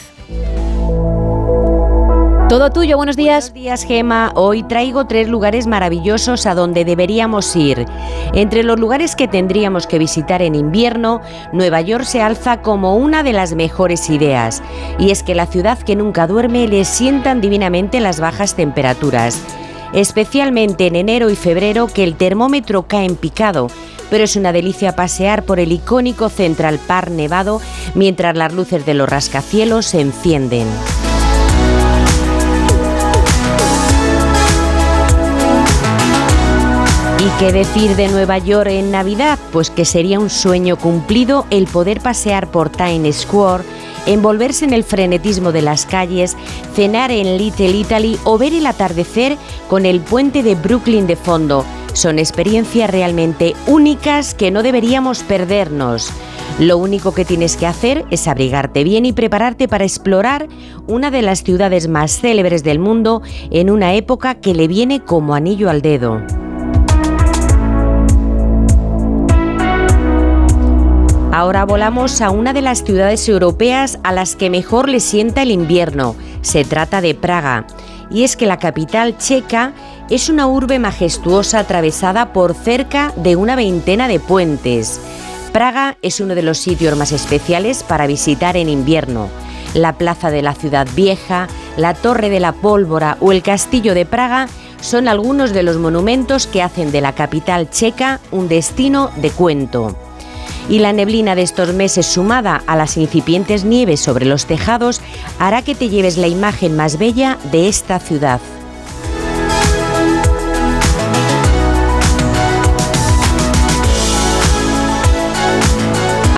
Todo 2.49 2.71
tuyo, 2.71 2.97
buenos 2.97 3.15
días. 3.15 3.51
Buenos 3.51 3.63
días, 3.63 3.83
Gema. 3.85 4.31
Hoy 4.33 4.63
traigo 4.63 5.05
tres 5.05 5.27
lugares 5.27 5.67
maravillosos 5.67 6.47
a 6.47 6.55
donde 6.55 6.83
deberíamos 6.83 7.55
ir. 7.55 7.85
Entre 8.33 8.63
los 8.63 8.79
lugares 8.79 9.15
que 9.15 9.27
tendríamos 9.27 9.85
que 9.85 9.99
visitar 9.99 10.41
en 10.41 10.55
invierno, 10.55 11.21
Nueva 11.53 11.79
York 11.81 12.05
se 12.05 12.23
alza 12.23 12.63
como 12.63 12.95
una 12.95 13.21
de 13.21 13.33
las 13.33 13.53
mejores 13.53 14.09
ideas. 14.09 14.63
Y 14.97 15.11
es 15.11 15.21
que 15.21 15.35
la 15.35 15.45
ciudad 15.45 15.77
que 15.77 15.95
nunca 15.95 16.25
duerme 16.25 16.67
le 16.67 16.85
sientan 16.85 17.39
divinamente 17.39 17.99
las 17.99 18.19
bajas 18.19 18.55
temperaturas. 18.55 19.43
Especialmente 19.93 20.87
en 20.87 20.95
enero 20.95 21.29
y 21.29 21.35
febrero 21.35 21.87
que 21.87 22.03
el 22.03 22.15
termómetro 22.15 22.83
cae 22.83 23.05
en 23.05 23.15
picado 23.15 23.67
pero 24.09 24.23
es 24.23 24.35
una 24.35 24.51
delicia 24.51 24.95
pasear 24.95 25.43
por 25.43 25.59
el 25.59 25.71
icónico 25.71 26.29
Central 26.29 26.79
Park 26.79 27.09
nevado 27.09 27.61
mientras 27.93 28.35
las 28.35 28.53
luces 28.53 28.85
de 28.85 28.93
los 28.93 29.07
rascacielos 29.07 29.85
se 29.85 30.01
encienden. 30.01 30.67
¿Y 37.19 37.39
qué 37.39 37.51
decir 37.51 37.97
de 37.97 38.07
Nueva 38.07 38.37
York 38.37 38.69
en 38.69 38.91
Navidad? 38.91 39.37
Pues 39.51 39.69
que 39.69 39.83
sería 39.83 40.19
un 40.19 40.29
sueño 40.29 40.77
cumplido 40.77 41.45
el 41.49 41.67
poder 41.67 41.99
pasear 41.99 42.49
por 42.49 42.69
Times 42.69 43.17
Square, 43.17 43.65
envolverse 44.13 44.65
en 44.65 44.73
el 44.73 44.83
frenetismo 44.83 45.51
de 45.51 45.61
las 45.61 45.85
calles, 45.85 46.35
cenar 46.75 47.11
en 47.11 47.37
Little 47.37 47.71
Italy 47.71 48.17
o 48.23 48.37
ver 48.37 48.53
el 48.53 48.65
atardecer 48.65 49.37
con 49.67 49.85
el 49.85 50.01
puente 50.01 50.43
de 50.43 50.55
Brooklyn 50.55 51.07
de 51.07 51.15
fondo. 51.15 51.65
Son 51.93 52.19
experiencias 52.19 52.89
realmente 52.89 53.55
únicas 53.67 54.33
que 54.33 54.51
no 54.51 54.63
deberíamos 54.63 55.23
perdernos. 55.23 56.11
Lo 56.59 56.77
único 56.77 57.13
que 57.13 57.25
tienes 57.25 57.55
que 57.55 57.67
hacer 57.67 58.05
es 58.09 58.27
abrigarte 58.27 58.83
bien 58.83 59.05
y 59.05 59.13
prepararte 59.13 59.67
para 59.67 59.85
explorar 59.85 60.47
una 60.87 61.09
de 61.09 61.21
las 61.21 61.43
ciudades 61.43 61.87
más 61.87 62.19
célebres 62.19 62.63
del 62.63 62.79
mundo 62.79 63.21
en 63.49 63.69
una 63.69 63.93
época 63.93 64.35
que 64.35 64.53
le 64.53 64.67
viene 64.67 65.03
como 65.03 65.35
anillo 65.35 65.69
al 65.69 65.81
dedo. 65.81 66.21
Ahora 71.39 71.63
volamos 71.63 72.19
a 72.19 72.31
una 72.31 72.51
de 72.51 72.61
las 72.61 72.83
ciudades 72.83 73.29
europeas 73.29 73.97
a 74.03 74.11
las 74.11 74.35
que 74.35 74.49
mejor 74.49 74.89
le 74.89 74.99
sienta 74.99 75.41
el 75.41 75.51
invierno. 75.51 76.17
Se 76.41 76.65
trata 76.65 76.99
de 76.99 77.15
Praga. 77.15 77.65
Y 78.11 78.25
es 78.25 78.35
que 78.35 78.45
la 78.45 78.59
capital 78.59 79.17
checa 79.17 79.71
es 80.09 80.27
una 80.27 80.47
urbe 80.47 80.79
majestuosa 80.79 81.59
atravesada 81.59 82.33
por 82.33 82.53
cerca 82.53 83.13
de 83.15 83.37
una 83.37 83.55
veintena 83.55 84.09
de 84.09 84.19
puentes. 84.19 84.99
Praga 85.53 85.95
es 86.01 86.19
uno 86.19 86.35
de 86.35 86.41
los 86.41 86.57
sitios 86.57 86.97
más 86.97 87.13
especiales 87.13 87.83
para 87.83 88.05
visitar 88.05 88.57
en 88.57 88.67
invierno. 88.67 89.29
La 89.73 89.97
plaza 89.97 90.31
de 90.31 90.41
la 90.41 90.55
ciudad 90.55 90.89
vieja, 90.93 91.47
la 91.77 91.93
torre 91.93 92.29
de 92.29 92.41
la 92.41 92.51
pólvora 92.51 93.15
o 93.21 93.31
el 93.31 93.43
castillo 93.43 93.93
de 93.93 94.05
Praga 94.05 94.49
son 94.81 95.07
algunos 95.07 95.53
de 95.53 95.63
los 95.63 95.77
monumentos 95.77 96.47
que 96.47 96.61
hacen 96.61 96.91
de 96.91 96.99
la 96.99 97.15
capital 97.15 97.69
checa 97.69 98.19
un 98.29 98.49
destino 98.49 99.09
de 99.15 99.29
cuento. 99.29 100.08
Y 100.69 100.79
la 100.79 100.93
neblina 100.93 101.35
de 101.35 101.41
estos 101.41 101.73
meses 101.73 102.05
sumada 102.05 102.61
a 102.67 102.75
las 102.75 102.95
incipientes 102.95 103.65
nieves 103.65 103.99
sobre 103.99 104.25
los 104.25 104.45
tejados 104.45 105.01
hará 105.39 105.63
que 105.63 105.75
te 105.75 105.89
lleves 105.89 106.17
la 106.17 106.27
imagen 106.27 106.75
más 106.75 106.97
bella 106.97 107.37
de 107.51 107.67
esta 107.67 107.99
ciudad. 107.99 108.39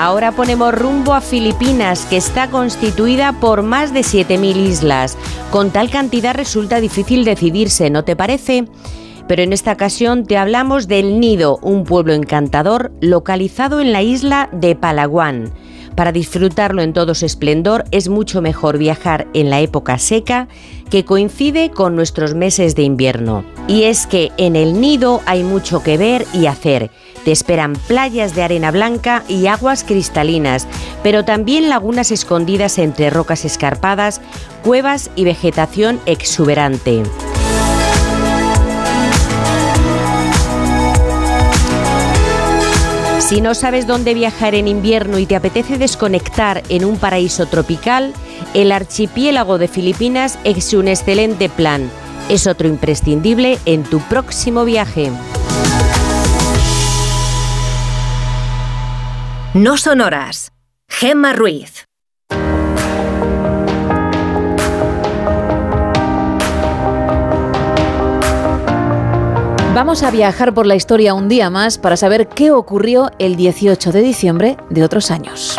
Ahora 0.01 0.31
ponemos 0.31 0.73
rumbo 0.73 1.13
a 1.13 1.21
Filipinas, 1.21 2.05
que 2.05 2.17
está 2.17 2.49
constituida 2.49 3.33
por 3.33 3.61
más 3.61 3.93
de 3.93 4.01
7.000 4.01 4.55
islas. 4.55 5.15
Con 5.51 5.69
tal 5.69 5.91
cantidad 5.91 6.33
resulta 6.33 6.81
difícil 6.81 7.23
decidirse, 7.23 7.89
¿no 7.91 8.03
te 8.03 8.15
parece? 8.15 8.65
Pero 9.31 9.43
en 9.43 9.53
esta 9.53 9.71
ocasión 9.71 10.25
te 10.25 10.35
hablamos 10.35 10.89
del 10.89 11.21
Nido, 11.21 11.57
un 11.61 11.85
pueblo 11.85 12.11
encantador 12.11 12.91
localizado 12.99 13.79
en 13.79 13.93
la 13.93 14.01
isla 14.01 14.49
de 14.51 14.75
Palawan. 14.75 15.53
Para 15.95 16.11
disfrutarlo 16.11 16.81
en 16.81 16.91
todo 16.91 17.15
su 17.15 17.25
esplendor 17.25 17.85
es 17.91 18.09
mucho 18.09 18.41
mejor 18.41 18.77
viajar 18.77 19.27
en 19.33 19.49
la 19.49 19.61
época 19.61 19.99
seca 19.99 20.49
que 20.89 21.05
coincide 21.05 21.71
con 21.71 21.95
nuestros 21.95 22.35
meses 22.35 22.75
de 22.75 22.83
invierno. 22.83 23.45
Y 23.69 23.83
es 23.83 24.05
que 24.05 24.33
en 24.35 24.57
el 24.57 24.81
nido 24.81 25.21
hay 25.25 25.43
mucho 25.43 25.81
que 25.81 25.95
ver 25.97 26.25
y 26.33 26.47
hacer. 26.47 26.91
Te 27.23 27.31
esperan 27.31 27.77
playas 27.87 28.35
de 28.35 28.43
arena 28.43 28.69
blanca 28.69 29.23
y 29.29 29.47
aguas 29.47 29.85
cristalinas, 29.85 30.67
pero 31.03 31.23
también 31.23 31.69
lagunas 31.69 32.11
escondidas 32.11 32.77
entre 32.79 33.09
rocas 33.09 33.45
escarpadas, 33.45 34.19
cuevas 34.61 35.09
y 35.15 35.23
vegetación 35.23 36.01
exuberante. 36.05 37.03
Si 43.31 43.39
no 43.39 43.55
sabes 43.55 43.87
dónde 43.87 44.13
viajar 44.13 44.55
en 44.55 44.67
invierno 44.67 45.17
y 45.17 45.25
te 45.25 45.37
apetece 45.37 45.77
desconectar 45.77 46.63
en 46.67 46.83
un 46.83 46.97
paraíso 46.97 47.45
tropical, 47.45 48.11
el 48.53 48.73
archipiélago 48.73 49.57
de 49.57 49.69
Filipinas 49.69 50.37
es 50.43 50.73
un 50.73 50.89
excelente 50.89 51.47
plan. 51.47 51.89
Es 52.27 52.45
otro 52.45 52.67
imprescindible 52.67 53.57
en 53.65 53.83
tu 53.83 54.01
próximo 54.01 54.65
viaje. 54.65 55.11
No 59.53 59.77
son 59.77 60.01
horas. 60.01 60.51
Gemma 60.89 61.31
Ruiz. 61.31 61.85
Vamos 69.73 70.03
a 70.03 70.11
viajar 70.11 70.53
por 70.53 70.65
la 70.65 70.75
historia 70.75 71.13
un 71.13 71.29
día 71.29 71.49
más 71.49 71.77
para 71.77 71.95
saber 71.95 72.27
qué 72.27 72.51
ocurrió 72.51 73.09
el 73.19 73.37
18 73.37 73.93
de 73.93 74.01
diciembre 74.01 74.57
de 74.69 74.83
otros 74.83 75.11
años. 75.11 75.57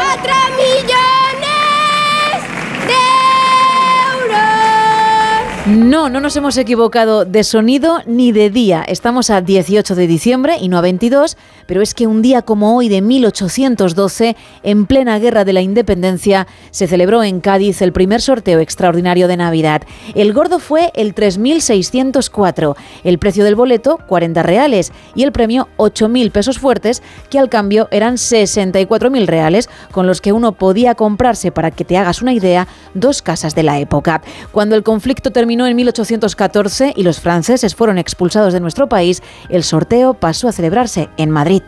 No, 5.64 6.08
no 6.08 6.18
nos 6.18 6.34
hemos 6.34 6.56
equivocado 6.56 7.24
de 7.24 7.44
sonido 7.44 8.00
ni 8.04 8.32
de 8.32 8.50
día. 8.50 8.82
Estamos 8.82 9.30
a 9.30 9.40
18 9.42 9.94
de 9.94 10.08
diciembre 10.08 10.56
y 10.60 10.68
no 10.68 10.76
a 10.76 10.80
22, 10.80 11.36
pero 11.66 11.82
es 11.82 11.94
que 11.94 12.08
un 12.08 12.20
día 12.20 12.42
como 12.42 12.76
hoy 12.76 12.88
de 12.88 13.00
1812, 13.00 14.36
en 14.64 14.86
plena 14.86 15.20
guerra 15.20 15.44
de 15.44 15.52
la 15.52 15.60
independencia, 15.60 16.48
se 16.72 16.88
celebró 16.88 17.22
en 17.22 17.40
Cádiz 17.40 17.80
el 17.80 17.92
primer 17.92 18.20
sorteo 18.20 18.58
extraordinario 18.58 19.28
de 19.28 19.36
Navidad. 19.36 19.82
El 20.16 20.32
gordo 20.32 20.58
fue 20.58 20.90
el 20.96 21.14
3604, 21.14 22.76
el 23.04 23.18
precio 23.20 23.44
del 23.44 23.54
boleto 23.54 24.00
40 24.08 24.42
reales 24.42 24.90
y 25.14 25.22
el 25.22 25.30
premio 25.30 25.68
8000 25.76 26.32
pesos 26.32 26.58
fuertes, 26.58 27.04
que 27.30 27.38
al 27.38 27.48
cambio 27.48 27.86
eran 27.92 28.16
64.000 28.16 29.26
reales, 29.26 29.70
con 29.92 30.08
los 30.08 30.20
que 30.20 30.32
uno 30.32 30.50
podía 30.50 30.96
comprarse, 30.96 31.52
para 31.52 31.70
que 31.70 31.84
te 31.84 31.96
hagas 31.96 32.20
una 32.20 32.32
idea, 32.32 32.66
dos 32.94 33.22
casas 33.22 33.54
de 33.54 33.62
la 33.62 33.78
época. 33.78 34.22
Cuando 34.50 34.74
el 34.74 34.82
conflicto 34.82 35.30
terminó 35.30 35.51
en 35.52 35.76
1814 35.76 36.94
y 36.96 37.02
los 37.02 37.20
franceses 37.20 37.74
fueron 37.74 37.98
expulsados 37.98 38.52
de 38.52 38.60
nuestro 38.60 38.88
país, 38.88 39.22
el 39.48 39.62
sorteo 39.62 40.14
pasó 40.14 40.48
a 40.48 40.52
celebrarse 40.52 41.08
en 41.16 41.30
Madrid. 41.30 41.62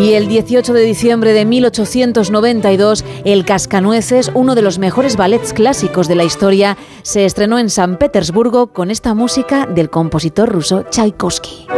Y 0.00 0.12
el 0.12 0.28
18 0.28 0.74
de 0.74 0.82
diciembre 0.82 1.32
de 1.32 1.44
1892, 1.44 3.04
El 3.24 3.44
Cascanueces, 3.44 4.30
uno 4.34 4.54
de 4.54 4.60
los 4.60 4.78
mejores 4.78 5.16
ballets 5.16 5.54
clásicos 5.54 6.08
de 6.08 6.14
la 6.14 6.24
historia, 6.24 6.76
se 7.02 7.24
estrenó 7.24 7.58
en 7.58 7.70
San 7.70 7.96
Petersburgo 7.96 8.66
con 8.66 8.90
esta 8.90 9.14
música 9.14 9.66
del 9.66 9.88
compositor 9.88 10.50
ruso 10.50 10.82
Tchaikovsky. 10.82 11.68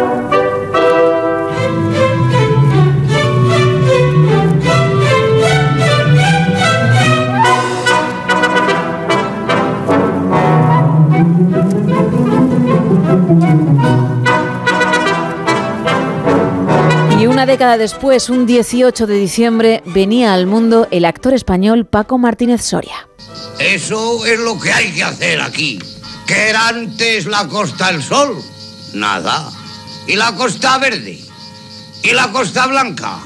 Una 17.37 17.45
década 17.45 17.76
después, 17.76 18.30
un 18.30 18.47
18 18.47 19.07
de 19.07 19.14
diciembre, 19.14 19.82
venía 19.84 20.32
al 20.32 20.47
mundo 20.47 20.89
el 20.91 21.05
actor 21.05 21.34
español 21.34 21.84
Paco 21.84 22.16
Martínez 22.16 22.62
Soria. 22.62 23.11
Eso 23.59 24.24
es 24.24 24.41
lo 24.41 24.59
que 24.59 24.72
hay 24.72 24.91
que 24.93 25.05
hacer 25.05 25.43
aquí. 25.43 25.78
¿Qué 26.26 26.49
era 26.49 26.68
antes 26.68 27.26
la 27.26 27.47
Costa 27.47 27.93
del 27.93 28.03
Sol? 28.03 28.43
Nada. 28.95 29.53
¿Y 30.07 30.16
la 30.16 30.34
Costa 30.34 30.78
Verde? 30.78 31.20
¿Y 32.03 32.12
la 32.12 32.32
Costa 32.32 32.68
Blanca? 32.68 33.18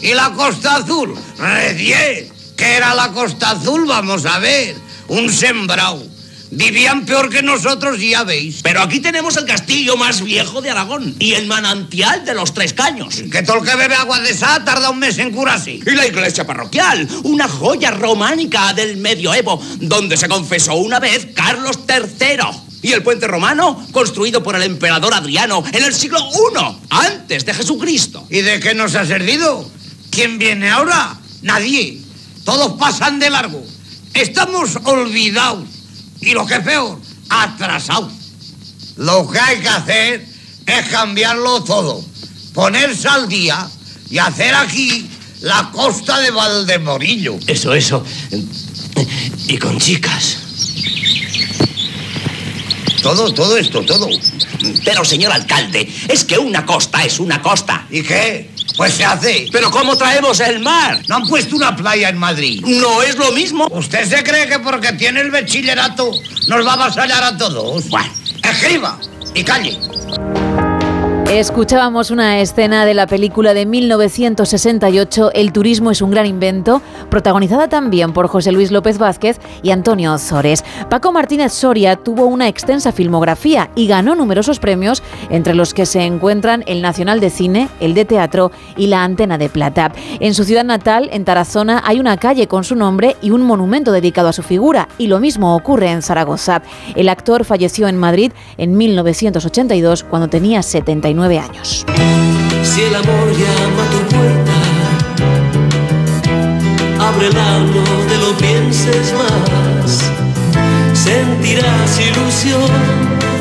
¿Y 0.00 0.14
la 0.14 0.30
Costa 0.30 0.76
Azul? 0.76 1.12
Recién. 1.36 2.32
¿Qué 2.56 2.76
era 2.76 2.94
la 2.94 3.08
Costa 3.08 3.50
Azul? 3.50 3.86
Vamos 3.88 4.24
a 4.24 4.38
ver. 4.38 4.76
Un 5.08 5.32
sembrado 5.32 6.00
Vivían 6.54 7.06
peor 7.06 7.30
que 7.30 7.42
nosotros, 7.42 7.98
ya 7.98 8.24
veis. 8.24 8.60
Pero 8.62 8.82
aquí 8.82 9.00
tenemos 9.00 9.38
el 9.38 9.46
castillo 9.46 9.96
más 9.96 10.20
viejo 10.22 10.60
de 10.60 10.68
Aragón 10.68 11.16
y 11.18 11.32
el 11.32 11.46
manantial 11.46 12.26
de 12.26 12.34
los 12.34 12.52
Tres 12.52 12.74
Caños. 12.74 13.22
Que 13.32 13.42
todo 13.42 13.56
el 13.56 13.64
que 13.64 13.74
bebe 13.74 13.94
agua 13.94 14.20
de 14.20 14.32
esa 14.32 14.62
tarda 14.62 14.90
un 14.90 14.98
mes 14.98 15.16
en 15.16 15.32
curarse. 15.32 15.70
Y 15.70 15.90
la 15.92 16.06
iglesia 16.06 16.46
parroquial, 16.46 17.08
una 17.22 17.48
joya 17.48 17.90
románica 17.92 18.74
del 18.74 18.98
medioevo, 18.98 19.62
donde 19.80 20.18
se 20.18 20.28
confesó 20.28 20.74
una 20.74 21.00
vez 21.00 21.28
Carlos 21.34 21.78
III. 21.88 22.44
Y 22.82 22.92
el 22.92 23.02
puente 23.02 23.26
romano, 23.26 23.86
construido 23.90 24.42
por 24.42 24.54
el 24.54 24.62
emperador 24.64 25.14
Adriano 25.14 25.64
en 25.72 25.82
el 25.82 25.94
siglo 25.94 26.18
I, 26.18 26.76
antes 26.90 27.46
de 27.46 27.54
Jesucristo. 27.54 28.26
¿Y 28.28 28.42
de 28.42 28.60
qué 28.60 28.74
nos 28.74 28.94
ha 28.94 29.06
servido? 29.06 29.66
¿Quién 30.10 30.38
viene 30.38 30.68
ahora? 30.68 31.18
Nadie. 31.40 31.98
Todos 32.44 32.78
pasan 32.78 33.18
de 33.18 33.30
largo. 33.30 33.64
Estamos 34.12 34.76
olvidados 34.84 35.81
y 36.22 36.32
lo 36.32 36.46
que 36.46 36.54
es 36.54 36.60
peor, 36.60 36.98
atrasado. 37.28 38.10
Lo 38.96 39.28
que 39.30 39.38
hay 39.38 39.60
que 39.60 39.68
hacer 39.68 40.26
es 40.66 40.88
cambiarlo 40.88 41.62
todo, 41.64 42.04
ponerse 42.54 43.08
al 43.08 43.28
día 43.28 43.68
y 44.10 44.18
hacer 44.18 44.54
aquí 44.54 45.08
la 45.40 45.70
costa 45.72 46.20
de 46.20 46.30
Valdemorillo. 46.30 47.38
Eso, 47.46 47.74
eso. 47.74 48.04
Y 49.48 49.58
con 49.58 49.78
chicas. 49.78 50.38
Todo, 53.02 53.34
todo 53.34 53.56
esto, 53.56 53.82
todo. 53.82 54.08
Pero, 54.84 55.04
señor 55.04 55.32
alcalde, 55.32 55.92
es 56.08 56.22
que 56.22 56.38
una 56.38 56.64
costa 56.64 57.04
es 57.04 57.18
una 57.18 57.42
costa. 57.42 57.86
¿Y 57.90 58.02
qué? 58.02 58.51
Pues 58.76 58.94
se 58.94 59.04
hace. 59.04 59.48
Pero 59.52 59.70
¿cómo 59.70 59.96
traemos 59.96 60.40
el 60.40 60.60
mar? 60.60 61.02
No 61.08 61.16
han 61.16 61.28
puesto 61.28 61.56
una 61.56 61.74
playa 61.76 62.08
en 62.08 62.18
Madrid. 62.18 62.64
No 62.64 63.02
es 63.02 63.16
lo 63.16 63.32
mismo. 63.32 63.66
¿Usted 63.70 64.08
se 64.08 64.22
cree 64.22 64.48
que 64.48 64.58
porque 64.58 64.92
tiene 64.94 65.20
el 65.20 65.30
bachillerato 65.30 66.10
nos 66.48 66.66
va 66.66 66.74
a 66.74 66.76
vasallar 66.76 67.22
a 67.22 67.36
todos? 67.36 67.88
Bueno, 67.88 68.12
escriba 68.42 68.98
y 69.34 69.44
calle. 69.44 69.78
Escuchábamos 71.32 72.10
una 72.10 72.40
escena 72.40 72.84
de 72.84 72.92
la 72.92 73.06
película 73.06 73.54
de 73.54 73.64
1968 73.64 75.30
El 75.32 75.50
turismo 75.50 75.90
es 75.90 76.02
un 76.02 76.10
gran 76.10 76.26
invento, 76.26 76.82
protagonizada 77.08 77.68
también 77.68 78.12
por 78.12 78.28
José 78.28 78.52
Luis 78.52 78.70
López 78.70 78.98
Vázquez 78.98 79.40
y 79.62 79.70
Antonio 79.70 80.12
Ozores. 80.12 80.62
Paco 80.90 81.10
Martínez 81.10 81.54
Soria 81.54 81.96
tuvo 81.96 82.26
una 82.26 82.48
extensa 82.48 82.92
filmografía 82.92 83.70
y 83.74 83.86
ganó 83.86 84.14
numerosos 84.14 84.58
premios, 84.58 85.02
entre 85.30 85.54
los 85.54 85.72
que 85.72 85.86
se 85.86 86.02
encuentran 86.02 86.64
el 86.66 86.82
Nacional 86.82 87.18
de 87.18 87.30
Cine, 87.30 87.70
el 87.80 87.94
de 87.94 88.04
Teatro 88.04 88.52
y 88.76 88.88
la 88.88 89.02
Antena 89.02 89.38
de 89.38 89.48
Plata. 89.48 89.90
En 90.20 90.34
su 90.34 90.44
ciudad 90.44 90.64
natal, 90.64 91.08
en 91.12 91.24
Tarazona, 91.24 91.82
hay 91.86 91.98
una 91.98 92.18
calle 92.18 92.46
con 92.46 92.62
su 92.62 92.76
nombre 92.76 93.16
y 93.22 93.30
un 93.30 93.40
monumento 93.42 93.90
dedicado 93.90 94.28
a 94.28 94.34
su 94.34 94.42
figura, 94.42 94.86
y 94.98 95.06
lo 95.06 95.18
mismo 95.18 95.56
ocurre 95.56 95.90
en 95.90 96.02
Zaragoza. 96.02 96.60
El 96.94 97.08
actor 97.08 97.46
falleció 97.46 97.88
en 97.88 97.96
Madrid 97.96 98.32
en 98.58 98.76
1982 98.76 100.04
cuando 100.04 100.28
tenía 100.28 100.62
79 100.62 101.21
años. 101.22 101.86
Si 102.64 102.82
el 102.82 102.94
amor 102.94 103.30
llama 103.30 103.82
a 103.84 103.90
tu 103.92 103.98
puerta, 104.12 104.52
ábrela, 106.98 107.58
no 107.58 107.84
te 108.08 108.16
lo 108.18 108.36
pienses 108.38 109.14
más. 109.14 110.02
Sentirás 110.92 112.00
ilusión, 112.00 112.70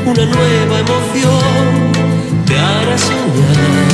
una 0.05 0.25
nueva 0.25 0.79
emoción, 0.79 1.91
te 2.45 2.57
hará 2.57 2.97
soñar. 2.97 3.89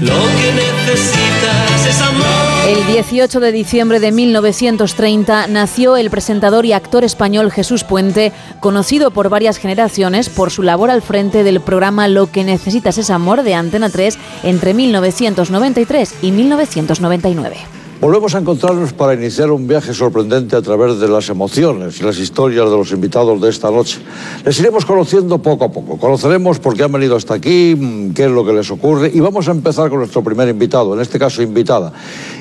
Lo 0.00 0.20
que 0.38 0.52
necesitas 0.52 1.86
es 1.88 2.00
amor. 2.00 2.45
El 2.66 2.84
18 2.84 3.38
de 3.38 3.52
diciembre 3.52 4.00
de 4.00 4.10
1930 4.10 5.46
nació 5.46 5.96
el 5.96 6.10
presentador 6.10 6.66
y 6.66 6.72
actor 6.72 7.04
español 7.04 7.52
Jesús 7.52 7.84
Puente, 7.84 8.32
conocido 8.58 9.12
por 9.12 9.28
varias 9.28 9.58
generaciones 9.58 10.28
por 10.28 10.50
su 10.50 10.64
labor 10.64 10.90
al 10.90 11.00
frente 11.00 11.44
del 11.44 11.60
programa 11.60 12.08
Lo 12.08 12.32
que 12.32 12.42
necesitas 12.42 12.98
es 12.98 13.08
amor 13.08 13.44
de 13.44 13.54
Antena 13.54 13.88
3 13.88 14.18
entre 14.42 14.74
1993 14.74 16.14
y 16.22 16.32
1999. 16.32 17.85
Volvemos 17.98 18.34
a 18.34 18.38
encontrarnos 18.38 18.92
para 18.92 19.14
iniciar 19.14 19.50
un 19.50 19.66
viaje 19.66 19.94
sorprendente 19.94 20.54
a 20.54 20.60
través 20.60 21.00
de 21.00 21.08
las 21.08 21.30
emociones 21.30 21.98
y 21.98 22.04
las 22.04 22.18
historias 22.18 22.68
de 22.70 22.76
los 22.76 22.92
invitados 22.92 23.40
de 23.40 23.48
esta 23.48 23.70
noche. 23.70 24.00
Les 24.44 24.60
iremos 24.60 24.84
conociendo 24.84 25.38
poco 25.40 25.64
a 25.64 25.72
poco. 25.72 25.96
Conoceremos 25.96 26.58
por 26.58 26.76
qué 26.76 26.82
han 26.84 26.92
venido 26.92 27.16
hasta 27.16 27.32
aquí, 27.32 27.74
mm, 27.74 28.12
qué 28.12 28.26
es 28.26 28.30
lo 28.30 28.44
que 28.44 28.52
les 28.52 28.70
ocurre 28.70 29.10
y 29.12 29.20
vamos 29.20 29.48
a 29.48 29.52
empezar 29.52 29.88
con 29.88 30.00
nuestro 30.00 30.22
primer 30.22 30.46
invitado, 30.46 30.92
en 30.94 31.00
este 31.00 31.18
caso 31.18 31.42
invitada. 31.42 31.90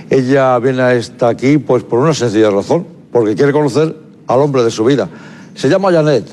Ella 0.10 0.60
viene 0.60 0.82
hasta 0.82 1.30
aquí 1.30 1.58
pues 1.58 1.84
por 1.84 1.99
una 1.99 2.14
sencilla 2.14 2.49
razón, 2.49 2.86
porque 3.14 3.34
quiere 3.34 3.53
conocer 3.53 3.95
al 4.28 4.41
hombre 4.41 4.62
de 4.62 4.72
su 4.72 4.84
vida. 4.84 5.08
Se 5.56 5.70
llama 5.70 5.89
Janet 5.89 6.26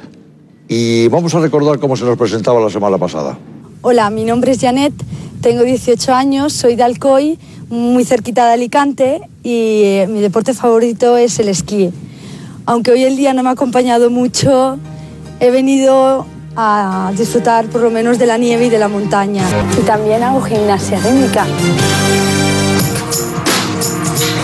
y 0.67 1.07
vamos 1.07 1.33
a 1.37 1.41
recordar 1.41 1.79
cómo 1.79 1.97
se 1.97 2.05
nos 2.05 2.19
presentaba 2.19 2.61
la 2.61 2.71
semana 2.71 2.99
pasada. 2.99 3.39
Hola, 3.83 4.11
mi 4.11 4.25
nombre 4.25 4.51
es 4.51 4.61
Janet, 4.61 4.93
tengo 5.41 5.63
18 5.63 6.13
años, 6.13 6.53
soy 6.53 6.75
de 6.75 6.83
Alcoy 6.83 7.39
muy 7.73 8.05
cerquita 8.05 8.47
de 8.49 8.53
Alicante 8.53 9.23
y 9.43 9.83
eh, 9.85 10.07
mi 10.07 10.21
deporte 10.21 10.53
favorito 10.53 11.17
es 11.17 11.39
el 11.39 11.49
esquí. 11.49 11.91
Aunque 12.67 12.91
hoy 12.91 13.05
en 13.05 13.17
día 13.17 13.33
no 13.33 13.43
me 13.43 13.49
ha 13.49 13.53
acompañado 13.53 14.11
mucho, 14.11 14.79
he 15.41 15.51
venido 15.51 16.27
a 16.55 17.13
disfrutar 17.17 17.65
por 17.69 17.81
lo 17.81 17.91
menos 17.91 18.19
de 18.19 18.27
la 18.27 18.37
nieve 18.37 18.67
y 18.67 18.69
de 18.69 18.79
la 18.79 18.89
montaña. 18.89 19.43
Y 19.81 19.87
también 19.87 20.23
hago 20.23 20.43
gimnasia 20.43 21.01
rítmica. 21.01 21.47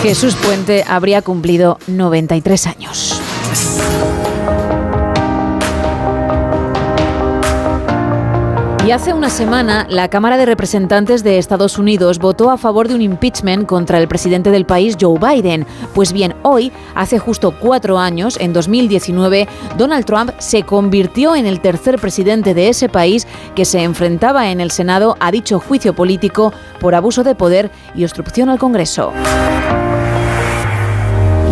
Jesús 0.01 0.35
Puente 0.35 0.83
habría 0.87 1.21
cumplido 1.21 1.77
93 1.85 2.65
años. 2.65 3.21
Y 8.89 8.91
hace 8.91 9.13
una 9.13 9.29
semana, 9.29 9.85
la 9.87 10.09
Cámara 10.09 10.35
de 10.35 10.47
Representantes 10.47 11.23
de 11.23 11.37
Estados 11.37 11.77
Unidos 11.77 12.17
votó 12.17 12.49
a 12.49 12.57
favor 12.57 12.87
de 12.87 12.95
un 12.95 13.03
impeachment 13.03 13.67
contra 13.67 13.99
el 13.99 14.07
presidente 14.07 14.49
del 14.49 14.65
país, 14.65 14.97
Joe 14.99 15.19
Biden. 15.19 15.67
Pues 15.93 16.11
bien, 16.11 16.33
hoy, 16.41 16.71
hace 16.95 17.19
justo 17.19 17.51
cuatro 17.51 17.99
años, 17.99 18.35
en 18.41 18.51
2019, 18.51 19.47
Donald 19.77 20.05
Trump 20.05 20.31
se 20.39 20.63
convirtió 20.63 21.35
en 21.35 21.45
el 21.45 21.61
tercer 21.61 21.99
presidente 21.99 22.55
de 22.55 22.69
ese 22.69 22.89
país 22.89 23.27
que 23.53 23.63
se 23.63 23.83
enfrentaba 23.83 24.49
en 24.49 24.59
el 24.59 24.71
Senado 24.71 25.17
a 25.19 25.29
dicho 25.29 25.59
juicio 25.59 25.93
político 25.93 26.51
por 26.79 26.95
abuso 26.95 27.23
de 27.23 27.35
poder 27.35 27.69
y 27.93 28.05
obstrucción 28.05 28.49
al 28.49 28.57
Congreso. 28.57 29.13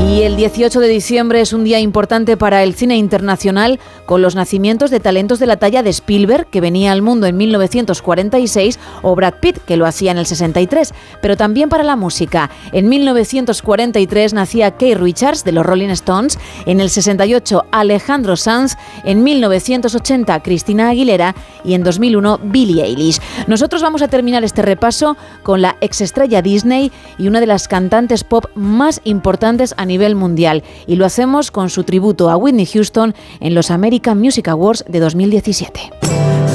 Y 0.08 0.22
el 0.22 0.38
18 0.38 0.80
de 0.80 0.88
diciembre 0.88 1.42
es 1.42 1.52
un 1.52 1.66
día 1.66 1.82
importante 1.82 2.38
para 2.38 2.64
el 2.64 2.76
cine 2.76 2.96
internacional 2.96 3.78
con 4.06 4.22
los 4.22 4.36
nacimientos 4.36 4.90
de 4.90 5.02
talentos 5.02 5.38
de 5.38 5.48
la 5.48 5.58
talla 5.58 5.84
de 5.84 5.90
Spielberg, 5.90 6.48
que 6.50 6.62
venía 6.62 6.94
al 6.94 7.02
mundo 7.02 7.28
en 7.28 7.36
1946, 7.36 8.80
o 9.02 9.16
Brad 9.16 9.34
Pitt, 9.42 9.58
que 9.66 9.76
lo 9.76 9.86
hacía 9.86 10.12
en 10.12 10.18
el 10.18 10.26
63, 10.26 10.94
pero 11.22 11.36
también 11.36 11.68
para 11.68 11.84
la 11.84 11.98
música. 11.98 12.50
En 12.72 12.88
1943 12.88 14.34
nacía 14.34 14.78
Kay 14.78 14.96
Richards 14.96 15.44
de 15.44 15.52
los 15.52 15.66
Rolling 15.66 15.90
Stones, 15.90 16.40
en 16.66 16.80
el 16.80 16.90
68 16.90 17.66
Alejandro 17.72 18.38
Sanz, 18.38 18.76
en 19.04 19.24
1980 19.24 20.42
Cristina 20.42 20.88
Aguilera 20.88 21.36
y 21.66 21.74
en 21.74 21.84
2001 21.84 22.40
Billie 22.44 22.86
Eilish. 22.86 23.20
Nosotros 23.48 23.82
vamos 23.82 24.02
a 24.02 24.08
terminar 24.08 24.46
este 24.46 24.62
repaso 24.62 25.18
con 25.44 25.62
la 25.62 25.76
exestrella 25.82 26.42
Disney 26.42 26.94
y 27.18 27.28
una 27.28 27.42
de 27.42 27.48
las 27.48 27.68
cantantes 27.68 28.24
pop 28.24 28.46
más 28.56 29.02
importantes 29.04 29.76
a 29.76 29.86
nivel 29.86 29.97
mundial 30.16 30.64
y 30.86 30.96
lo 30.96 31.06
hacemos 31.06 31.52
con 31.52 31.70
su 31.70 31.84
tributo 31.84 32.30
a 32.30 32.38
Whitney 32.38 32.66
Houston 32.66 33.16
en 33.40 33.54
los 33.54 33.72
American 33.72 34.20
Music 34.20 34.48
Awards 34.48 34.86
de 34.88 35.00
2017. 35.00 35.92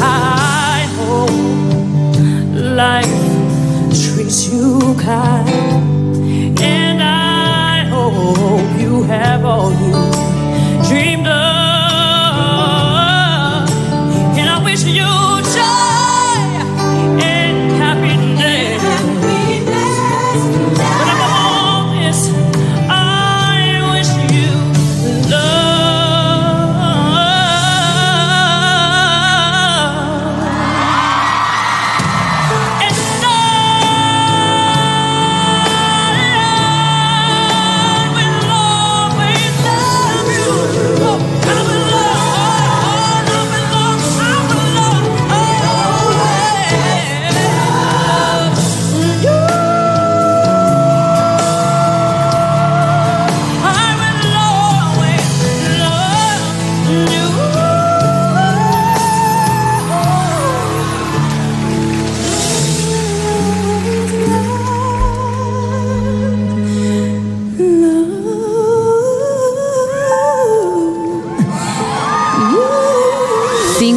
I 0.01 0.43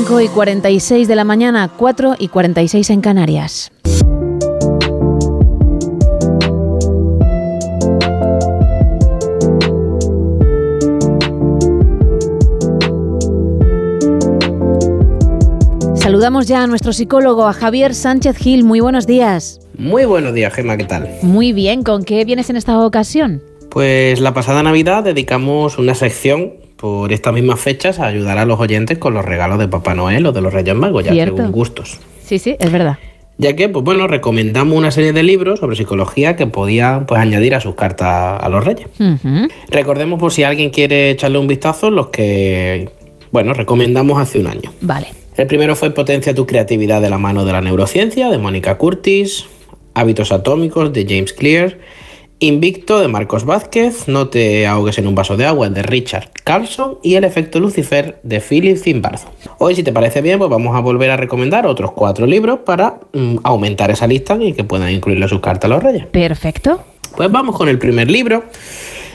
5 0.05 0.21
y 0.21 0.27
46 0.27 1.07
de 1.07 1.15
la 1.15 1.23
mañana, 1.23 1.67
4 1.75 2.17
y 2.19 2.27
46 2.27 2.91
en 2.91 3.01
Canarias. 3.01 3.71
Saludamos 15.95 16.47
ya 16.47 16.61
a 16.61 16.67
nuestro 16.67 16.93
psicólogo, 16.93 17.47
a 17.47 17.53
Javier 17.53 17.95
Sánchez 17.95 18.37
Gil. 18.37 18.63
Muy 18.63 18.81
buenos 18.81 19.07
días. 19.07 19.59
Muy 19.75 20.05
buenos 20.05 20.35
días, 20.35 20.53
Gemma, 20.53 20.77
¿qué 20.77 20.83
tal? 20.83 21.09
Muy 21.23 21.51
bien, 21.51 21.81
¿con 21.81 22.03
qué 22.03 22.23
vienes 22.25 22.51
en 22.51 22.57
esta 22.57 22.79
ocasión? 22.79 23.41
Pues 23.71 24.19
la 24.19 24.35
pasada 24.35 24.61
Navidad 24.61 25.03
dedicamos 25.03 25.79
una 25.79 25.95
sección 25.95 26.64
por 26.77 27.13
estas 27.13 27.33
mismas 27.33 27.59
fechas 27.59 27.99
a 27.99 28.05
ayudar 28.07 28.37
a 28.37 28.45
los 28.45 28.59
oyentes 28.59 28.97
con 28.97 29.13
los 29.13 29.25
regalos 29.25 29.59
de 29.59 29.67
Papá 29.67 29.95
Noel 29.95 30.25
o 30.25 30.31
de 30.31 30.41
los 30.41 30.53
Reyes 30.53 30.75
Magos, 30.75 31.03
ya 31.03 31.11
Cierto. 31.11 31.37
según 31.37 31.51
gustos. 31.51 31.99
Sí, 32.23 32.39
sí, 32.39 32.55
es 32.59 32.71
verdad. 32.71 32.97
Ya 33.37 33.55
que, 33.55 33.67
pues 33.67 33.83
bueno, 33.83 34.07
recomendamos 34.07 34.77
una 34.77 34.91
serie 34.91 35.11
de 35.11 35.21
libros 35.21 35.59
sobre 35.59 35.75
psicología 35.75 36.35
que 36.37 36.47
podían 36.47 37.05
pues, 37.05 37.19
añadir 37.19 37.53
a 37.53 37.59
sus 37.59 37.75
cartas 37.75 38.41
a 38.41 38.47
los 38.49 38.63
Reyes. 38.63 38.87
Recordemos 39.69 40.19
por 40.19 40.31
si 40.31 40.43
alguien 40.43 40.69
quiere 40.69 41.11
echarle 41.11 41.37
un 41.37 41.47
vistazo 41.47 41.91
los 41.91 42.07
que, 42.07 42.89
bueno, 43.31 43.53
recomendamos 43.53 44.19
hace 44.19 44.39
un 44.39 44.47
año. 44.47 44.71
Vale. 44.79 45.07
El 45.35 45.47
primero 45.47 45.75
fue 45.75 45.91
Potencia 45.91 46.33
tu 46.33 46.45
creatividad 46.45 47.01
de 47.01 47.09
la 47.09 47.17
mano 47.17 47.43
de 47.43 47.51
la 47.51 47.59
neurociencia, 47.59 48.29
de 48.29 48.37
Mónica 48.37 48.77
Curtis, 48.77 49.47
Hábitos 49.93 50.31
atómicos, 50.31 50.93
de 50.93 51.05
James 51.07 51.33
Clear, 51.33 51.77
Invicto, 52.39 52.99
de 52.99 53.07
Marcos 53.07 53.45
Vázquez, 53.45 54.09
No 54.09 54.27
te 54.27 54.67
ahogues 54.67 54.97
en 54.97 55.07
un 55.07 55.15
vaso 55.15 55.37
de 55.37 55.45
agua, 55.45 55.69
de 55.69 55.81
Richard 55.81 56.31
Carlson, 56.43 56.97
y 57.01 57.15
El 57.15 57.23
efecto 57.23 57.61
Lucifer, 57.61 58.19
de 58.23 58.41
Philip 58.41 58.77
Zimbardo. 58.77 59.31
Hoy, 59.57 59.73
si 59.73 59.83
te 59.83 59.93
parece 59.93 60.21
bien, 60.21 60.37
pues 60.37 60.49
vamos 60.49 60.75
a 60.75 60.81
volver 60.81 61.11
a 61.11 61.17
recomendar 61.17 61.65
otros 61.65 61.93
cuatro 61.93 62.25
libros 62.25 62.59
para 62.65 62.99
mm, 63.13 63.37
aumentar 63.43 63.89
esa 63.89 64.05
lista 64.05 64.37
y 64.37 64.51
que 64.51 64.65
puedan 64.65 64.91
incluirle 64.91 65.29
sus 65.29 65.39
cartas 65.39 65.71
a 65.71 65.73
los 65.75 65.81
reyes. 65.81 66.07
Perfecto. 66.07 66.83
Pues 67.15 67.31
vamos 67.31 67.55
con 67.55 67.69
el 67.69 67.79
primer 67.79 68.11
libro. 68.11 68.43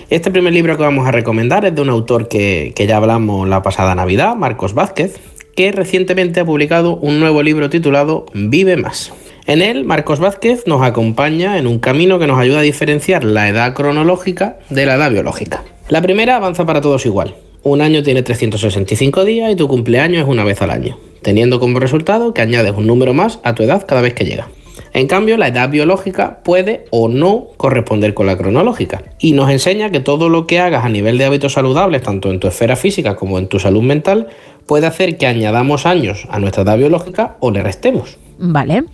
Este 0.08 0.30
primer 0.30 0.54
libro 0.54 0.78
que 0.78 0.82
vamos 0.82 1.06
a 1.06 1.12
recomendar 1.12 1.66
es 1.66 1.74
de 1.74 1.82
un 1.82 1.90
autor 1.90 2.26
que, 2.26 2.72
que 2.74 2.86
ya 2.86 2.96
hablamos 2.96 3.46
la 3.46 3.60
pasada 3.60 3.94
Navidad, 3.94 4.34
Marcos 4.34 4.72
Vázquez, 4.72 5.20
que 5.54 5.72
recientemente 5.72 6.40
ha 6.40 6.46
publicado 6.46 6.96
un 6.96 7.20
nuevo 7.20 7.42
libro 7.42 7.68
titulado 7.68 8.24
Vive 8.32 8.78
más. 8.78 9.12
En 9.46 9.62
él, 9.62 9.84
Marcos 9.84 10.20
Vázquez 10.20 10.66
nos 10.66 10.82
acompaña 10.82 11.58
en 11.58 11.66
un 11.66 11.78
camino 11.78 12.18
que 12.18 12.26
nos 12.26 12.38
ayuda 12.38 12.60
a 12.60 12.62
diferenciar 12.62 13.24
la 13.24 13.48
edad 13.48 13.74
cronológica 13.74 14.58
de 14.68 14.86
la 14.86 14.94
edad 14.94 15.10
biológica. 15.10 15.64
La 15.88 16.02
primera 16.02 16.36
avanza 16.36 16.66
para 16.66 16.80
todos 16.80 17.06
igual. 17.06 17.34
Un 17.62 17.80
año 17.80 18.02
tiene 18.02 18.22
365 18.22 19.24
días 19.24 19.50
y 19.50 19.56
tu 19.56 19.68
cumpleaños 19.68 20.22
es 20.22 20.28
una 20.28 20.44
vez 20.44 20.62
al 20.62 20.70
año, 20.70 20.98
teniendo 21.22 21.60
como 21.60 21.78
resultado 21.78 22.32
que 22.32 22.42
añades 22.42 22.74
un 22.76 22.86
número 22.86 23.12
más 23.12 23.38
a 23.42 23.54
tu 23.54 23.62
edad 23.62 23.84
cada 23.86 24.00
vez 24.00 24.14
que 24.14 24.24
llega. 24.24 24.48
En 24.92 25.06
cambio, 25.06 25.36
la 25.36 25.48
edad 25.48 25.68
biológica 25.68 26.40
puede 26.42 26.86
o 26.90 27.08
no 27.08 27.48
corresponder 27.56 28.14
con 28.14 28.26
la 28.26 28.36
cronológica. 28.36 29.02
Y 29.18 29.32
nos 29.32 29.50
enseña 29.50 29.90
que 29.90 30.00
todo 30.00 30.28
lo 30.28 30.46
que 30.46 30.58
hagas 30.58 30.84
a 30.84 30.88
nivel 30.88 31.18
de 31.18 31.26
hábitos 31.26 31.52
saludables, 31.52 32.02
tanto 32.02 32.30
en 32.30 32.40
tu 32.40 32.48
esfera 32.48 32.76
física 32.76 33.14
como 33.14 33.38
en 33.38 33.48
tu 33.48 33.58
salud 33.60 33.82
mental, 33.82 34.28
puede 34.66 34.86
hacer 34.86 35.16
que 35.16 35.26
añadamos 35.26 35.86
años 35.86 36.26
a 36.30 36.40
nuestra 36.40 36.62
edad 36.62 36.78
biológica 36.78 37.36
o 37.40 37.50
le 37.50 37.62
restemos. 37.62 38.18
Vale. 38.38 38.84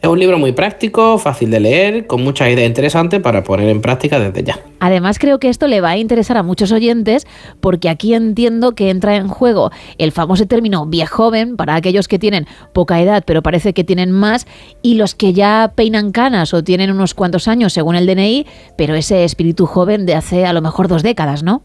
Es 0.00 0.08
un 0.08 0.20
libro 0.20 0.38
muy 0.38 0.52
práctico, 0.52 1.18
fácil 1.18 1.50
de 1.50 1.58
leer, 1.58 2.06
con 2.06 2.22
muchas 2.22 2.48
ideas 2.50 2.68
interesantes 2.68 3.20
para 3.20 3.42
poner 3.42 3.68
en 3.68 3.80
práctica 3.80 4.20
desde 4.20 4.44
ya. 4.44 4.60
Además, 4.78 5.18
creo 5.18 5.40
que 5.40 5.48
esto 5.48 5.66
le 5.66 5.80
va 5.80 5.90
a 5.90 5.96
interesar 5.96 6.36
a 6.36 6.44
muchos 6.44 6.70
oyentes 6.70 7.26
porque 7.60 7.88
aquí 7.88 8.14
entiendo 8.14 8.76
que 8.76 8.90
entra 8.90 9.16
en 9.16 9.26
juego 9.26 9.72
el 9.98 10.12
famoso 10.12 10.46
término 10.46 10.86
viejoven 10.86 11.56
para 11.56 11.74
aquellos 11.74 12.06
que 12.06 12.20
tienen 12.20 12.46
poca 12.72 13.00
edad 13.00 13.24
pero 13.26 13.42
parece 13.42 13.74
que 13.74 13.82
tienen 13.82 14.12
más 14.12 14.46
y 14.82 14.94
los 14.94 15.16
que 15.16 15.32
ya 15.32 15.72
peinan 15.74 16.12
canas 16.12 16.54
o 16.54 16.62
tienen 16.62 16.92
unos 16.92 17.14
cuantos 17.14 17.48
años 17.48 17.72
según 17.72 17.96
el 17.96 18.06
DNI, 18.06 18.46
pero 18.76 18.94
ese 18.94 19.24
espíritu 19.24 19.66
joven 19.66 20.06
de 20.06 20.14
hace 20.14 20.46
a 20.46 20.52
lo 20.52 20.62
mejor 20.62 20.86
dos 20.86 21.02
décadas, 21.02 21.42
¿no? 21.42 21.62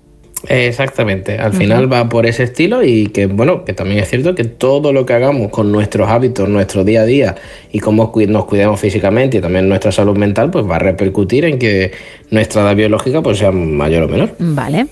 Exactamente, 0.50 1.38
al 1.38 1.54
final 1.54 1.92
va 1.92 2.10
por 2.10 2.26
ese 2.26 2.44
estilo 2.44 2.84
y 2.84 3.08
que 3.08 3.28
bueno, 3.28 3.64
que 3.64 3.74
también 3.74 4.00
es 4.00 4.10
cierto 4.10 4.36
que 4.36 4.44
todo 4.44 4.92
lo 4.92 5.06
que 5.06 5.14
hagamos 5.14 5.50
con 5.50 5.72
nuestros 5.72 6.10
hábitos, 6.10 6.50
nuestro 6.50 6.84
día 6.84 7.02
a 7.02 7.06
día 7.06 7.36
y 7.72 7.80
cómo 7.80 8.12
nos 8.28 8.46
cuidamos 8.46 8.80
físicamente 8.80 9.38
y 9.38 9.42
también 9.42 9.70
nuestra 9.70 9.92
salud 9.92 10.18
mental, 10.18 10.52
pues 10.52 10.70
va 10.70 10.76
a 10.76 10.80
repercutir 10.80 11.46
en 11.46 11.60
que 11.60 11.92
nuestra 12.30 12.64
edad 12.64 12.76
biológica 12.76 13.22
pues 13.22 13.38
sea 13.38 13.52
mayor 13.52 14.04
o 14.04 14.08
menor. 14.10 14.36
Vale. 14.38 14.88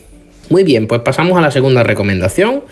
Muy 0.50 0.64
bien, 0.64 0.88
pues 0.88 1.02
pasamos 1.02 1.38
a 1.38 1.42
la 1.42 1.52
segunda 1.52 1.84
recomendación. 1.84 2.64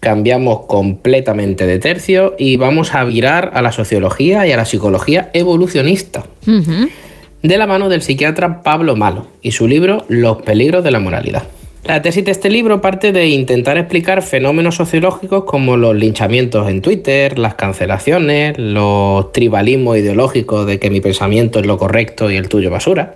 Cambiamos 0.00 0.66
completamente 0.66 1.66
de 1.66 1.78
tercio 1.78 2.34
y 2.36 2.56
vamos 2.56 2.94
a 2.94 3.04
virar 3.04 3.52
a 3.54 3.62
la 3.62 3.70
sociología 3.70 4.44
y 4.46 4.50
a 4.50 4.56
la 4.56 4.64
psicología 4.64 5.30
evolucionista, 5.32 6.24
de 6.44 7.58
la 7.58 7.66
mano 7.68 7.88
del 7.88 8.02
psiquiatra 8.02 8.62
Pablo 8.62 8.96
Malo 8.96 9.28
y 9.42 9.52
su 9.52 9.68
libro 9.68 10.04
Los 10.08 10.42
peligros 10.42 10.82
de 10.82 10.90
la 10.90 10.98
moralidad. 10.98 11.44
La 11.84 12.00
tesis 12.00 12.24
de 12.24 12.30
este 12.30 12.48
libro 12.48 12.80
parte 12.80 13.10
de 13.10 13.26
intentar 13.26 13.76
explicar 13.76 14.22
fenómenos 14.22 14.76
sociológicos 14.76 15.42
como 15.42 15.76
los 15.76 15.96
linchamientos 15.96 16.68
en 16.68 16.80
Twitter, 16.80 17.40
las 17.40 17.56
cancelaciones, 17.56 18.56
los 18.56 19.32
tribalismos 19.32 19.98
ideológicos 19.98 20.64
de 20.64 20.78
que 20.78 20.90
mi 20.90 21.00
pensamiento 21.00 21.58
es 21.58 21.66
lo 21.66 21.78
correcto 21.78 22.30
y 22.30 22.36
el 22.36 22.48
tuyo 22.48 22.70
basura, 22.70 23.14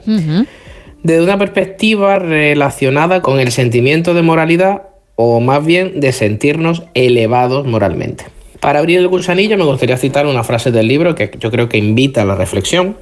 desde 1.04 1.22
una 1.22 1.38
perspectiva 1.38 2.18
relacionada 2.18 3.22
con 3.22 3.38
el 3.38 3.52
sentimiento 3.52 4.14
de 4.14 4.22
moralidad 4.22 4.82
o 5.14 5.38
más 5.38 5.64
bien 5.64 6.00
de 6.00 6.10
sentirnos 6.10 6.82
elevados 6.94 7.68
moralmente. 7.68 8.24
Para 8.58 8.80
abrir 8.80 8.98
el 8.98 9.06
gusanillo 9.06 9.56
me 9.56 9.64
gustaría 9.64 9.96
citar 9.96 10.26
una 10.26 10.42
frase 10.42 10.72
del 10.72 10.88
libro 10.88 11.14
que 11.14 11.30
yo 11.38 11.52
creo 11.52 11.68
que 11.68 11.78
invita 11.78 12.22
a 12.22 12.24
la 12.24 12.34
reflexión. 12.34 12.96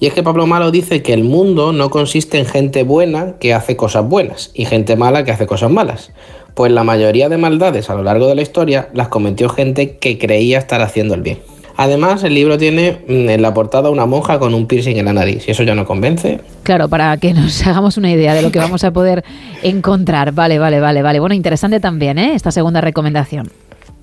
Y 0.00 0.06
es 0.06 0.14
que 0.14 0.22
Pablo 0.22 0.46
Malo 0.46 0.70
dice 0.70 1.02
que 1.02 1.12
el 1.12 1.24
mundo 1.24 1.72
no 1.72 1.90
consiste 1.90 2.38
en 2.38 2.46
gente 2.46 2.84
buena 2.84 3.34
que 3.40 3.52
hace 3.52 3.76
cosas 3.76 4.08
buenas 4.08 4.50
y 4.54 4.64
gente 4.64 4.96
mala 4.96 5.24
que 5.24 5.32
hace 5.32 5.46
cosas 5.46 5.70
malas. 5.70 6.12
Pues 6.54 6.70
la 6.70 6.84
mayoría 6.84 7.28
de 7.28 7.36
maldades 7.36 7.90
a 7.90 7.94
lo 7.94 8.02
largo 8.02 8.28
de 8.28 8.34
la 8.36 8.42
historia 8.42 8.88
las 8.94 9.08
cometió 9.08 9.48
gente 9.48 9.96
que 9.96 10.18
creía 10.18 10.58
estar 10.58 10.82
haciendo 10.82 11.14
el 11.14 11.22
bien. 11.22 11.38
Además, 11.76 12.24
el 12.24 12.34
libro 12.34 12.58
tiene 12.58 12.98
mm, 13.06 13.28
en 13.28 13.42
la 13.42 13.54
portada 13.54 13.88
una 13.88 14.04
monja 14.04 14.40
con 14.40 14.52
un 14.52 14.66
piercing 14.66 14.96
en 14.96 15.04
la 15.04 15.12
nariz. 15.12 15.46
Y 15.46 15.52
eso 15.52 15.62
ya 15.62 15.76
no 15.76 15.86
convence. 15.86 16.40
Claro, 16.64 16.88
para 16.88 17.16
que 17.18 17.32
nos 17.32 17.64
hagamos 17.66 17.96
una 17.96 18.10
idea 18.10 18.34
de 18.34 18.42
lo 18.42 18.50
que 18.50 18.58
vamos 18.58 18.82
a 18.82 18.92
poder 18.92 19.24
encontrar. 19.62 20.32
Vale, 20.32 20.58
vale, 20.58 20.80
vale, 20.80 21.02
vale. 21.02 21.20
Bueno, 21.20 21.36
interesante 21.36 21.78
también, 21.78 22.18
¿eh? 22.18 22.34
Esta 22.34 22.50
segunda 22.50 22.80
recomendación. 22.80 23.48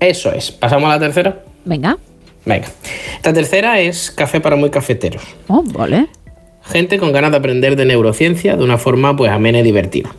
Eso 0.00 0.32
es. 0.32 0.50
¿Pasamos 0.50 0.88
a 0.88 0.94
la 0.94 0.98
tercera? 0.98 1.42
Venga. 1.66 1.98
Venga. 2.46 2.68
La 3.24 3.32
tercera 3.32 3.80
es 3.80 4.10
Café 4.10 4.40
para 4.40 4.56
muy 4.56 4.70
cafeteros. 4.70 5.22
Oh, 5.48 5.62
vale. 5.62 6.06
Gente 6.62 6.98
con 6.98 7.12
ganas 7.12 7.32
de 7.32 7.36
aprender 7.36 7.76
de 7.76 7.84
neurociencia 7.84 8.56
de 8.56 8.64
una 8.64 8.78
forma 8.78 9.14
pues 9.14 9.30
amena 9.30 9.60
y 9.60 9.62
divertida. 9.62 10.10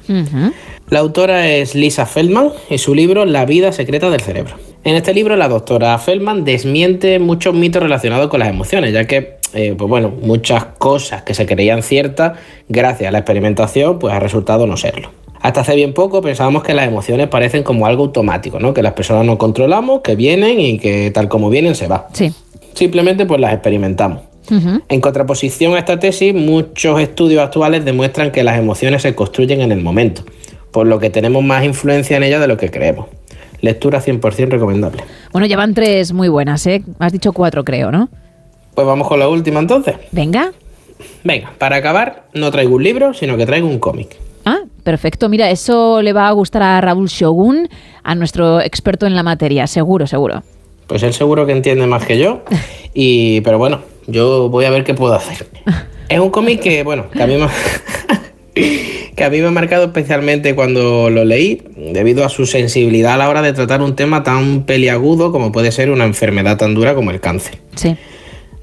La 0.89 0.99
autora 0.99 1.49
es 1.49 1.75
Lisa 1.75 2.05
Feldman 2.05 2.51
y 2.69 2.77
su 2.77 2.95
libro 2.95 3.25
La 3.25 3.45
vida 3.45 3.71
secreta 3.71 4.09
del 4.09 4.21
cerebro. 4.21 4.55
En 4.83 4.95
este 4.95 5.13
libro 5.13 5.35
la 5.35 5.49
doctora 5.49 5.97
Feldman 5.97 6.45
desmiente 6.45 7.19
muchos 7.19 7.53
mitos 7.53 7.83
relacionados 7.83 8.29
con 8.29 8.39
las 8.39 8.49
emociones, 8.49 8.93
ya 8.93 9.05
que 9.05 9.37
eh, 9.53 9.75
pues 9.77 9.89
bueno, 9.89 10.13
muchas 10.21 10.65
cosas 10.77 11.23
que 11.23 11.33
se 11.33 11.45
creían 11.45 11.83
ciertas 11.83 12.37
gracias 12.69 13.09
a 13.09 13.11
la 13.11 13.19
experimentación 13.19 13.99
pues 13.99 14.13
ha 14.13 14.19
resultado 14.19 14.67
no 14.67 14.77
serlo. 14.77 15.11
Hasta 15.47 15.61
hace 15.61 15.75
bien 15.75 15.93
poco 15.93 16.21
pensábamos 16.21 16.61
que 16.61 16.73
las 16.73 16.89
emociones 16.89 17.29
parecen 17.29 17.63
como 17.63 17.87
algo 17.87 18.03
automático, 18.03 18.59
¿no? 18.59 18.73
Que 18.73 18.83
las 18.83 18.91
personas 18.91 19.25
no 19.25 19.37
controlamos, 19.37 20.01
que 20.01 20.13
vienen 20.17 20.59
y 20.59 20.77
que 20.77 21.09
tal 21.11 21.29
como 21.29 21.49
vienen 21.49 21.73
se 21.73 21.87
va. 21.87 22.09
Sí. 22.11 22.33
Simplemente 22.73 23.25
pues 23.25 23.39
las 23.39 23.53
experimentamos. 23.53 24.23
En 24.49 24.99
contraposición 24.99 25.75
a 25.75 25.79
esta 25.79 25.99
tesis, 25.99 26.33
muchos 26.33 26.99
estudios 26.99 27.41
actuales 27.41 27.85
demuestran 27.85 28.31
que 28.31 28.43
las 28.43 28.59
emociones 28.59 29.03
se 29.03 29.15
construyen 29.15 29.61
en 29.61 29.71
el 29.71 29.81
momento, 29.81 30.23
por 30.71 30.85
lo 30.85 30.99
que 30.99 31.09
tenemos 31.09 31.41
más 31.45 31.63
influencia 31.63 32.17
en 32.17 32.23
ellas 32.23 32.41
de 32.41 32.47
lo 32.47 32.57
que 32.57 32.69
creemos. 32.69 33.05
Lectura 33.61 34.01
100% 34.01 34.49
recomendable. 34.49 35.01
Bueno, 35.31 35.47
ya 35.47 35.55
van 35.55 35.73
tres 35.73 36.11
muy 36.11 36.27
buenas, 36.27 36.67
¿eh? 36.67 36.83
Has 36.99 37.13
dicho 37.13 37.31
cuatro, 37.31 37.63
creo, 37.63 37.89
¿no? 37.89 38.09
Pues 38.75 38.85
vamos 38.85 39.07
con 39.07 39.17
la 39.17 39.29
última 39.29 39.61
entonces. 39.61 39.95
Venga. 40.11 40.51
Venga, 41.23 41.53
para 41.57 41.77
acabar, 41.77 42.25
no 42.33 42.51
traigo 42.51 42.75
un 42.75 42.83
libro, 42.83 43.13
sino 43.13 43.37
que 43.37 43.45
traigo 43.45 43.65
un 43.65 43.79
cómic. 43.79 44.26
Perfecto. 44.87 45.27
Mira, 45.27 45.51
eso 45.51 46.01
le 46.01 46.13
va 46.13 46.29
a 46.29 46.31
gustar 46.31 46.63
a 46.63 46.79
Raúl 46.79 47.09
Shogun, 47.09 47.67
a 48.03 48.15
nuestro 48.15 48.61
experto 48.61 49.05
en 49.05 49.15
la 49.17 49.21
materia. 49.21 49.67
Seguro, 49.67 50.07
seguro. 50.07 50.43
Pues 50.87 51.03
él 51.03 51.11
seguro 51.11 51.45
que 51.45 51.51
entiende 51.51 51.85
más 51.87 52.05
que 52.05 52.17
yo. 52.17 52.45
Y, 52.93 53.41
pero 53.41 53.57
bueno, 53.57 53.81
yo 54.07 54.47
voy 54.47 54.63
a 54.63 54.69
ver 54.69 54.85
qué 54.85 54.93
puedo 54.93 55.13
hacer. 55.13 55.45
Es 56.07 56.19
un 56.21 56.29
cómic 56.29 56.61
que, 56.61 56.83
bueno, 56.83 57.09
que 57.09 57.21
a 57.21 57.27
mí 57.27 57.35
me, 57.35 57.47
que 59.15 59.23
a 59.25 59.29
mí 59.29 59.41
me 59.41 59.47
ha 59.47 59.51
marcado 59.51 59.83
especialmente 59.83 60.55
cuando 60.55 61.09
lo 61.09 61.25
leí, 61.25 61.63
debido 61.75 62.23
a 62.23 62.29
su 62.29 62.45
sensibilidad 62.45 63.15
a 63.15 63.17
la 63.17 63.29
hora 63.29 63.41
de 63.41 63.51
tratar 63.51 63.81
un 63.81 63.93
tema 63.93 64.23
tan 64.23 64.63
peliagudo 64.63 65.33
como 65.33 65.51
puede 65.51 65.73
ser 65.73 65.91
una 65.91 66.05
enfermedad 66.05 66.55
tan 66.55 66.73
dura 66.73 66.95
como 66.95 67.11
el 67.11 67.19
cáncer. 67.19 67.57
Sí. 67.75 67.97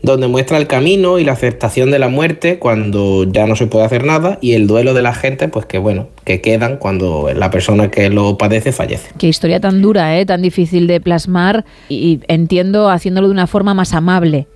Donde 0.05 0.29
muestra 0.29 0.59
el 0.59 0.67
camino 0.67 1.19
y 1.19 1.25
la 1.25 1.33
aceptación 1.33 1.91
de 1.91 1.99
la 1.99 2.09
muerte 2.09 2.59
cuando 2.59 3.25
ya 3.25 3.47
no 3.47 3.57
se 3.57 3.67
puede 3.67 3.87
hacer 3.87 4.05
nada 4.05 4.39
y 4.43 4.53
el 4.53 4.67
duelo 4.67 4.93
de 4.93 5.01
la 5.01 5.15
gente, 5.15 5.49
pues 5.49 5.65
que 5.65 5.79
bueno, 5.79 6.09
que 6.25 6.43
quedan 6.43 6.77
cuando 6.77 7.31
la 7.35 7.51
persona 7.51 7.91
que 7.91 8.11
lo 8.11 8.37
padece 8.37 8.73
fallece. 8.73 9.13
Qué 9.17 9.29
historia 9.29 9.61
tan 9.61 9.81
dura, 9.81 10.19
¿eh? 10.19 10.27
Tan 10.27 10.43
difícil 10.43 10.87
de 10.87 11.01
plasmar 11.01 11.65
y 11.89 12.21
entiendo 12.29 12.91
haciéndolo 12.91 13.29
de 13.29 13.33
una 13.33 13.47
forma 13.47 13.73
más 13.73 13.95
amable. 13.95 14.47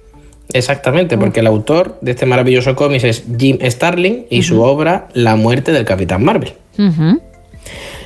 Exactamente, 0.52 1.16
porque 1.16 1.40
el 1.40 1.46
autor 1.46 1.98
de 2.02 2.10
este 2.10 2.26
maravilloso 2.26 2.76
cómic 2.76 3.04
es 3.04 3.24
Jim 3.38 3.58
Starlin 3.62 4.26
y 4.28 4.42
su 4.42 4.60
obra 4.60 5.08
La 5.14 5.36
muerte 5.36 5.72
del 5.72 5.86
Capitán 5.86 6.24
Marvel. 6.24 6.52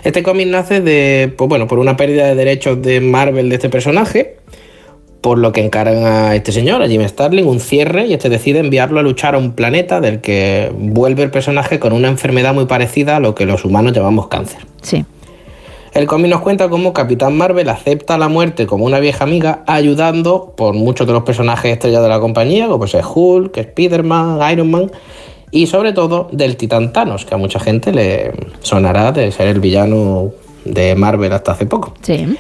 Este 0.05 0.22
cómic 0.22 0.47
nace 0.47 0.80
de, 0.80 1.32
pues 1.36 1.49
bueno, 1.49 1.66
por 1.66 1.80
una 1.80 1.97
pérdida 1.97 2.26
de 2.26 2.34
derechos 2.36 2.80
de 2.82 3.01
Marvel 3.01 3.49
de 3.49 3.57
este 3.57 3.68
personaje, 3.68 4.36
por 5.23 5.39
lo 5.39 5.53
que 5.53 5.64
encargan 5.64 6.05
a 6.05 6.35
este 6.35 6.53
señor, 6.53 6.83
a 6.83 6.89
Jim 6.89 7.07
Starlin, 7.07 7.47
un 7.47 7.61
cierre 7.61 8.07
y 8.07 8.12
este 8.12 8.29
decide 8.29 8.59
enviarlo 8.59 8.99
a 9.01 9.03
luchar 9.03 9.37
a 9.37 9.39
un 9.39 9.53
planeta 9.53 10.01
del 10.01 10.20
que 10.20 10.70
vuelve 10.77 11.23
el 11.23 11.31
personaje 11.31 11.79
con 11.79 11.93
una 11.93 12.09
enfermedad 12.09 12.53
muy 12.53 12.66
parecida 12.66 13.16
a 13.16 13.20
lo 13.20 13.35
que 13.35 13.47
los 13.47 13.64
humanos 13.64 13.93
llamamos 13.93 14.27
cáncer. 14.27 14.66
Sí. 14.83 15.05
El 15.95 16.07
cómic 16.07 16.31
nos 16.31 16.41
cuenta 16.41 16.68
cómo 16.68 16.93
Capitán 16.93 17.37
Marvel 17.37 17.68
acepta 17.68 18.18
la 18.18 18.29
muerte 18.29 18.66
como 18.66 18.85
una 18.85 18.99
vieja 18.99 19.25
amiga, 19.25 19.62
ayudando 19.66 20.55
por 20.57 20.75
muchos 20.75 21.07
de 21.07 21.12
los 21.12 21.23
personajes 21.23 21.73
estrellas 21.73 22.03
de 22.03 22.09
la 22.09 22.18
compañía, 22.18 22.66
como 22.66 22.87
es 22.87 22.95
Hulk, 22.95 23.57
Spider-Man, 23.57 24.53
Iron 24.53 24.70
Man, 24.70 24.91
y 25.53 25.66
sobre 25.66 25.93
todo 25.93 26.29
del 26.33 26.57
Titán 26.57 26.93
Thanos, 26.93 27.27
que 27.27 27.35
a 27.35 27.39
mucha 27.39 27.61
gente 27.61 27.93
le 27.93 28.33
sonará 28.61 29.12
de 29.12 29.31
ser 29.31 29.49
el 29.49 29.61
villano 29.61 30.33
de 30.64 30.95
Marvel 30.97 31.33
hasta 31.33 31.53
hace 31.53 31.66
poco. 31.66 31.95
Sí. 32.01 32.37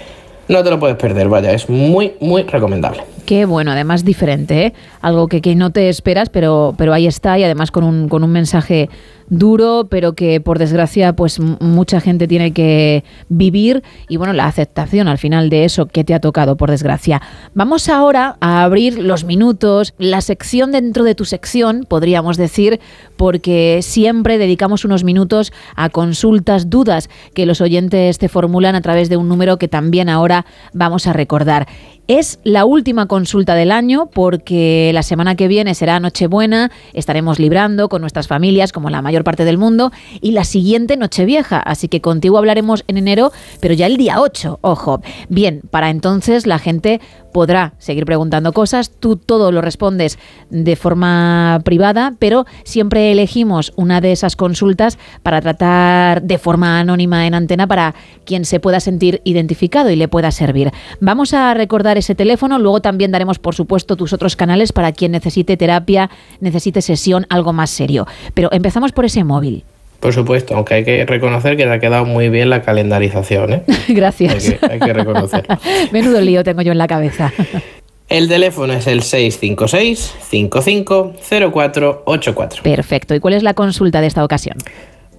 No 0.52 0.62
te 0.62 0.68
lo 0.68 0.78
puedes 0.78 0.98
perder, 0.98 1.30
vaya, 1.30 1.50
es 1.52 1.70
muy, 1.70 2.12
muy 2.20 2.42
recomendable. 2.42 3.04
Qué 3.24 3.46
bueno, 3.46 3.70
además 3.72 4.04
diferente, 4.04 4.66
¿eh? 4.66 4.72
Algo 5.00 5.26
que, 5.26 5.40
que 5.40 5.54
no 5.54 5.70
te 5.70 5.88
esperas, 5.88 6.28
pero, 6.28 6.74
pero 6.76 6.92
ahí 6.92 7.06
está 7.06 7.38
y 7.38 7.44
además 7.44 7.70
con 7.70 7.84
un, 7.84 8.06
con 8.10 8.22
un 8.22 8.30
mensaje 8.30 8.90
duro, 9.32 9.86
pero 9.88 10.12
que 10.12 10.40
por 10.40 10.58
desgracia 10.58 11.14
pues 11.14 11.40
mucha 11.40 12.00
gente 12.00 12.28
tiene 12.28 12.52
que 12.52 13.02
vivir 13.30 13.82
y 14.08 14.18
bueno, 14.18 14.34
la 14.34 14.46
aceptación 14.46 15.08
al 15.08 15.16
final 15.16 15.48
de 15.48 15.64
eso 15.64 15.86
que 15.86 16.04
te 16.04 16.12
ha 16.12 16.20
tocado 16.20 16.56
por 16.56 16.70
desgracia. 16.70 17.22
Vamos 17.54 17.88
ahora 17.88 18.36
a 18.40 18.62
abrir 18.62 18.98
los 18.98 19.24
minutos, 19.24 19.94
la 19.96 20.20
sección 20.20 20.70
dentro 20.72 21.02
de 21.02 21.14
tu 21.14 21.24
sección, 21.24 21.86
podríamos 21.88 22.36
decir, 22.36 22.78
porque 23.16 23.80
siempre 23.80 24.36
dedicamos 24.36 24.84
unos 24.84 25.02
minutos 25.02 25.52
a 25.76 25.88
consultas, 25.88 26.68
dudas 26.68 27.08
que 27.34 27.46
los 27.46 27.62
oyentes 27.62 28.18
te 28.18 28.28
formulan 28.28 28.74
a 28.74 28.82
través 28.82 29.08
de 29.08 29.16
un 29.16 29.28
número 29.28 29.56
que 29.56 29.68
también 29.68 30.10
ahora 30.10 30.44
vamos 30.74 31.06
a 31.06 31.14
recordar. 31.14 31.66
Es 32.14 32.40
la 32.44 32.66
última 32.66 33.06
consulta 33.06 33.54
del 33.54 33.72
año 33.72 34.10
porque 34.12 34.90
la 34.92 35.02
semana 35.02 35.34
que 35.34 35.48
viene 35.48 35.74
será 35.74 35.98
Nochebuena, 35.98 36.70
estaremos 36.92 37.38
librando 37.38 37.88
con 37.88 38.02
nuestras 38.02 38.28
familias 38.28 38.70
como 38.70 38.90
la 38.90 39.00
mayor 39.00 39.24
parte 39.24 39.46
del 39.46 39.56
mundo 39.56 39.92
y 40.20 40.32
la 40.32 40.44
siguiente 40.44 40.98
Nochevieja, 40.98 41.58
así 41.58 41.88
que 41.88 42.02
contigo 42.02 42.36
hablaremos 42.36 42.84
en 42.86 42.98
enero, 42.98 43.32
pero 43.60 43.72
ya 43.72 43.86
el 43.86 43.96
día 43.96 44.20
8, 44.20 44.58
ojo. 44.60 45.00
Bien, 45.30 45.62
para 45.70 45.88
entonces 45.88 46.46
la 46.46 46.58
gente 46.58 47.00
podrá 47.32 47.74
seguir 47.78 48.04
preguntando 48.04 48.52
cosas, 48.52 48.90
tú 48.90 49.16
todo 49.16 49.50
lo 49.52 49.60
respondes 49.60 50.18
de 50.50 50.76
forma 50.76 51.60
privada, 51.64 52.14
pero 52.18 52.46
siempre 52.64 53.10
elegimos 53.10 53.72
una 53.76 54.00
de 54.00 54.12
esas 54.12 54.36
consultas 54.36 54.98
para 55.22 55.40
tratar 55.40 56.22
de 56.22 56.38
forma 56.38 56.80
anónima 56.80 57.26
en 57.26 57.34
antena 57.34 57.66
para 57.66 57.94
quien 58.24 58.44
se 58.44 58.60
pueda 58.60 58.80
sentir 58.80 59.20
identificado 59.24 59.90
y 59.90 59.96
le 59.96 60.08
pueda 60.08 60.30
servir. 60.30 60.70
Vamos 61.00 61.34
a 61.34 61.54
recordar 61.54 61.98
ese 61.98 62.14
teléfono, 62.14 62.58
luego 62.58 62.80
también 62.80 63.10
daremos 63.10 63.38
por 63.38 63.54
supuesto 63.54 63.96
tus 63.96 64.12
otros 64.12 64.36
canales 64.36 64.72
para 64.72 64.92
quien 64.92 65.12
necesite 65.12 65.56
terapia, 65.56 66.10
necesite 66.40 66.82
sesión, 66.82 67.26
algo 67.28 67.52
más 67.52 67.70
serio. 67.70 68.06
Pero 68.34 68.50
empezamos 68.52 68.92
por 68.92 69.04
ese 69.04 69.24
móvil. 69.24 69.64
Por 70.02 70.12
supuesto, 70.12 70.56
aunque 70.56 70.74
hay 70.74 70.84
que 70.84 71.06
reconocer 71.06 71.56
que 71.56 71.62
te 71.62 71.70
ha 71.70 71.78
quedado 71.78 72.04
muy 72.04 72.28
bien 72.28 72.50
la 72.50 72.62
calendarización, 72.62 73.52
¿eh? 73.52 73.62
Gracias. 73.88 74.34
Hay 74.34 74.58
que, 74.58 74.72
hay 74.72 74.80
que 74.80 74.92
reconocer. 74.92 75.46
Menudo 75.92 76.20
lío 76.20 76.42
tengo 76.42 76.60
yo 76.62 76.72
en 76.72 76.78
la 76.78 76.88
cabeza. 76.88 77.32
El 78.08 78.28
teléfono 78.28 78.72
es 78.74 78.86
el 78.88 79.02
656 79.02 80.14
55 80.28 81.12
0484. 81.52 82.62
Perfecto. 82.64 83.14
¿Y 83.14 83.20
cuál 83.20 83.34
es 83.34 83.42
la 83.42 83.54
consulta 83.54 84.02
de 84.02 84.08
esta 84.08 84.22
ocasión? 84.22 84.58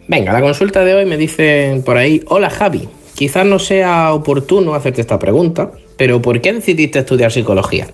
Venga, 0.07 0.31
la 0.31 0.41
consulta 0.41 0.84
de 0.84 0.93
hoy 0.93 1.05
me 1.05 1.17
dicen 1.17 1.81
por 1.81 1.97
ahí, 1.97 2.21
hola 2.27 2.51
Javi, 2.51 2.88
quizás 3.15 3.47
no 3.47 3.57
sea 3.57 4.13
oportuno 4.13 4.75
hacerte 4.75 5.01
esta 5.01 5.17
pregunta, 5.17 5.71
pero 5.97 6.21
¿por 6.21 6.39
qué 6.41 6.53
decidiste 6.53 6.99
estudiar 6.99 7.31
psicología? 7.31 7.88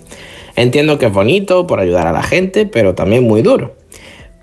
Entiendo 0.57 0.97
que 0.97 1.05
es 1.05 1.13
bonito 1.13 1.65
por 1.65 1.79
ayudar 1.79 2.07
a 2.07 2.11
la 2.11 2.23
gente, 2.23 2.65
pero 2.65 2.93
también 2.93 3.23
muy 3.23 3.41
duro. 3.41 3.78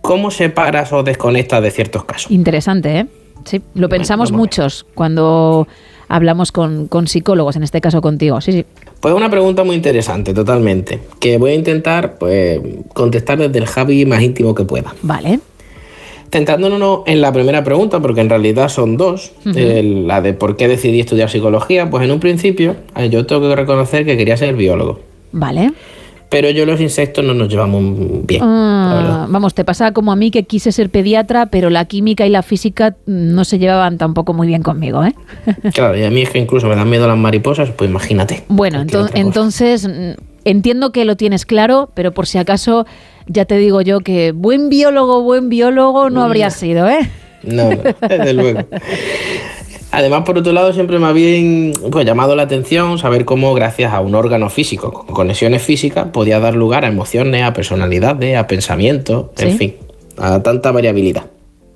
¿Cómo 0.07 0.31
separas 0.31 0.93
o 0.93 1.03
desconectas 1.03 1.63
de 1.63 1.71
ciertos 1.71 2.05
casos? 2.05 2.31
Interesante, 2.31 2.99
¿eh? 3.01 3.07
Sí, 3.45 3.63
lo 3.75 3.89
pensamos 3.89 4.33
muchos 4.33 4.87
cuando 4.95 5.69
hablamos 6.09 6.53
con, 6.53 6.89
con 6.89 7.07
psicólogos, 7.07 7.57
en 7.57 7.63
este 7.63 7.81
caso 7.81 8.01
contigo. 8.01 8.41
Sí, 8.41 8.53
sí. 8.53 8.65
Pues 9.01 9.15
una 9.15 9.31
pregunta 9.31 9.65
muy 9.65 9.77
interesante, 9.77 10.35
totalmente, 10.35 11.01
que 11.21 11.39
voy 11.39 11.53
a 11.53 11.55
intentar 11.55 12.19
pues, 12.19 12.61
contestar 12.93 13.39
desde 13.39 13.59
el 13.59 13.67
Javi 13.67 14.07
más 14.07 14.23
íntimo 14.23 14.55
que 14.55 14.65
pueda. 14.65 14.95
Vale. 15.03 15.41
Centrándonos 16.31 17.01
en 17.07 17.21
la 17.21 17.33
primera 17.33 17.63
pregunta, 17.63 18.01
porque 18.01 18.21
en 18.21 18.29
realidad 18.29 18.69
son 18.69 18.97
dos, 18.97 19.33
eh, 19.55 20.03
la 20.07 20.21
de 20.21 20.35
por 20.35 20.57
qué 20.57 20.67
decidí 20.67 21.01
estudiar 21.01 21.31
psicología, 21.31 21.89
pues 21.89 22.05
en 22.05 22.11
un 22.11 22.21
principio 22.21 22.75
eh, 22.97 23.09
yo 23.11 23.27
tengo 23.27 23.49
que 23.49 23.55
reconocer 23.55 24.05
que 24.05 24.17
quería 24.17 24.37
ser 24.37 24.57
biólogo, 24.57 25.01
Vale. 25.33 25.73
Pero 26.29 26.51
yo 26.51 26.67
los 26.67 26.81
insectos 26.81 27.25
no 27.25 27.35
nos 27.35 27.49
llevamos 27.49 27.83
bien. 28.27 28.43
Ah, 28.45 29.27
vamos, 29.29 29.55
te 29.55 29.65
pasa 29.65 29.93
como 29.93 30.13
a 30.13 30.17
mí 30.17 30.31
que 30.31 30.45
quise 30.45 30.73
ser 30.73 30.91
pediatra, 30.91 31.47
pero 31.47 31.71
la 31.71 31.85
química 31.85 32.27
y 32.27 32.31
la 32.31 32.43
física 32.43 32.97
mm, 33.07 33.35
no 33.35 33.45
se 33.45 33.59
llevaban 33.59 33.99
tampoco 33.99 34.33
muy 34.33 34.47
bien 34.47 34.63
conmigo, 34.63 35.05
¿eh? 35.05 35.15
Claro, 35.75 35.97
y 35.97 36.05
a 36.05 36.11
mí 36.11 36.23
es 36.23 36.31
que 36.31 36.39
incluso 36.39 36.67
me 36.69 36.77
dan 36.77 36.89
miedo 36.91 37.07
las 37.07 37.17
mariposas, 37.19 37.71
pues 37.71 37.89
imagínate. 37.91 38.45
Bueno, 38.49 38.83
ento- 38.85 39.11
entonces 39.15 39.87
mm, 39.89 40.13
entiendo 40.45 40.93
que 40.93 41.05
lo 41.05 41.17
tienes 41.17 41.47
claro, 41.47 41.91
pero 41.95 42.13
por 42.13 42.27
si 42.27 42.39
acaso 42.39 42.87
ya 43.27 43.45
te 43.45 43.57
digo 43.59 43.81
yo 43.83 44.01
que 44.01 44.33
buen 44.33 44.69
biólogo, 44.69 45.23
buen 45.23 45.49
biólogo 45.49 46.11
no 46.11 46.23
habría 46.23 46.51
sido, 46.51 46.89
¿eh? 46.89 47.09
No, 47.43 47.71
no, 47.71 47.77
desde 48.09 48.33
luego. 48.33 48.61
Además, 49.93 50.23
por 50.25 50.37
otro 50.39 50.53
lado, 50.53 50.73
siempre 50.73 50.99
me 50.99 51.07
había 51.07 51.73
pues, 51.91 52.05
llamado 52.05 52.37
la 52.37 52.43
atención 52.43 52.99
saber 52.99 53.25
cómo, 53.25 53.55
gracias 53.55 53.93
a 53.93 54.01
un 54.01 54.15
órgano 54.15 54.51
físico 54.51 54.93
con 54.93 55.07
conexiones 55.07 55.63
físicas, 55.63 56.09
podía 56.13 56.41
dar 56.41 56.55
lugar 56.55 56.85
a 56.85 56.89
emociones, 56.89 57.43
a 57.45 57.53
personalidades, 57.53 58.37
a 58.37 58.47
pensamientos, 58.47 59.27
en 59.39 59.57
fin, 59.57 59.75
a 60.19 60.43
tanta 60.43 60.73
variabilidad. 60.73 61.27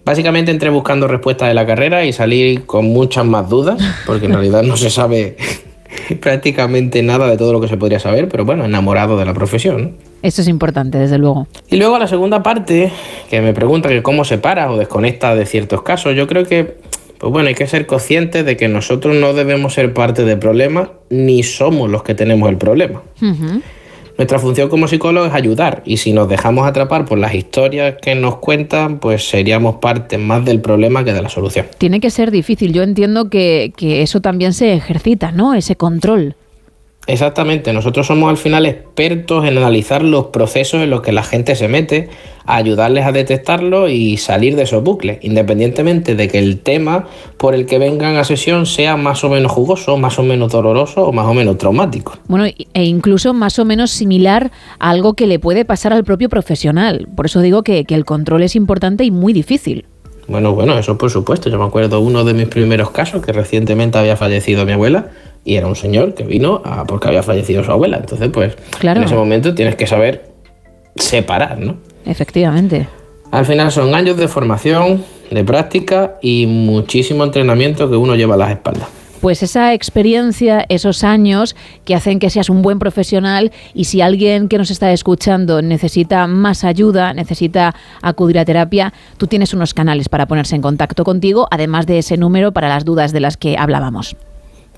Básicamente 0.04 0.50
entré 0.50 0.70
buscando 0.70 1.06
respuestas 1.06 1.48
de 1.48 1.54
la 1.54 1.66
carrera 1.66 2.04
y 2.04 2.12
salí 2.12 2.58
con 2.66 2.86
muchas 2.86 3.24
más 3.24 3.48
dudas, 3.48 3.80
porque 4.06 4.26
en 4.26 4.32
realidad 4.32 4.62
no 4.62 4.76
se 4.76 4.90
sabe 4.90 5.36
prácticamente 6.20 7.02
nada 7.02 7.28
de 7.28 7.36
todo 7.36 7.52
lo 7.52 7.60
que 7.60 7.68
se 7.68 7.76
podría 7.76 8.00
saber, 8.00 8.28
pero 8.28 8.44
bueno, 8.44 8.64
enamorado 8.64 9.18
de 9.18 9.24
la 9.24 9.34
profesión. 9.34 9.96
Eso 10.22 10.42
es 10.42 10.48
importante, 10.48 10.98
desde 10.98 11.18
luego. 11.18 11.46
Y 11.68 11.76
luego 11.76 11.98
la 11.98 12.06
segunda 12.06 12.42
parte, 12.42 12.92
que 13.28 13.40
me 13.40 13.54
pregunta 13.54 13.88
que 13.88 14.02
cómo 14.02 14.24
se 14.24 14.38
para 14.38 14.70
o 14.70 14.76
desconecta 14.76 15.34
de 15.34 15.46
ciertos 15.46 15.82
casos, 15.82 16.14
yo 16.14 16.26
creo 16.26 16.44
que, 16.44 16.78
pues 17.20 17.34
bueno, 17.34 17.48
hay 17.48 17.54
que 17.54 17.66
ser 17.66 17.84
conscientes 17.84 18.46
de 18.46 18.56
que 18.56 18.66
nosotros 18.66 19.14
no 19.14 19.34
debemos 19.34 19.74
ser 19.74 19.92
parte 19.92 20.24
del 20.24 20.38
problema, 20.38 20.92
ni 21.10 21.42
somos 21.42 21.90
los 21.90 22.02
que 22.02 22.14
tenemos 22.14 22.48
el 22.48 22.56
problema. 22.56 23.02
Nuestra 24.16 24.38
función 24.38 24.70
como 24.70 24.88
psicólogo 24.88 25.26
es 25.26 25.34
ayudar, 25.34 25.82
y 25.84 25.98
si 25.98 26.14
nos 26.14 26.30
dejamos 26.30 26.66
atrapar 26.66 27.04
por 27.04 27.18
las 27.18 27.34
historias 27.34 27.96
que 28.00 28.14
nos 28.14 28.36
cuentan, 28.36 29.00
pues 29.00 29.28
seríamos 29.28 29.76
parte 29.76 30.16
más 30.16 30.46
del 30.46 30.62
problema 30.62 31.04
que 31.04 31.12
de 31.12 31.20
la 31.20 31.28
solución. 31.28 31.66
Tiene 31.76 32.00
que 32.00 32.08
ser 32.08 32.30
difícil. 32.30 32.72
Yo 32.72 32.82
entiendo 32.82 33.28
que, 33.28 33.74
que 33.76 34.00
eso 34.00 34.22
también 34.22 34.54
se 34.54 34.72
ejercita, 34.72 35.30
¿no? 35.30 35.52
Ese 35.52 35.76
control. 35.76 36.36
Exactamente, 37.06 37.72
nosotros 37.72 38.06
somos 38.06 38.30
al 38.30 38.36
final 38.36 38.66
expertos 38.66 39.44
en 39.44 39.56
analizar 39.56 40.02
los 40.04 40.26
procesos 40.26 40.82
en 40.82 40.90
los 40.90 41.00
que 41.00 41.12
la 41.12 41.22
gente 41.22 41.56
se 41.56 41.66
mete, 41.66 42.08
a 42.44 42.56
ayudarles 42.56 43.04
a 43.04 43.12
detectarlo 43.12 43.88
y 43.88 44.16
salir 44.16 44.54
de 44.54 44.62
esos 44.62 44.82
bucles, 44.84 45.18
independientemente 45.22 46.14
de 46.14 46.28
que 46.28 46.38
el 46.38 46.60
tema 46.60 47.06
por 47.36 47.54
el 47.54 47.66
que 47.66 47.78
vengan 47.78 48.16
a 48.16 48.24
sesión 48.24 48.66
sea 48.66 48.96
más 48.96 49.24
o 49.24 49.30
menos 49.30 49.50
jugoso, 49.50 49.96
más 49.96 50.18
o 50.18 50.22
menos 50.22 50.52
doloroso 50.52 51.06
o 51.06 51.12
más 51.12 51.26
o 51.26 51.34
menos 51.34 51.58
traumático. 51.58 52.18
Bueno, 52.28 52.44
e 52.46 52.84
incluso 52.84 53.32
más 53.32 53.58
o 53.58 53.64
menos 53.64 53.90
similar 53.90 54.50
a 54.78 54.90
algo 54.90 55.14
que 55.14 55.26
le 55.26 55.38
puede 55.38 55.64
pasar 55.64 55.92
al 55.92 56.04
propio 56.04 56.28
profesional. 56.28 57.08
Por 57.16 57.26
eso 57.26 57.40
digo 57.40 57.62
que, 57.62 57.84
que 57.84 57.94
el 57.94 58.04
control 58.04 58.42
es 58.42 58.56
importante 58.56 59.04
y 59.04 59.10
muy 59.10 59.32
difícil. 59.32 59.86
Bueno, 60.28 60.52
bueno, 60.52 60.78
eso 60.78 60.96
por 60.96 61.10
supuesto. 61.10 61.50
Yo 61.50 61.58
me 61.58 61.64
acuerdo 61.64 62.00
uno 62.00 62.22
de 62.22 62.34
mis 62.34 62.46
primeros 62.46 62.90
casos 62.90 63.24
que 63.24 63.32
recientemente 63.32 63.98
había 63.98 64.16
fallecido 64.16 64.64
mi 64.64 64.72
abuela 64.72 65.10
y 65.44 65.56
era 65.56 65.66
un 65.66 65.76
señor 65.76 66.14
que 66.14 66.24
vino 66.24 66.60
a- 66.64 66.84
porque 66.84 67.08
había 67.08 67.22
fallecido 67.22 67.64
su 67.64 67.70
abuela. 67.70 67.96
Entonces, 67.98 68.28
pues, 68.32 68.56
Claro. 68.78 69.00
en 69.00 69.06
ese 69.06 69.14
momento 69.14 69.54
tienes 69.54 69.76
que 69.76 69.86
saber 69.86 70.30
separar, 70.96 71.58
¿no? 71.58 71.76
Efectivamente. 72.04 72.88
Al 73.30 73.46
final 73.46 73.70
son 73.70 73.94
años 73.94 74.16
de 74.16 74.26
formación, 74.28 75.04
de 75.30 75.44
práctica 75.44 76.16
y 76.20 76.46
muchísimo 76.46 77.22
entrenamiento 77.24 77.88
que 77.88 77.96
uno 77.96 78.16
lleva 78.16 78.34
a 78.34 78.38
las 78.38 78.50
espaldas. 78.50 78.88
Pues 79.20 79.42
esa 79.42 79.74
experiencia, 79.74 80.64
esos 80.70 81.04
años 81.04 81.54
que 81.84 81.94
hacen 81.94 82.18
que 82.18 82.30
seas 82.30 82.48
un 82.48 82.62
buen 82.62 82.78
profesional 82.78 83.52
y 83.74 83.84
si 83.84 84.00
alguien 84.00 84.48
que 84.48 84.56
nos 84.56 84.70
está 84.70 84.90
escuchando 84.92 85.60
necesita 85.60 86.26
más 86.26 86.64
ayuda, 86.64 87.12
necesita 87.12 87.74
acudir 88.00 88.38
a 88.38 88.46
terapia, 88.46 88.94
tú 89.18 89.26
tienes 89.26 89.52
unos 89.52 89.74
canales 89.74 90.08
para 90.08 90.26
ponerse 90.26 90.56
en 90.56 90.62
contacto 90.62 91.04
contigo, 91.04 91.46
además 91.50 91.86
de 91.86 91.98
ese 91.98 92.16
número 92.16 92.52
para 92.52 92.70
las 92.70 92.86
dudas 92.86 93.12
de 93.12 93.20
las 93.20 93.36
que 93.36 93.58
hablábamos. 93.58 94.16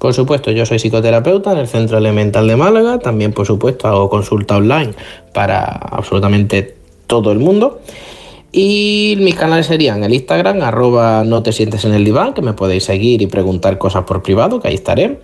Por 0.03 0.15
supuesto, 0.15 0.51
yo 0.51 0.67
soy 0.67 0.81
psicoterapeuta 0.81 1.53
en 1.53 1.59
el 1.59 1.69
Centro 1.69 1.97
Elemental 1.97 2.49
de 2.49 2.57
Málaga. 2.57 2.99
También, 2.99 3.33
por 3.33 3.47
supuesto, 3.47 3.87
hago 3.87 4.11
consulta 4.11 4.57
online 4.57 4.95
para 5.33 5.63
absolutamente 5.63 6.75
todo 7.07 7.31
el 7.31 7.39
mundo. 7.39 7.79
Y 8.51 9.15
mis 9.21 9.37
canales 9.37 9.67
serían 9.67 10.03
el 10.03 10.13
Instagram, 10.13 10.61
arroba 10.61 11.23
no 11.23 11.45
te 11.45 11.53
sientes 11.53 11.85
en 11.85 11.95
el 11.95 12.05
diván, 12.05 12.35
que 12.35 12.43
me 12.43 12.53
podéis 12.53 12.83
seguir 12.83 13.23
y 13.23 13.29
preguntar 13.29 13.79
cosas 13.79 14.03
por 14.03 14.25
privado, 14.25 14.59
que 14.59 14.67
ahí 14.67 14.75
estaré. 14.75 15.21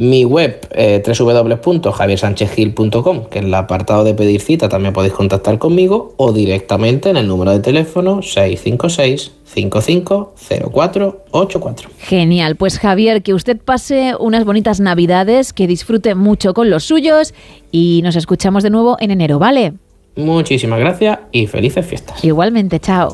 Mi 0.00 0.24
web, 0.24 0.66
eh, 0.70 1.00
www.javiersanchezgil.com, 1.06 3.26
que 3.26 3.38
en 3.38 3.44
el 3.44 3.54
apartado 3.54 4.02
de 4.02 4.14
pedir 4.14 4.40
cita 4.40 4.70
también 4.70 4.94
podéis 4.94 5.12
contactar 5.12 5.58
conmigo, 5.58 6.14
o 6.16 6.32
directamente 6.32 7.10
en 7.10 7.18
el 7.18 7.28
número 7.28 7.50
de 7.50 7.60
teléfono 7.60 8.22
656 8.22 9.32
550484. 9.44 11.90
Genial, 11.98 12.56
pues 12.56 12.78
Javier, 12.78 13.22
que 13.22 13.34
usted 13.34 13.58
pase 13.58 14.14
unas 14.18 14.46
bonitas 14.46 14.80
navidades, 14.80 15.52
que 15.52 15.66
disfrute 15.66 16.14
mucho 16.14 16.54
con 16.54 16.70
los 16.70 16.84
suyos 16.84 17.34
y 17.70 18.00
nos 18.02 18.16
escuchamos 18.16 18.62
de 18.62 18.70
nuevo 18.70 18.96
en 19.00 19.10
enero, 19.10 19.38
¿vale? 19.38 19.74
Muchísimas 20.16 20.80
gracias 20.80 21.18
y 21.30 21.46
felices 21.46 21.84
fiestas. 21.84 22.24
Igualmente, 22.24 22.80
chao. 22.80 23.12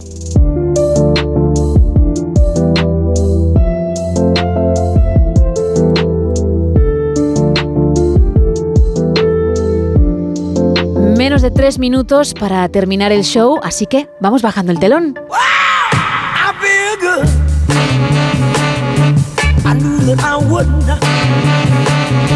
Menos 11.26 11.42
de 11.42 11.50
tres 11.50 11.80
minutos 11.80 12.34
para 12.34 12.68
terminar 12.68 13.10
el 13.10 13.24
show, 13.24 13.58
así 13.64 13.86
que 13.86 14.08
vamos 14.20 14.42
bajando 14.42 14.70
el 14.70 14.78
telón. 14.78 15.18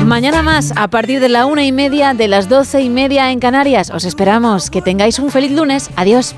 Mañana 0.05 0.43
más, 0.43 0.73
a 0.75 0.89
partir 0.89 1.21
de 1.21 1.29
la 1.29 1.47
una 1.47 1.65
y 1.65 1.71
media, 1.71 2.15
de 2.15 2.27
las 2.27 2.49
doce 2.49 2.81
y 2.81 2.89
media 2.89 3.31
en 3.31 3.39
Canarias. 3.39 3.91
Os 3.91 4.05
esperamos. 4.05 4.71
Que 4.71 4.83
tengáis 4.83 5.21
un 5.21 5.31
feliz 5.31 5.53
lunes. 5.53 5.89
Adiós. 5.95 6.35